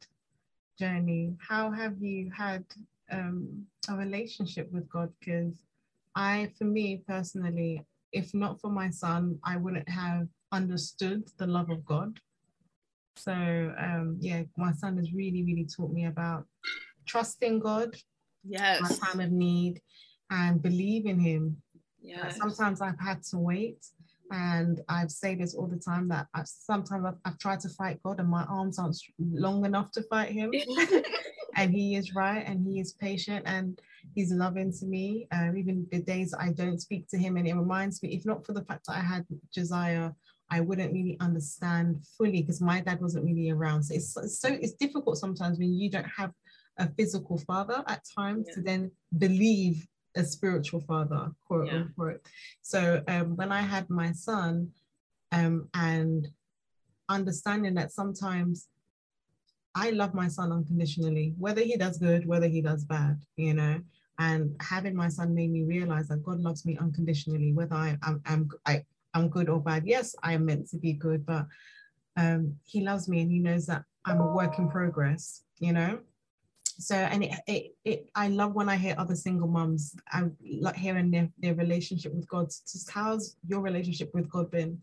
journey, 0.81 1.37
how 1.47 1.71
have 1.71 2.03
you 2.03 2.31
had 2.37 2.65
um, 3.13 3.67
a 3.89 3.95
relationship 3.95 4.73
with 4.73 4.89
God? 4.89 5.13
Because 5.21 5.53
I, 6.17 6.51
for 6.57 6.65
me 6.65 7.03
personally, 7.07 7.85
if 8.13 8.33
not 8.35 8.61
for 8.61 8.71
my 8.71 8.91
son, 8.91 9.39
I 9.45 9.57
wouldn't 9.59 9.89
have 9.89 10.27
understood 10.53 11.25
the 11.39 11.47
love 11.47 11.71
of 11.71 11.85
God. 11.85 12.19
So 13.17 13.33
um, 13.33 14.17
yeah, 14.21 14.43
my 14.57 14.73
son 14.73 14.97
has 14.97 15.13
really, 15.13 15.45
really 15.45 15.67
taught 15.67 15.93
me 15.93 16.07
about 16.07 16.45
trusting 17.07 17.61
God, 17.61 17.95
yes, 18.45 18.81
my 18.81 18.89
time 18.89 19.21
of 19.21 19.31
need, 19.31 19.81
and 20.31 20.63
believe 20.63 21.07
in 21.07 21.19
Him. 21.19 21.57
Yeah. 22.01 22.31
Sometimes 22.31 22.81
I've 22.81 22.99
had 22.99 23.23
to 23.25 23.39
wait, 23.39 23.85
and 24.31 24.81
I've 24.89 25.11
say 25.11 25.35
this 25.35 25.55
all 25.55 25.67
the 25.67 25.77
time 25.77 26.09
that 26.09 26.29
I've, 26.35 26.49
sometimes 26.49 27.05
I've, 27.05 27.19
I've, 27.25 27.39
tried 27.39 27.61
to 27.61 27.69
fight 27.69 28.03
God 28.03 28.21
and 28.21 28.29
my 28.29 28.45
arms 28.45 28.79
aren't 28.79 28.97
long 29.19 29.65
enough 29.65 29.91
to 29.93 30.03
fight 30.05 30.31
Him. 30.31 30.53
and 31.57 31.73
He 31.75 31.97
is 31.97 32.15
right 32.15 32.45
and 32.47 32.65
He 32.65 32.81
is 32.81 32.93
patient 32.93 33.45
and 33.47 33.79
He's 34.15 34.33
loving 34.33 34.73
to 34.79 34.87
me. 34.87 35.27
Um, 35.33 35.57
even 35.59 35.87
the 35.91 36.01
days 36.01 36.35
I 36.39 36.53
don't 36.53 36.81
speak 36.81 37.09
to 37.09 37.19
Him, 37.19 37.37
and 37.37 37.47
it 37.47 37.55
reminds 37.55 38.03
me, 38.03 38.15
if 38.15 38.25
not 38.25 38.47
for 38.47 38.53
the 38.53 38.65
fact 38.65 38.87
that 38.87 38.97
I 38.97 39.01
had 39.01 39.27
Josiah, 39.53 40.11
I 40.51 40.61
wouldn't 40.61 40.93
really 40.93 41.17
understand 41.21 42.03
fully 42.17 42.43
because 42.43 42.61
my 42.61 42.81
dad 42.81 43.01
wasn't 43.01 43.25
really 43.25 43.51
around. 43.51 43.85
So 43.85 43.95
it's, 43.95 44.41
so 44.41 44.49
it's 44.49 44.73
difficult 44.73 45.19
sometimes 45.19 45.59
when 45.59 45.73
you 45.73 45.91
don't 45.91 46.05
have 46.05 46.33
a 46.79 46.89
physical 46.89 47.39
father 47.39 47.85
at 47.87 48.05
times 48.17 48.47
yeah. 48.49 48.55
to 48.55 48.61
then 48.63 48.91
believe 49.19 49.87
a 50.17 50.25
spiritual 50.25 50.81
father, 50.81 51.31
quote 51.47 51.67
yeah. 51.67 51.75
unquote. 51.75 52.21
So 52.63 53.03
um, 53.07 53.37
when 53.37 53.53
I 53.53 53.61
had 53.61 53.89
my 53.91 54.13
son, 54.13 54.73
um, 55.33 55.69
and 55.75 56.29
understanding 57.09 57.75
that 57.75 57.93
sometimes 57.93 58.69
I 59.75 59.91
love 59.91 60.15
my 60.15 60.29
son 60.29 60.53
unconditionally, 60.53 61.35
whether 61.39 61.63
he 61.63 61.77
does 61.77 61.99
good, 61.99 62.27
whether 62.27 62.49
he 62.49 62.61
does 62.61 62.85
bad, 62.85 63.21
you 63.37 63.55
know. 63.55 63.81
And 64.19 64.55
having 64.61 64.95
my 64.95 65.09
son 65.09 65.35
made 65.35 65.51
me 65.51 65.63
realize 65.63 66.09
that 66.09 66.23
God 66.23 66.41
loves 66.41 66.67
me 66.67 66.77
unconditionally, 66.79 67.53
whether 67.53 67.75
I, 67.75 67.97
I'm, 68.03 68.21
I'm 68.27 68.51
I, 68.67 68.85
I'm 69.15 69.29
good 69.29 69.49
or 69.49 69.61
bad. 69.61 69.87
Yes, 69.87 70.15
I 70.23 70.35
am 70.35 70.47
meant 70.47 70.69
to 70.71 70.79
be 70.79 70.93
good, 70.93 71.27
but 71.27 71.47
um, 72.17 72.57
He 72.65 72.81
loves 72.83 73.09
me 73.09 73.21
and 73.21 73.31
He 73.31 73.39
knows 73.39 73.67
that 73.67 73.85
I'm 74.05 74.21
a 74.21 74.33
work 74.33 74.59
in 74.59 74.69
progress, 74.69 75.43
you 75.59 75.73
know? 75.73 76.01
So 76.81 76.95
and 76.95 77.25
it, 77.25 77.35
it, 77.47 77.75
it 77.85 78.11
i 78.15 78.29
love 78.29 78.55
when 78.55 78.71
i 78.71 78.77
hear 78.77 78.95
other 78.97 79.15
single 79.15 79.49
moms 79.49 79.95
i 80.09 80.23
like 80.61 80.77
hearing 80.77 81.11
their, 81.11 81.29
their 81.39 81.55
relationship 81.55 82.15
with 82.15 82.27
god. 82.27 82.47
Just 82.47 82.91
how's 82.91 83.37
your 83.47 83.61
relationship 83.61 84.11
with 84.15 84.31
god 84.31 84.51
been? 84.51 84.81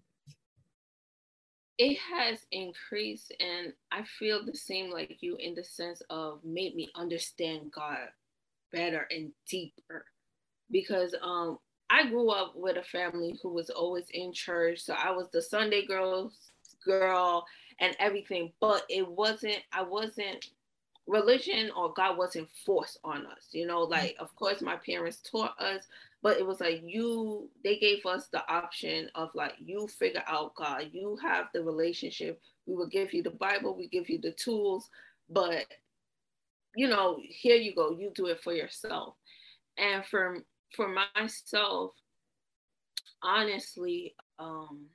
It 1.80 1.98
has 1.98 2.46
increased 2.52 3.34
and 3.40 3.74
i 3.92 4.04
feel 4.20 4.46
the 4.46 4.56
same 4.56 4.92
like 4.92 5.18
you 5.22 5.38
in 5.38 5.56
the 5.56 5.64
sense 5.64 6.04
of 6.12 6.40
made 6.44 6.76
me 6.76 6.90
understand 6.96 7.72
god 7.74 8.10
better 8.72 9.08
and 9.10 9.32
deeper. 9.50 10.06
Because 10.70 11.16
um 11.24 11.58
i 11.90 12.08
grew 12.08 12.30
up 12.30 12.54
with 12.56 12.78
a 12.78 12.84
family 12.84 13.40
who 13.42 13.50
was 13.50 13.70
always 13.70 14.06
in 14.12 14.32
church 14.32 14.80
so 14.80 14.94
i 14.94 15.12
was 15.12 15.28
the 15.32 15.42
sunday 15.42 15.86
girls 15.86 16.52
girl 16.86 17.46
and 17.80 17.96
everything 18.00 18.52
but 18.60 18.84
it 18.90 19.08
wasn't 19.08 19.60
i 19.74 19.82
wasn't 19.82 20.50
religion 21.08 21.72
or 21.76 21.94
God 21.94 22.18
wasn't 22.18 22.50
forced 22.66 23.00
on 23.04 23.26
us. 23.26 23.48
You 23.52 23.66
know, 23.66 23.82
like 23.82 24.16
of 24.20 24.36
course 24.36 24.62
my 24.62 24.76
parents 24.76 25.22
taught 25.22 25.60
us, 25.60 25.84
but 26.22 26.38
it 26.38 26.46
was 26.46 26.60
like 26.60 26.82
you 26.86 27.50
they 27.64 27.78
gave 27.78 28.06
us 28.06 28.28
the 28.28 28.48
option 28.52 29.10
of 29.16 29.30
like 29.34 29.54
you 29.60 29.88
figure 29.88 30.24
out 30.28 30.56
God, 30.56 30.90
you 30.92 31.18
have 31.22 31.48
the 31.54 31.64
relationship. 31.64 32.40
We 32.66 32.76
will 32.76 32.88
give 32.88 33.14
you 33.14 33.24
the 33.24 33.32
Bible, 33.32 33.76
we 33.76 33.88
give 33.88 34.10
you 34.10 34.20
the 34.20 34.34
tools, 34.34 34.90
but 35.30 35.66
you 36.76 36.88
know, 36.88 37.20
here 37.24 37.56
you 37.56 37.74
go, 37.74 37.92
you 37.92 38.12
do 38.14 38.28
it 38.28 38.44
for 38.44 38.54
yourself. 38.54 39.16
And 39.78 40.06
for 40.06 40.40
for 40.76 40.94
myself, 41.16 41.92
honestly, 43.24 44.16
um, 44.40 44.88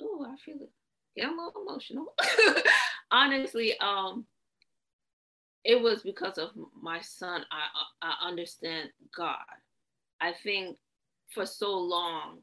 oh, 0.00 0.26
I 0.28 0.36
feel 0.44 0.62
it. 0.62 0.70
Yeah, 1.14 1.28
I'm 1.28 1.38
a 1.38 1.46
little 1.46 1.62
emotional. 1.62 2.14
honestly, 3.10 3.78
um, 3.80 4.24
it 5.64 5.80
was 5.80 6.02
because 6.02 6.38
of 6.38 6.50
my 6.80 7.00
son. 7.00 7.44
I 7.50 7.66
I 8.02 8.28
understand 8.28 8.90
God. 9.16 9.36
I 10.20 10.32
think 10.42 10.76
for 11.34 11.46
so 11.46 11.78
long, 11.78 12.38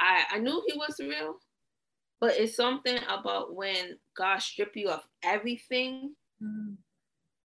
I 0.00 0.24
I 0.32 0.38
knew 0.38 0.62
He 0.66 0.76
was 0.76 0.96
real, 0.98 1.36
but 2.20 2.36
it's 2.36 2.56
something 2.56 2.98
about 3.08 3.54
when 3.54 3.98
God 4.16 4.38
strip 4.40 4.76
you 4.76 4.88
of 4.88 5.02
everything, 5.22 6.14
mm. 6.42 6.74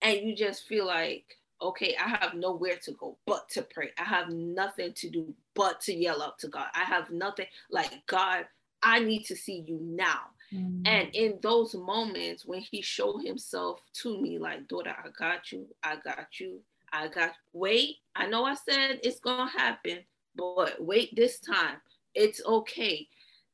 and 0.02 0.18
you 0.22 0.36
just 0.36 0.66
feel 0.68 0.86
like, 0.86 1.26
okay, 1.62 1.96
I 2.00 2.10
have 2.10 2.34
nowhere 2.34 2.78
to 2.84 2.92
go 2.94 3.18
but 3.26 3.50
to 3.50 3.62
pray. 3.62 3.92
I 3.98 4.04
have 4.04 4.30
nothing 4.30 4.94
to 4.94 5.10
do 5.10 5.34
but 5.56 5.82
to 5.82 5.94
yell 5.94 6.22
up 6.22 6.38
to 6.40 6.48
God. 6.48 6.68
I 6.74 6.84
have 6.84 7.12
nothing 7.12 7.48
like 7.70 8.02
God. 8.08 8.46
I 8.82 9.00
need 9.00 9.26
to 9.26 9.36
see 9.36 9.64
you 9.68 9.80
now. 9.82 10.22
Mm. 10.54 10.82
And 10.86 11.10
in 11.14 11.40
those 11.42 11.76
moments 11.76 12.46
when 12.46 12.62
he 12.62 12.82
showed 12.82 13.20
himself 13.20 13.82
to 14.02 14.22
me, 14.22 14.40
like, 14.40 14.68
daughter, 14.68 14.96
I 14.98 15.10
got 15.18 15.52
you, 15.52 15.68
I 15.84 15.98
got 15.98 16.40
you, 16.40 16.60
I 16.92 17.08
got, 17.08 17.34
wait, 17.54 17.98
I 18.16 18.28
know 18.28 18.46
I 18.46 18.56
said 18.56 19.00
it's 19.04 19.20
gonna 19.20 19.50
happen, 19.50 20.00
but 20.36 20.84
wait 20.84 21.16
this 21.16 21.40
time, 21.40 21.78
it's 22.16 22.42
okay. 22.46 23.08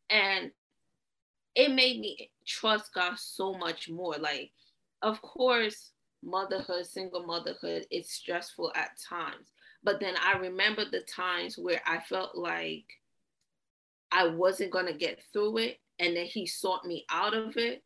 And 0.10 0.52
it 1.56 1.72
made 1.72 2.00
me 2.00 2.30
trust 2.46 2.94
God 2.94 3.18
so 3.18 3.54
much 3.54 3.90
more. 3.90 4.16
Like, 4.16 4.52
of 5.02 5.22
course, 5.22 5.92
motherhood, 6.26 6.86
single 6.86 7.26
motherhood, 7.26 7.86
it's 7.92 8.14
stressful 8.14 8.72
at 8.76 8.92
times. 9.10 9.52
But 9.84 10.00
then 10.00 10.16
I 10.22 10.38
remember 10.38 10.84
the 10.84 11.02
times 11.02 11.58
where 11.58 11.82
I 11.86 12.00
felt 12.00 12.36
like 12.36 12.86
I 14.12 14.28
wasn't 14.28 14.72
going 14.72 14.88
to 14.88 14.94
get 14.94 15.20
through 15.32 15.60
it. 15.60 15.80
And 16.00 16.16
then 16.16 16.26
he 16.26 16.48
sought 16.48 16.86
me 16.86 17.06
out 17.10 17.34
of 17.34 17.56
it. 17.58 17.84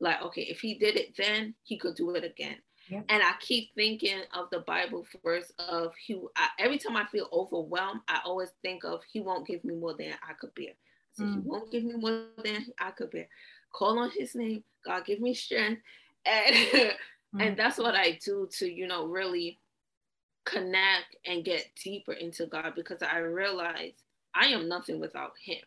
Like, 0.00 0.22
okay, 0.22 0.42
if 0.42 0.60
he 0.60 0.74
did 0.74 0.96
it 0.96 1.16
then, 1.16 1.54
he 1.62 1.78
could 1.78 1.94
do 1.94 2.10
it 2.14 2.24
again. 2.24 2.56
Yeah. 2.88 3.02
And 3.08 3.22
I 3.22 3.32
keep 3.40 3.74
thinking 3.74 4.20
of 4.34 4.48
the 4.50 4.60
Bible 4.60 5.06
verse 5.24 5.50
of 5.58 5.92
he. 5.96 6.20
I, 6.36 6.48
every 6.58 6.78
time 6.78 6.96
I 6.96 7.06
feel 7.06 7.28
overwhelmed, 7.32 8.00
I 8.08 8.20
always 8.24 8.50
think 8.62 8.84
of 8.84 9.00
he 9.10 9.20
won't 9.20 9.46
give 9.46 9.64
me 9.64 9.74
more 9.74 9.94
than 9.94 10.12
I 10.22 10.34
could 10.34 10.54
bear. 10.54 10.74
So 11.14 11.24
mm. 11.24 11.34
he 11.34 11.40
won't 11.40 11.72
give 11.72 11.84
me 11.84 11.94
more 11.94 12.26
than 12.44 12.66
I 12.78 12.90
could 12.90 13.10
bear. 13.10 13.28
Call 13.72 13.98
on 13.98 14.10
his 14.10 14.34
name. 14.34 14.62
God 14.84 15.04
give 15.04 15.20
me 15.20 15.34
strength. 15.34 15.82
And 16.26 16.92
and 17.38 17.50
mm-hmm. 17.50 17.54
that's 17.56 17.78
what 17.78 17.94
I 17.94 18.18
do 18.24 18.48
to, 18.58 18.70
you 18.70 18.86
know, 18.86 19.06
really 19.06 19.58
connect 20.44 21.16
and 21.26 21.44
get 21.44 21.66
deeper 21.82 22.12
into 22.12 22.46
God 22.46 22.72
because 22.76 23.02
I 23.02 23.18
realize 23.18 23.92
I 24.34 24.46
am 24.46 24.68
nothing 24.68 25.00
without 25.00 25.32
him. 25.44 25.58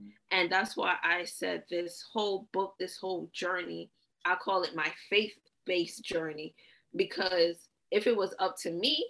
Mm-hmm. 0.00 0.08
And 0.30 0.50
that's 0.50 0.76
why 0.76 0.96
I 1.02 1.24
said 1.24 1.64
this 1.68 2.04
whole 2.12 2.48
book, 2.52 2.74
this 2.78 2.96
whole 2.96 3.28
journey, 3.32 3.90
I 4.24 4.36
call 4.36 4.62
it 4.62 4.76
my 4.76 4.90
faith 5.10 5.32
based 5.66 6.04
journey 6.04 6.54
because 6.96 7.68
if 7.90 8.06
it 8.06 8.16
was 8.16 8.34
up 8.38 8.56
to 8.62 8.70
me, 8.70 9.04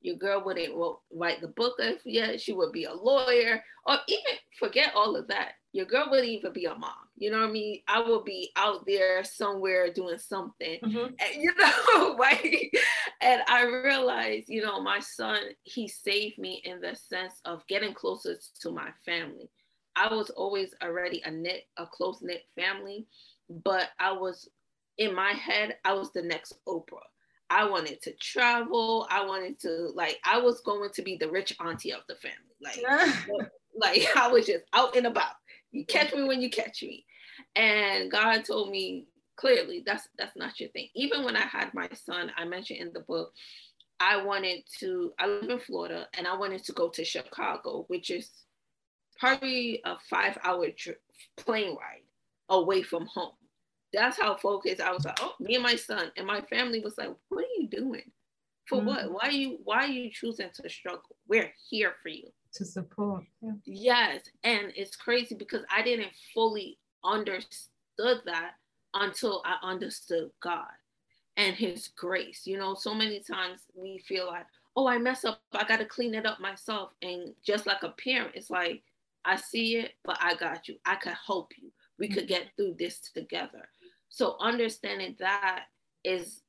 your 0.00 0.16
girl 0.16 0.44
wouldn't 0.44 0.74
write 1.12 1.40
the 1.40 1.48
book 1.48 1.74
if 1.78 2.02
yet. 2.04 2.40
She 2.40 2.52
would 2.52 2.72
be 2.72 2.84
a 2.84 2.92
lawyer, 2.92 3.62
or 3.84 3.96
even 4.06 4.34
forget 4.58 4.92
all 4.94 5.16
of 5.16 5.26
that. 5.28 5.52
Your 5.72 5.86
girl 5.86 6.06
wouldn't 6.10 6.28
even 6.28 6.52
be 6.52 6.66
a 6.66 6.74
mom. 6.74 6.92
You 7.18 7.30
know 7.30 7.40
what 7.40 7.48
I 7.48 7.52
mean? 7.52 7.80
I 7.88 8.00
will 8.00 8.22
be 8.22 8.50
out 8.56 8.86
there 8.86 9.24
somewhere 9.24 9.92
doing 9.92 10.18
something, 10.18 10.78
mm-hmm. 10.84 10.98
and, 10.98 11.42
you 11.42 11.52
know, 11.58 12.16
right? 12.18 12.70
and 13.20 13.42
I 13.48 13.64
realized, 13.64 14.48
you 14.48 14.62
know, 14.62 14.82
my 14.82 15.00
son, 15.00 15.40
he 15.64 15.88
saved 15.88 16.38
me 16.38 16.62
in 16.64 16.80
the 16.80 16.94
sense 16.94 17.40
of 17.44 17.66
getting 17.66 17.94
closer 17.94 18.36
to 18.60 18.70
my 18.70 18.90
family. 19.04 19.50
I 19.96 20.14
was 20.14 20.30
always 20.30 20.74
already 20.82 21.22
a 21.24 21.30
knit, 21.30 21.64
a 21.76 21.86
close 21.86 22.20
knit 22.22 22.44
family, 22.54 23.06
but 23.48 23.88
I 23.98 24.12
was 24.12 24.48
in 24.98 25.14
my 25.14 25.32
head, 25.32 25.76
I 25.84 25.94
was 25.94 26.12
the 26.12 26.22
next 26.22 26.54
Oprah. 26.66 26.98
I 27.50 27.64
wanted 27.64 28.02
to 28.02 28.12
travel. 28.14 29.06
I 29.10 29.24
wanted 29.24 29.58
to 29.60 29.90
like 29.94 30.18
I 30.24 30.38
was 30.38 30.60
going 30.60 30.90
to 30.90 31.02
be 31.02 31.16
the 31.16 31.30
rich 31.30 31.56
auntie 31.60 31.92
of 31.92 32.02
the 32.08 32.16
family. 32.16 32.36
Like, 32.60 32.78
like 33.74 34.06
I 34.16 34.28
was 34.28 34.46
just 34.46 34.64
out 34.72 34.96
and 34.96 35.06
about. 35.06 35.32
You 35.72 35.84
catch 35.84 36.14
me 36.14 36.24
when 36.24 36.40
you 36.40 36.50
catch 36.50 36.82
me. 36.82 37.04
And 37.54 38.10
God 38.10 38.44
told 38.44 38.70
me 38.70 39.06
clearly 39.36 39.82
that's 39.84 40.08
that's 40.18 40.36
not 40.36 40.58
your 40.58 40.68
thing. 40.70 40.88
Even 40.94 41.24
when 41.24 41.36
I 41.36 41.42
had 41.42 41.72
my 41.74 41.88
son, 41.94 42.32
I 42.36 42.44
mentioned 42.44 42.80
in 42.80 42.92
the 42.92 43.00
book, 43.00 43.32
I 44.00 44.22
wanted 44.22 44.62
to 44.80 45.12
I 45.18 45.26
live 45.26 45.50
in 45.50 45.58
Florida 45.58 46.08
and 46.16 46.26
I 46.26 46.36
wanted 46.36 46.64
to 46.64 46.72
go 46.72 46.88
to 46.90 47.04
Chicago, 47.04 47.84
which 47.88 48.10
is 48.10 48.30
probably 49.18 49.80
a 49.84 49.96
five 50.10 50.38
hour 50.44 50.66
plane 51.36 51.76
ride 51.76 52.02
away 52.48 52.82
from 52.82 53.06
home 53.06 53.32
that's 53.92 54.20
how 54.20 54.36
focused 54.36 54.80
I 54.80 54.92
was 54.92 55.04
like, 55.04 55.18
oh, 55.20 55.34
me 55.40 55.54
and 55.54 55.62
my 55.62 55.76
son 55.76 56.10
and 56.16 56.26
my 56.26 56.40
family 56.42 56.80
was 56.80 56.98
like, 56.98 57.10
what 57.28 57.44
are 57.44 57.60
you 57.60 57.68
doing? 57.68 58.10
For 58.66 58.78
mm-hmm. 58.78 58.86
what? 58.86 59.12
Why 59.12 59.28
are 59.28 59.32
you 59.32 59.58
why 59.64 59.84
are 59.84 59.88
you 59.88 60.10
choosing 60.10 60.50
to 60.54 60.68
struggle? 60.68 61.16
We're 61.26 61.52
here 61.70 61.94
for 62.02 62.10
you. 62.10 62.28
To 62.54 62.64
support. 62.64 63.24
Yeah. 63.40 63.52
Yes. 63.64 64.22
And 64.44 64.72
it's 64.74 64.96
crazy 64.96 65.34
because 65.34 65.62
I 65.74 65.82
didn't 65.82 66.12
fully 66.34 66.78
understood 67.04 68.22
that 68.24 68.52
until 68.94 69.42
I 69.44 69.56
understood 69.62 70.30
God 70.40 70.66
and 71.36 71.54
his 71.54 71.88
grace. 71.88 72.46
You 72.46 72.58
know, 72.58 72.74
so 72.74 72.94
many 72.94 73.20
times 73.20 73.60
we 73.74 73.98
feel 73.98 74.26
like, 74.26 74.46
oh, 74.76 74.88
I 74.88 74.98
mess 74.98 75.24
up, 75.24 75.40
I 75.52 75.64
gotta 75.64 75.84
clean 75.84 76.14
it 76.14 76.26
up 76.26 76.40
myself. 76.40 76.92
And 77.02 77.34
just 77.44 77.66
like 77.66 77.82
a 77.82 77.90
parent, 77.90 78.32
it's 78.34 78.50
like, 78.50 78.82
I 79.24 79.36
see 79.36 79.76
it, 79.76 79.92
but 80.04 80.18
I 80.20 80.34
got 80.34 80.68
you. 80.68 80.76
I 80.86 80.96
could 80.96 81.16
help 81.26 81.52
you. 81.58 81.70
We 81.98 82.08
could 82.08 82.28
get 82.28 82.46
through 82.56 82.76
this 82.78 83.00
together. 83.00 83.68
So 84.08 84.36
understanding 84.40 85.16
that 85.18 85.64
is 86.04 86.42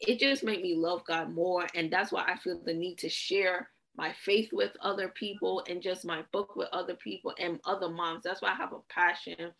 it 0.00 0.18
just 0.18 0.44
made 0.44 0.62
me 0.62 0.74
love 0.76 1.04
God 1.06 1.32
more. 1.32 1.66
And 1.74 1.90
that's 1.90 2.12
why 2.12 2.24
I 2.26 2.36
feel 2.36 2.60
the 2.62 2.74
need 2.74 2.98
to 2.98 3.08
share 3.08 3.70
my 3.96 4.12
faith 4.24 4.50
with 4.52 4.72
other 4.82 5.08
people 5.08 5.62
and 5.68 5.82
just 5.82 6.04
my 6.04 6.22
book 6.32 6.56
with 6.56 6.68
other 6.72 6.94
people 6.94 7.34
and 7.38 7.60
other 7.64 7.88
moms. 7.88 8.24
That's 8.24 8.42
why 8.42 8.52
I 8.52 8.54
have 8.54 8.72
a 8.72 8.80
passion 8.88 9.52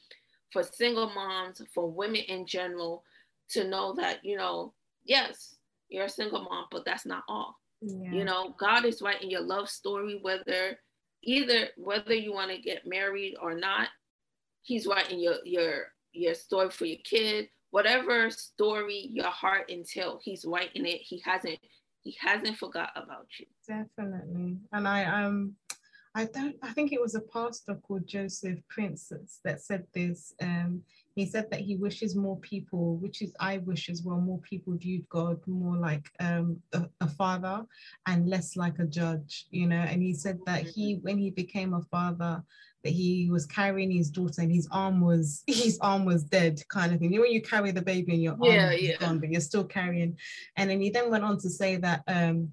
for 0.53 0.63
single 0.63 1.11
moms, 1.11 1.63
for 1.75 1.91
women 1.91 2.23
in 2.29 2.47
general, 2.47 3.03
to 3.51 3.67
know 3.67 3.95
that, 3.95 4.25
you 4.25 4.37
know, 4.37 4.73
yes, 5.05 5.57
you're 5.89 6.07
a 6.07 6.11
single 6.11 6.43
mom, 6.43 6.67
but 6.71 6.85
that's 6.85 7.07
not 7.07 7.23
all. 7.29 7.59
Yeah. 7.81 8.11
You 8.11 8.25
know, 8.25 8.55
God 8.59 8.85
is 8.85 9.03
writing 9.03 9.31
your 9.31 9.43
love 9.43 9.69
story, 9.69 10.19
whether 10.21 10.79
either 11.23 11.69
whether 11.77 12.15
you 12.15 12.33
want 12.33 12.51
to 12.51 12.59
get 12.59 12.87
married 12.87 13.37
or 13.41 13.55
not, 13.55 13.89
He's 14.63 14.87
writing 14.87 15.21
your 15.21 15.37
your 15.45 15.93
your 16.13 16.35
story 16.35 16.71
for 16.71 16.87
your 16.87 16.99
kid, 17.05 17.49
whatever 17.71 18.31
story 18.31 19.11
your 19.13 19.31
heart 19.31 19.69
entails, 19.69 20.23
he's 20.25 20.45
writing 20.47 20.87
it. 20.87 21.01
He 21.03 21.21
hasn't 21.25 21.59
he 22.07 22.17
hasn't 22.21 22.57
forgot 22.57 22.91
about 22.95 23.27
you. 23.39 23.47
Definitely. 23.67 24.59
And 24.73 24.87
I 24.87 25.25
um 25.25 25.57
I 26.17 26.25
don't 26.25 26.57
I 26.63 26.73
think 26.73 26.93
it 26.93 27.01
was 27.01 27.15
a 27.15 27.21
pastor 27.21 27.75
called 27.87 28.07
Joseph 28.07 28.59
Prince 28.69 29.13
that 29.45 29.61
said 29.61 29.87
this. 29.95 30.35
Um 30.43 30.83
he 31.17 31.25
said 31.25 31.51
that 31.51 31.61
he 31.61 31.77
wishes 31.77 32.15
more 32.15 32.39
people, 32.41 32.97
which 32.97 33.23
is 33.23 33.35
I 33.41 33.59
wish 33.59 33.89
as 33.89 34.03
well, 34.03 34.19
more 34.19 34.39
people 34.41 34.77
viewed 34.77 35.09
God 35.09 35.41
more 35.47 35.75
like 35.75 36.11
um, 36.21 36.61
a, 36.75 36.85
a, 37.01 37.09
father 37.09 37.65
and 38.07 38.29
less 38.29 38.55
like 38.55 38.79
a 38.81 38.85
judge, 38.85 39.47
you 39.51 39.67
know. 39.67 39.77
And 39.77 40.03
he 40.03 40.13
said 40.13 40.39
that 40.45 40.67
he, 40.67 40.97
when 41.01 41.17
he 41.17 41.31
became 41.31 41.73
a 41.73 41.81
father, 41.91 42.43
that 42.85 42.91
he 42.91 43.31
was 43.31 43.47
carrying 43.47 43.91
his 43.91 44.11
daughter 44.11 44.43
and 44.43 44.53
his 44.53 44.69
arm 44.71 45.01
was 45.01 45.43
his 45.47 45.79
arm 45.81 46.05
was 46.05 46.23
dead 46.23 46.63
kind 46.69 46.93
of 46.93 47.01
thing. 47.01 47.15
You 47.15 47.21
know 47.21 47.23
when 47.23 47.33
you 47.33 47.41
carry 47.41 47.71
the 47.71 47.81
baby 47.81 48.13
and 48.13 48.23
your 48.23 48.37
yeah, 48.43 48.67
arm 48.67 48.73
is 48.75 48.83
yeah. 48.83 48.97
gone, 48.99 49.19
but 49.19 49.31
you're 49.31 49.41
still 49.41 49.65
carrying. 49.65 50.19
And 50.57 50.69
then 50.69 50.83
he 50.83 50.91
then 50.91 51.11
went 51.11 51.25
on 51.25 51.39
to 51.39 51.49
say 51.49 51.77
that 51.77 52.03
um, 52.09 52.53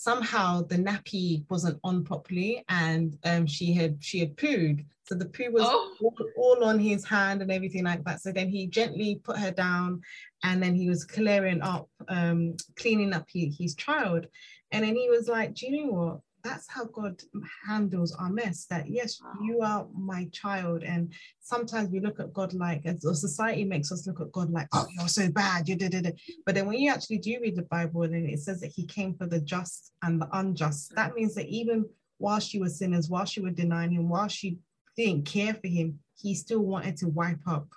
somehow 0.00 0.62
the 0.62 0.76
nappy 0.76 1.44
wasn't 1.50 1.78
on 1.84 2.02
properly 2.02 2.64
and 2.70 3.18
um, 3.24 3.46
she 3.46 3.74
had 3.74 4.02
she 4.02 4.18
had 4.18 4.34
pooed. 4.34 4.82
So 5.04 5.14
the 5.14 5.26
poo 5.26 5.50
was 5.50 5.64
oh. 5.66 5.94
all, 6.00 6.16
all, 6.38 6.64
on 6.64 6.78
his 6.78 7.04
hand 7.04 7.42
and 7.42 7.52
everything 7.52 7.84
like 7.84 8.02
that. 8.04 8.22
So 8.22 8.32
then 8.32 8.48
he 8.48 8.66
gently 8.66 9.20
put 9.22 9.36
her 9.36 9.50
down 9.50 10.00
and 10.42 10.62
then 10.62 10.74
he 10.74 10.88
was 10.88 11.04
clearing 11.04 11.60
up, 11.60 11.90
um, 12.08 12.56
cleaning 12.76 13.12
up 13.12 13.26
his, 13.30 13.58
his 13.58 13.74
child. 13.74 14.26
And 14.72 14.84
then 14.84 14.96
he 14.96 15.10
was 15.10 15.28
like, 15.28 15.52
do 15.52 15.66
you 15.66 15.84
know 15.84 15.92
what? 15.92 16.20
That's 16.42 16.66
how 16.68 16.84
God 16.86 17.20
handles 17.66 18.14
our 18.18 18.30
mess. 18.30 18.66
That 18.66 18.88
yes, 18.88 19.20
you 19.42 19.60
are 19.62 19.86
my 19.94 20.28
child, 20.32 20.82
and 20.82 21.12
sometimes 21.40 21.90
we 21.90 22.00
look 22.00 22.20
at 22.20 22.32
God 22.32 22.52
like, 22.54 22.86
as 22.86 23.02
society 23.20 23.64
makes 23.64 23.92
us 23.92 24.06
look 24.06 24.20
at 24.20 24.32
God 24.32 24.50
like, 24.50 24.68
oh, 24.72 24.86
you're 24.96 25.08
so 25.08 25.30
bad, 25.30 25.68
you 25.68 25.76
did 25.76 25.94
it. 25.94 26.20
But 26.46 26.54
then 26.54 26.66
when 26.66 26.78
you 26.78 26.90
actually 26.90 27.18
do 27.18 27.38
read 27.40 27.56
the 27.56 27.62
Bible, 27.62 28.02
and 28.02 28.14
it 28.14 28.40
says 28.40 28.60
that 28.60 28.72
He 28.74 28.86
came 28.86 29.14
for 29.14 29.26
the 29.26 29.40
just 29.40 29.92
and 30.02 30.20
the 30.20 30.28
unjust. 30.32 30.92
Mm. 30.92 30.96
That 30.96 31.14
means 31.14 31.34
that 31.34 31.46
even 31.46 31.86
whilst 32.18 32.54
you 32.54 32.60
were 32.60 32.68
sinners, 32.68 33.08
whilst 33.08 33.36
you 33.36 33.42
were 33.42 33.50
denying 33.50 33.92
Him, 33.92 34.08
whilst 34.08 34.42
you 34.42 34.56
didn't 34.96 35.26
care 35.26 35.54
for 35.54 35.68
Him, 35.68 35.98
He 36.16 36.34
still 36.34 36.60
wanted 36.60 36.96
to 36.98 37.08
wipe 37.08 37.46
up 37.46 37.68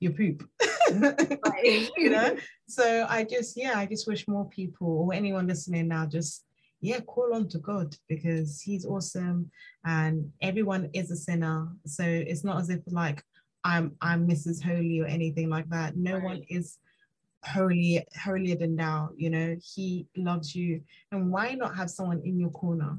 your 0.00 0.12
poop. 0.12 0.48
you 1.96 2.10
know. 2.10 2.36
So 2.68 3.06
I 3.08 3.24
just, 3.24 3.56
yeah, 3.56 3.78
I 3.78 3.86
just 3.86 4.06
wish 4.06 4.26
more 4.28 4.48
people 4.48 4.88
or 4.88 5.14
anyone 5.14 5.46
listening 5.46 5.88
now 5.88 6.06
just 6.06 6.44
yeah, 6.82 7.00
call 7.00 7.32
on 7.32 7.48
to 7.48 7.58
God 7.58 7.96
because 8.08 8.60
He's 8.60 8.84
awesome 8.84 9.50
and 9.84 10.30
everyone 10.42 10.90
is 10.92 11.10
a 11.10 11.16
sinner. 11.16 11.68
So 11.86 12.04
it's 12.04 12.44
not 12.44 12.58
as 12.58 12.68
if 12.68 12.80
like, 12.88 13.22
I'm 13.64 13.96
I'm 14.00 14.28
Mrs. 14.28 14.62
Holy 14.62 15.00
or 15.00 15.06
anything 15.06 15.48
like 15.48 15.68
that. 15.70 15.96
No 15.96 16.14
right. 16.14 16.24
one 16.24 16.42
is 16.48 16.78
holy 17.44 18.04
holier 18.16 18.56
than 18.56 18.74
thou. 18.74 19.10
You 19.16 19.30
know, 19.30 19.56
he 19.62 20.08
loves 20.16 20.54
you. 20.56 20.82
And 21.12 21.30
why 21.30 21.54
not 21.54 21.76
have 21.76 21.88
someone 21.88 22.20
in 22.24 22.38
your 22.38 22.50
corner? 22.50 22.98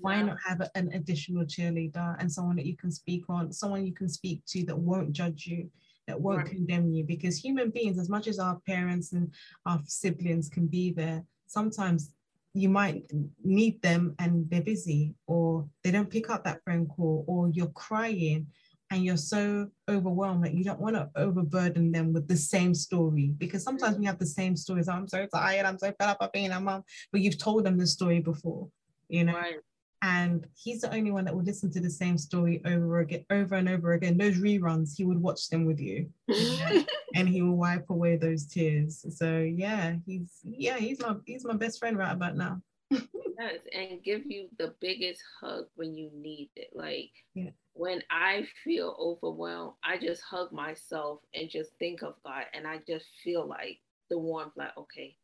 Why 0.00 0.22
not 0.22 0.36
have 0.46 0.68
an 0.74 0.92
additional 0.92 1.44
cheerleader 1.44 2.16
and 2.18 2.30
someone 2.30 2.56
that 2.56 2.66
you 2.66 2.76
can 2.76 2.92
speak 2.92 3.24
on, 3.28 3.52
someone 3.52 3.86
you 3.86 3.94
can 3.94 4.08
speak 4.08 4.42
to 4.48 4.64
that 4.66 4.78
won't 4.78 5.12
judge 5.12 5.46
you, 5.46 5.70
that 6.06 6.20
won't 6.20 6.38
right. 6.38 6.46
condemn 6.46 6.92
you? 6.92 7.04
Because 7.04 7.38
human 7.38 7.70
beings, 7.70 7.98
as 7.98 8.08
much 8.08 8.28
as 8.28 8.38
our 8.38 8.60
parents 8.66 9.12
and 9.12 9.32
our 9.66 9.80
siblings 9.86 10.48
can 10.48 10.66
be 10.66 10.92
there, 10.92 11.24
sometimes 11.46 12.12
you 12.54 12.68
might 12.68 13.02
need 13.42 13.82
them 13.82 14.14
and 14.20 14.48
they're 14.48 14.62
busy 14.62 15.14
or 15.26 15.68
they 15.82 15.90
don't 15.90 16.08
pick 16.08 16.30
up 16.30 16.44
that 16.44 16.60
phone 16.64 16.86
call 16.86 17.24
or 17.26 17.50
you're 17.50 17.66
crying 17.68 18.46
and 18.90 19.04
you're 19.04 19.16
so 19.16 19.68
overwhelmed 19.88 20.44
that 20.44 20.54
you 20.54 20.62
don't 20.62 20.80
want 20.80 20.94
to 20.94 21.10
overburden 21.16 21.90
them 21.90 22.12
with 22.12 22.28
the 22.28 22.36
same 22.36 22.72
story 22.72 23.34
because 23.38 23.64
sometimes 23.64 23.98
we 23.98 24.06
have 24.06 24.18
the 24.20 24.26
same 24.26 24.56
stories. 24.56 24.88
Oh, 24.88 24.92
I'm 24.92 25.08
so 25.08 25.26
tired, 25.34 25.66
I'm 25.66 25.78
so 25.78 25.92
fed 25.98 26.08
up 26.08 26.18
of 26.20 26.30
being 26.30 26.52
a 26.52 26.60
mom, 26.60 26.84
but 27.10 27.20
you've 27.20 27.38
told 27.38 27.64
them 27.64 27.76
the 27.76 27.88
story 27.88 28.20
before, 28.20 28.68
you 29.08 29.24
know. 29.24 29.34
Right. 29.34 29.56
And 30.04 30.46
he's 30.54 30.82
the 30.82 30.94
only 30.94 31.10
one 31.10 31.24
that 31.24 31.34
will 31.34 31.44
listen 31.44 31.70
to 31.70 31.80
the 31.80 31.88
same 31.88 32.18
story 32.18 32.60
over 32.66 32.98
again, 32.98 33.24
over 33.30 33.54
and 33.54 33.70
over 33.70 33.94
again. 33.94 34.18
Those 34.18 34.36
reruns, 34.36 34.94
he 34.94 35.02
would 35.02 35.20
watch 35.20 35.48
them 35.48 35.64
with 35.64 35.80
you, 35.80 36.10
and 37.14 37.26
he 37.26 37.40
will 37.40 37.56
wipe 37.56 37.88
away 37.88 38.16
those 38.16 38.44
tears. 38.44 39.06
So 39.16 39.38
yeah, 39.38 39.94
he's 40.04 40.40
yeah, 40.42 40.76
he's 40.76 41.00
my 41.00 41.16
he's 41.24 41.46
my 41.46 41.54
best 41.54 41.78
friend 41.78 41.96
right 41.96 42.12
about 42.12 42.36
now. 42.36 42.60
yes, 42.90 43.60
and 43.72 44.02
give 44.04 44.26
you 44.26 44.48
the 44.58 44.74
biggest 44.78 45.22
hug 45.40 45.68
when 45.76 45.94
you 45.94 46.10
need 46.12 46.50
it. 46.54 46.68
Like 46.74 47.12
yeah. 47.32 47.50
when 47.72 48.02
I 48.10 48.46
feel 48.62 48.94
overwhelmed, 49.00 49.72
I 49.82 49.96
just 49.96 50.20
hug 50.20 50.52
myself 50.52 51.20
and 51.34 51.48
just 51.48 51.70
think 51.78 52.02
of 52.02 52.16
God, 52.26 52.44
and 52.52 52.66
I 52.66 52.80
just 52.86 53.06
feel 53.22 53.48
like 53.48 53.78
the 54.10 54.18
warmth, 54.18 54.52
like 54.54 54.76
okay, 54.76 55.16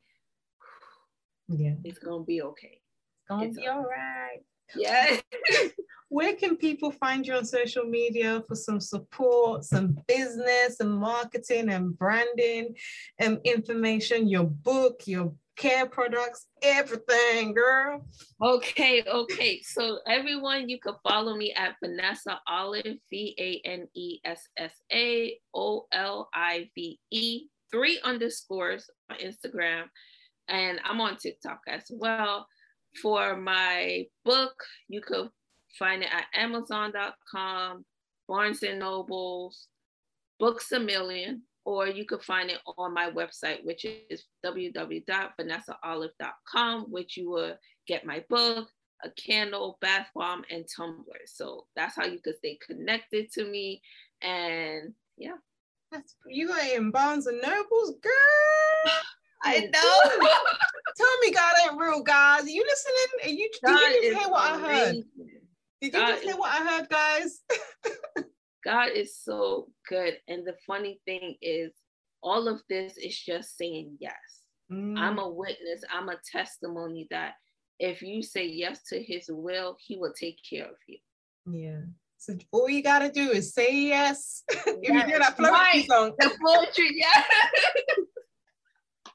yeah, 1.49 1.75
it's 1.85 1.99
gonna 1.99 2.25
be 2.25 2.41
okay. 2.41 2.81
It's 3.19 3.29
gonna 3.29 3.45
it's 3.45 3.59
be 3.59 3.67
all 3.67 3.83
right. 3.83 4.41
Yeah. 4.77 5.21
Where 6.09 6.35
can 6.35 6.57
people 6.57 6.91
find 6.91 7.25
you 7.25 7.35
on 7.35 7.45
social 7.45 7.85
media 7.85 8.43
for 8.49 8.57
some 8.57 8.81
support, 8.81 9.65
some 9.65 9.97
business 10.09 10.81
and 10.81 10.99
marketing 10.99 11.71
and 11.71 11.97
branding 11.97 12.75
and 13.21 13.39
information, 13.45 14.27
your 14.27 14.45
book, 14.45 15.03
your 15.07 15.33
care 15.61 15.87
products, 15.87 16.47
everything, 16.63 17.53
girl. 17.53 18.07
Okay, 18.43 19.05
okay. 19.07 19.61
So 19.63 19.99
everyone, 20.07 20.69
you 20.69 20.81
can 20.81 20.95
follow 21.07 21.37
me 21.37 21.53
at 21.53 21.77
Vanessa 21.85 22.41
Olive, 22.49 22.97
V 23.11 23.35
A 23.39 23.69
N 23.69 23.87
E 23.95 24.21
S 24.25 24.49
S 24.57 24.73
A 24.91 25.39
O 25.55 25.87
L 25.93 26.31
I 26.35 26.71
V 26.75 26.99
E, 27.11 27.43
three 27.71 28.01
underscores 28.03 28.91
on 29.11 29.19
Instagram. 29.19 29.85
And 30.49 30.81
I'm 30.85 31.01
on 31.01 31.17
TikTok 31.17 31.61
as 31.69 31.85
well. 31.91 32.47
For 33.01 33.37
my 33.37 34.07
book, 34.25 34.65
you 34.89 35.01
could 35.01 35.31
find 35.79 36.03
it 36.03 36.09
at 36.13 36.27
Amazon.com, 36.35 37.85
Barnes 38.29 38.63
and 38.63 38.81
Nobles, 38.81 39.69
Books 40.39 40.71
a 40.73 40.81
Million, 40.81 41.43
or 41.65 41.87
you 41.87 42.05
could 42.05 42.23
find 42.23 42.51
it 42.51 42.59
on 42.79 42.93
my 42.95 43.11
website, 43.11 43.65
which 43.65 43.85
is 43.85 44.25
www.vanessaolive.com, 44.45 46.87
which 46.91 47.17
you 47.17 47.31
will 47.31 47.57
get 47.87 48.05
my 48.07 48.25
book, 48.29 48.69
a 49.05 49.11
candle, 49.11 49.79
bath 49.81 50.09
bomb, 50.15 50.43
and 50.51 50.67
tumbler. 50.75 51.21
So 51.27 51.67
that's 51.77 51.95
how 51.97 52.07
you 52.07 52.19
could 52.19 52.39
stay 52.39 52.59
connected 52.67 53.31
to 53.33 53.45
me. 53.45 53.83
And 54.23 54.95
yeah. 55.17 55.37
That's 55.93 56.17
you 56.27 56.49
got 56.49 56.67
in 56.69 56.91
Barnes 56.93 57.27
and 57.27 57.43
Nobles, 57.43 57.97
girl. 58.01 58.93
I 59.43 59.61
know. 59.61 60.27
Tell 60.97 61.19
me 61.23 61.33
God 61.33 61.55
ain't 61.63 61.81
real, 61.81 62.03
guys. 62.03 62.45
Are 62.45 62.49
you 62.49 62.65
listening? 62.65 63.25
Are 63.25 63.29
you, 63.29 63.51
did 63.65 63.81
you 63.81 64.13
just 64.13 64.23
hear 64.23 64.31
what 64.31 64.55
amazing. 64.55 64.65
I 64.65 64.85
heard? 64.85 64.97
Did 65.81 65.93
God 65.93 66.01
you 66.01 66.15
just 66.15 66.25
hear 66.25 66.37
what 66.37 66.61
I 66.61 66.67
heard, 66.67 66.89
guys? 66.89 67.41
God 68.65 68.89
is 68.95 69.17
so 69.17 69.69
good. 69.89 70.19
And 70.29 70.47
the 70.47 70.55
funny 70.67 71.01
thing 71.07 71.37
is, 71.41 71.73
all 72.23 72.49
of 72.49 72.63
this 72.69 72.99
is 72.99 73.19
just 73.19 73.57
saying 73.57 73.97
yes. 73.99 74.13
Mm. 74.71 74.99
I'm 74.99 75.19
a 75.19 75.29
witness, 75.29 75.83
I'm 75.93 76.11
a 76.11 76.17
testimony 76.31 77.07
that 77.11 77.35
if 77.79 78.03
you 78.03 78.23
say 78.23 78.47
yes 78.47 78.83
to 78.89 79.03
his 79.03 79.27
will, 79.29 79.77
he 79.81 79.97
will 79.97 80.13
take 80.13 80.39
care 80.49 80.67
of 80.67 80.77
you. 80.87 80.99
Yeah. 81.51 81.81
So 82.19 82.35
all 82.53 82.69
you 82.69 82.83
gotta 82.83 83.11
do 83.11 83.31
is 83.31 83.55
say 83.55 83.75
yes. 83.75 84.43
if 84.51 84.67
you 84.83 84.93
hear 84.93 85.19
that 85.19 85.39
poetry 85.39 85.53
right. 85.53 85.87
song. 85.87 86.13
The 86.19 86.31
poetry, 86.45 86.91
yes. 86.95 87.27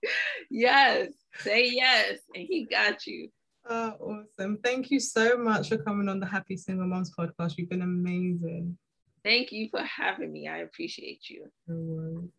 yes. 0.50 1.10
Say 1.40 1.70
yes. 1.72 2.20
And 2.34 2.46
he 2.48 2.66
got 2.66 3.06
you. 3.06 3.30
Oh, 3.68 4.24
awesome. 4.40 4.60
Thank 4.64 4.92
you 4.92 5.00
so 5.00 5.38
much 5.38 5.70
for 5.70 5.78
coming 5.78 6.08
on 6.08 6.20
the 6.20 6.26
Happy 6.26 6.56
Single 6.56 6.88
Moms 6.88 7.12
podcast. 7.18 7.58
You've 7.58 7.70
been 7.70 7.82
amazing. 7.82 8.78
Thank 9.24 9.52
you 9.52 9.70
for 9.70 9.82
having 9.82 10.32
me. 10.32 10.48
I 10.48 10.60
appreciate 10.60 11.30
you. 11.30 11.48
No 11.68 12.30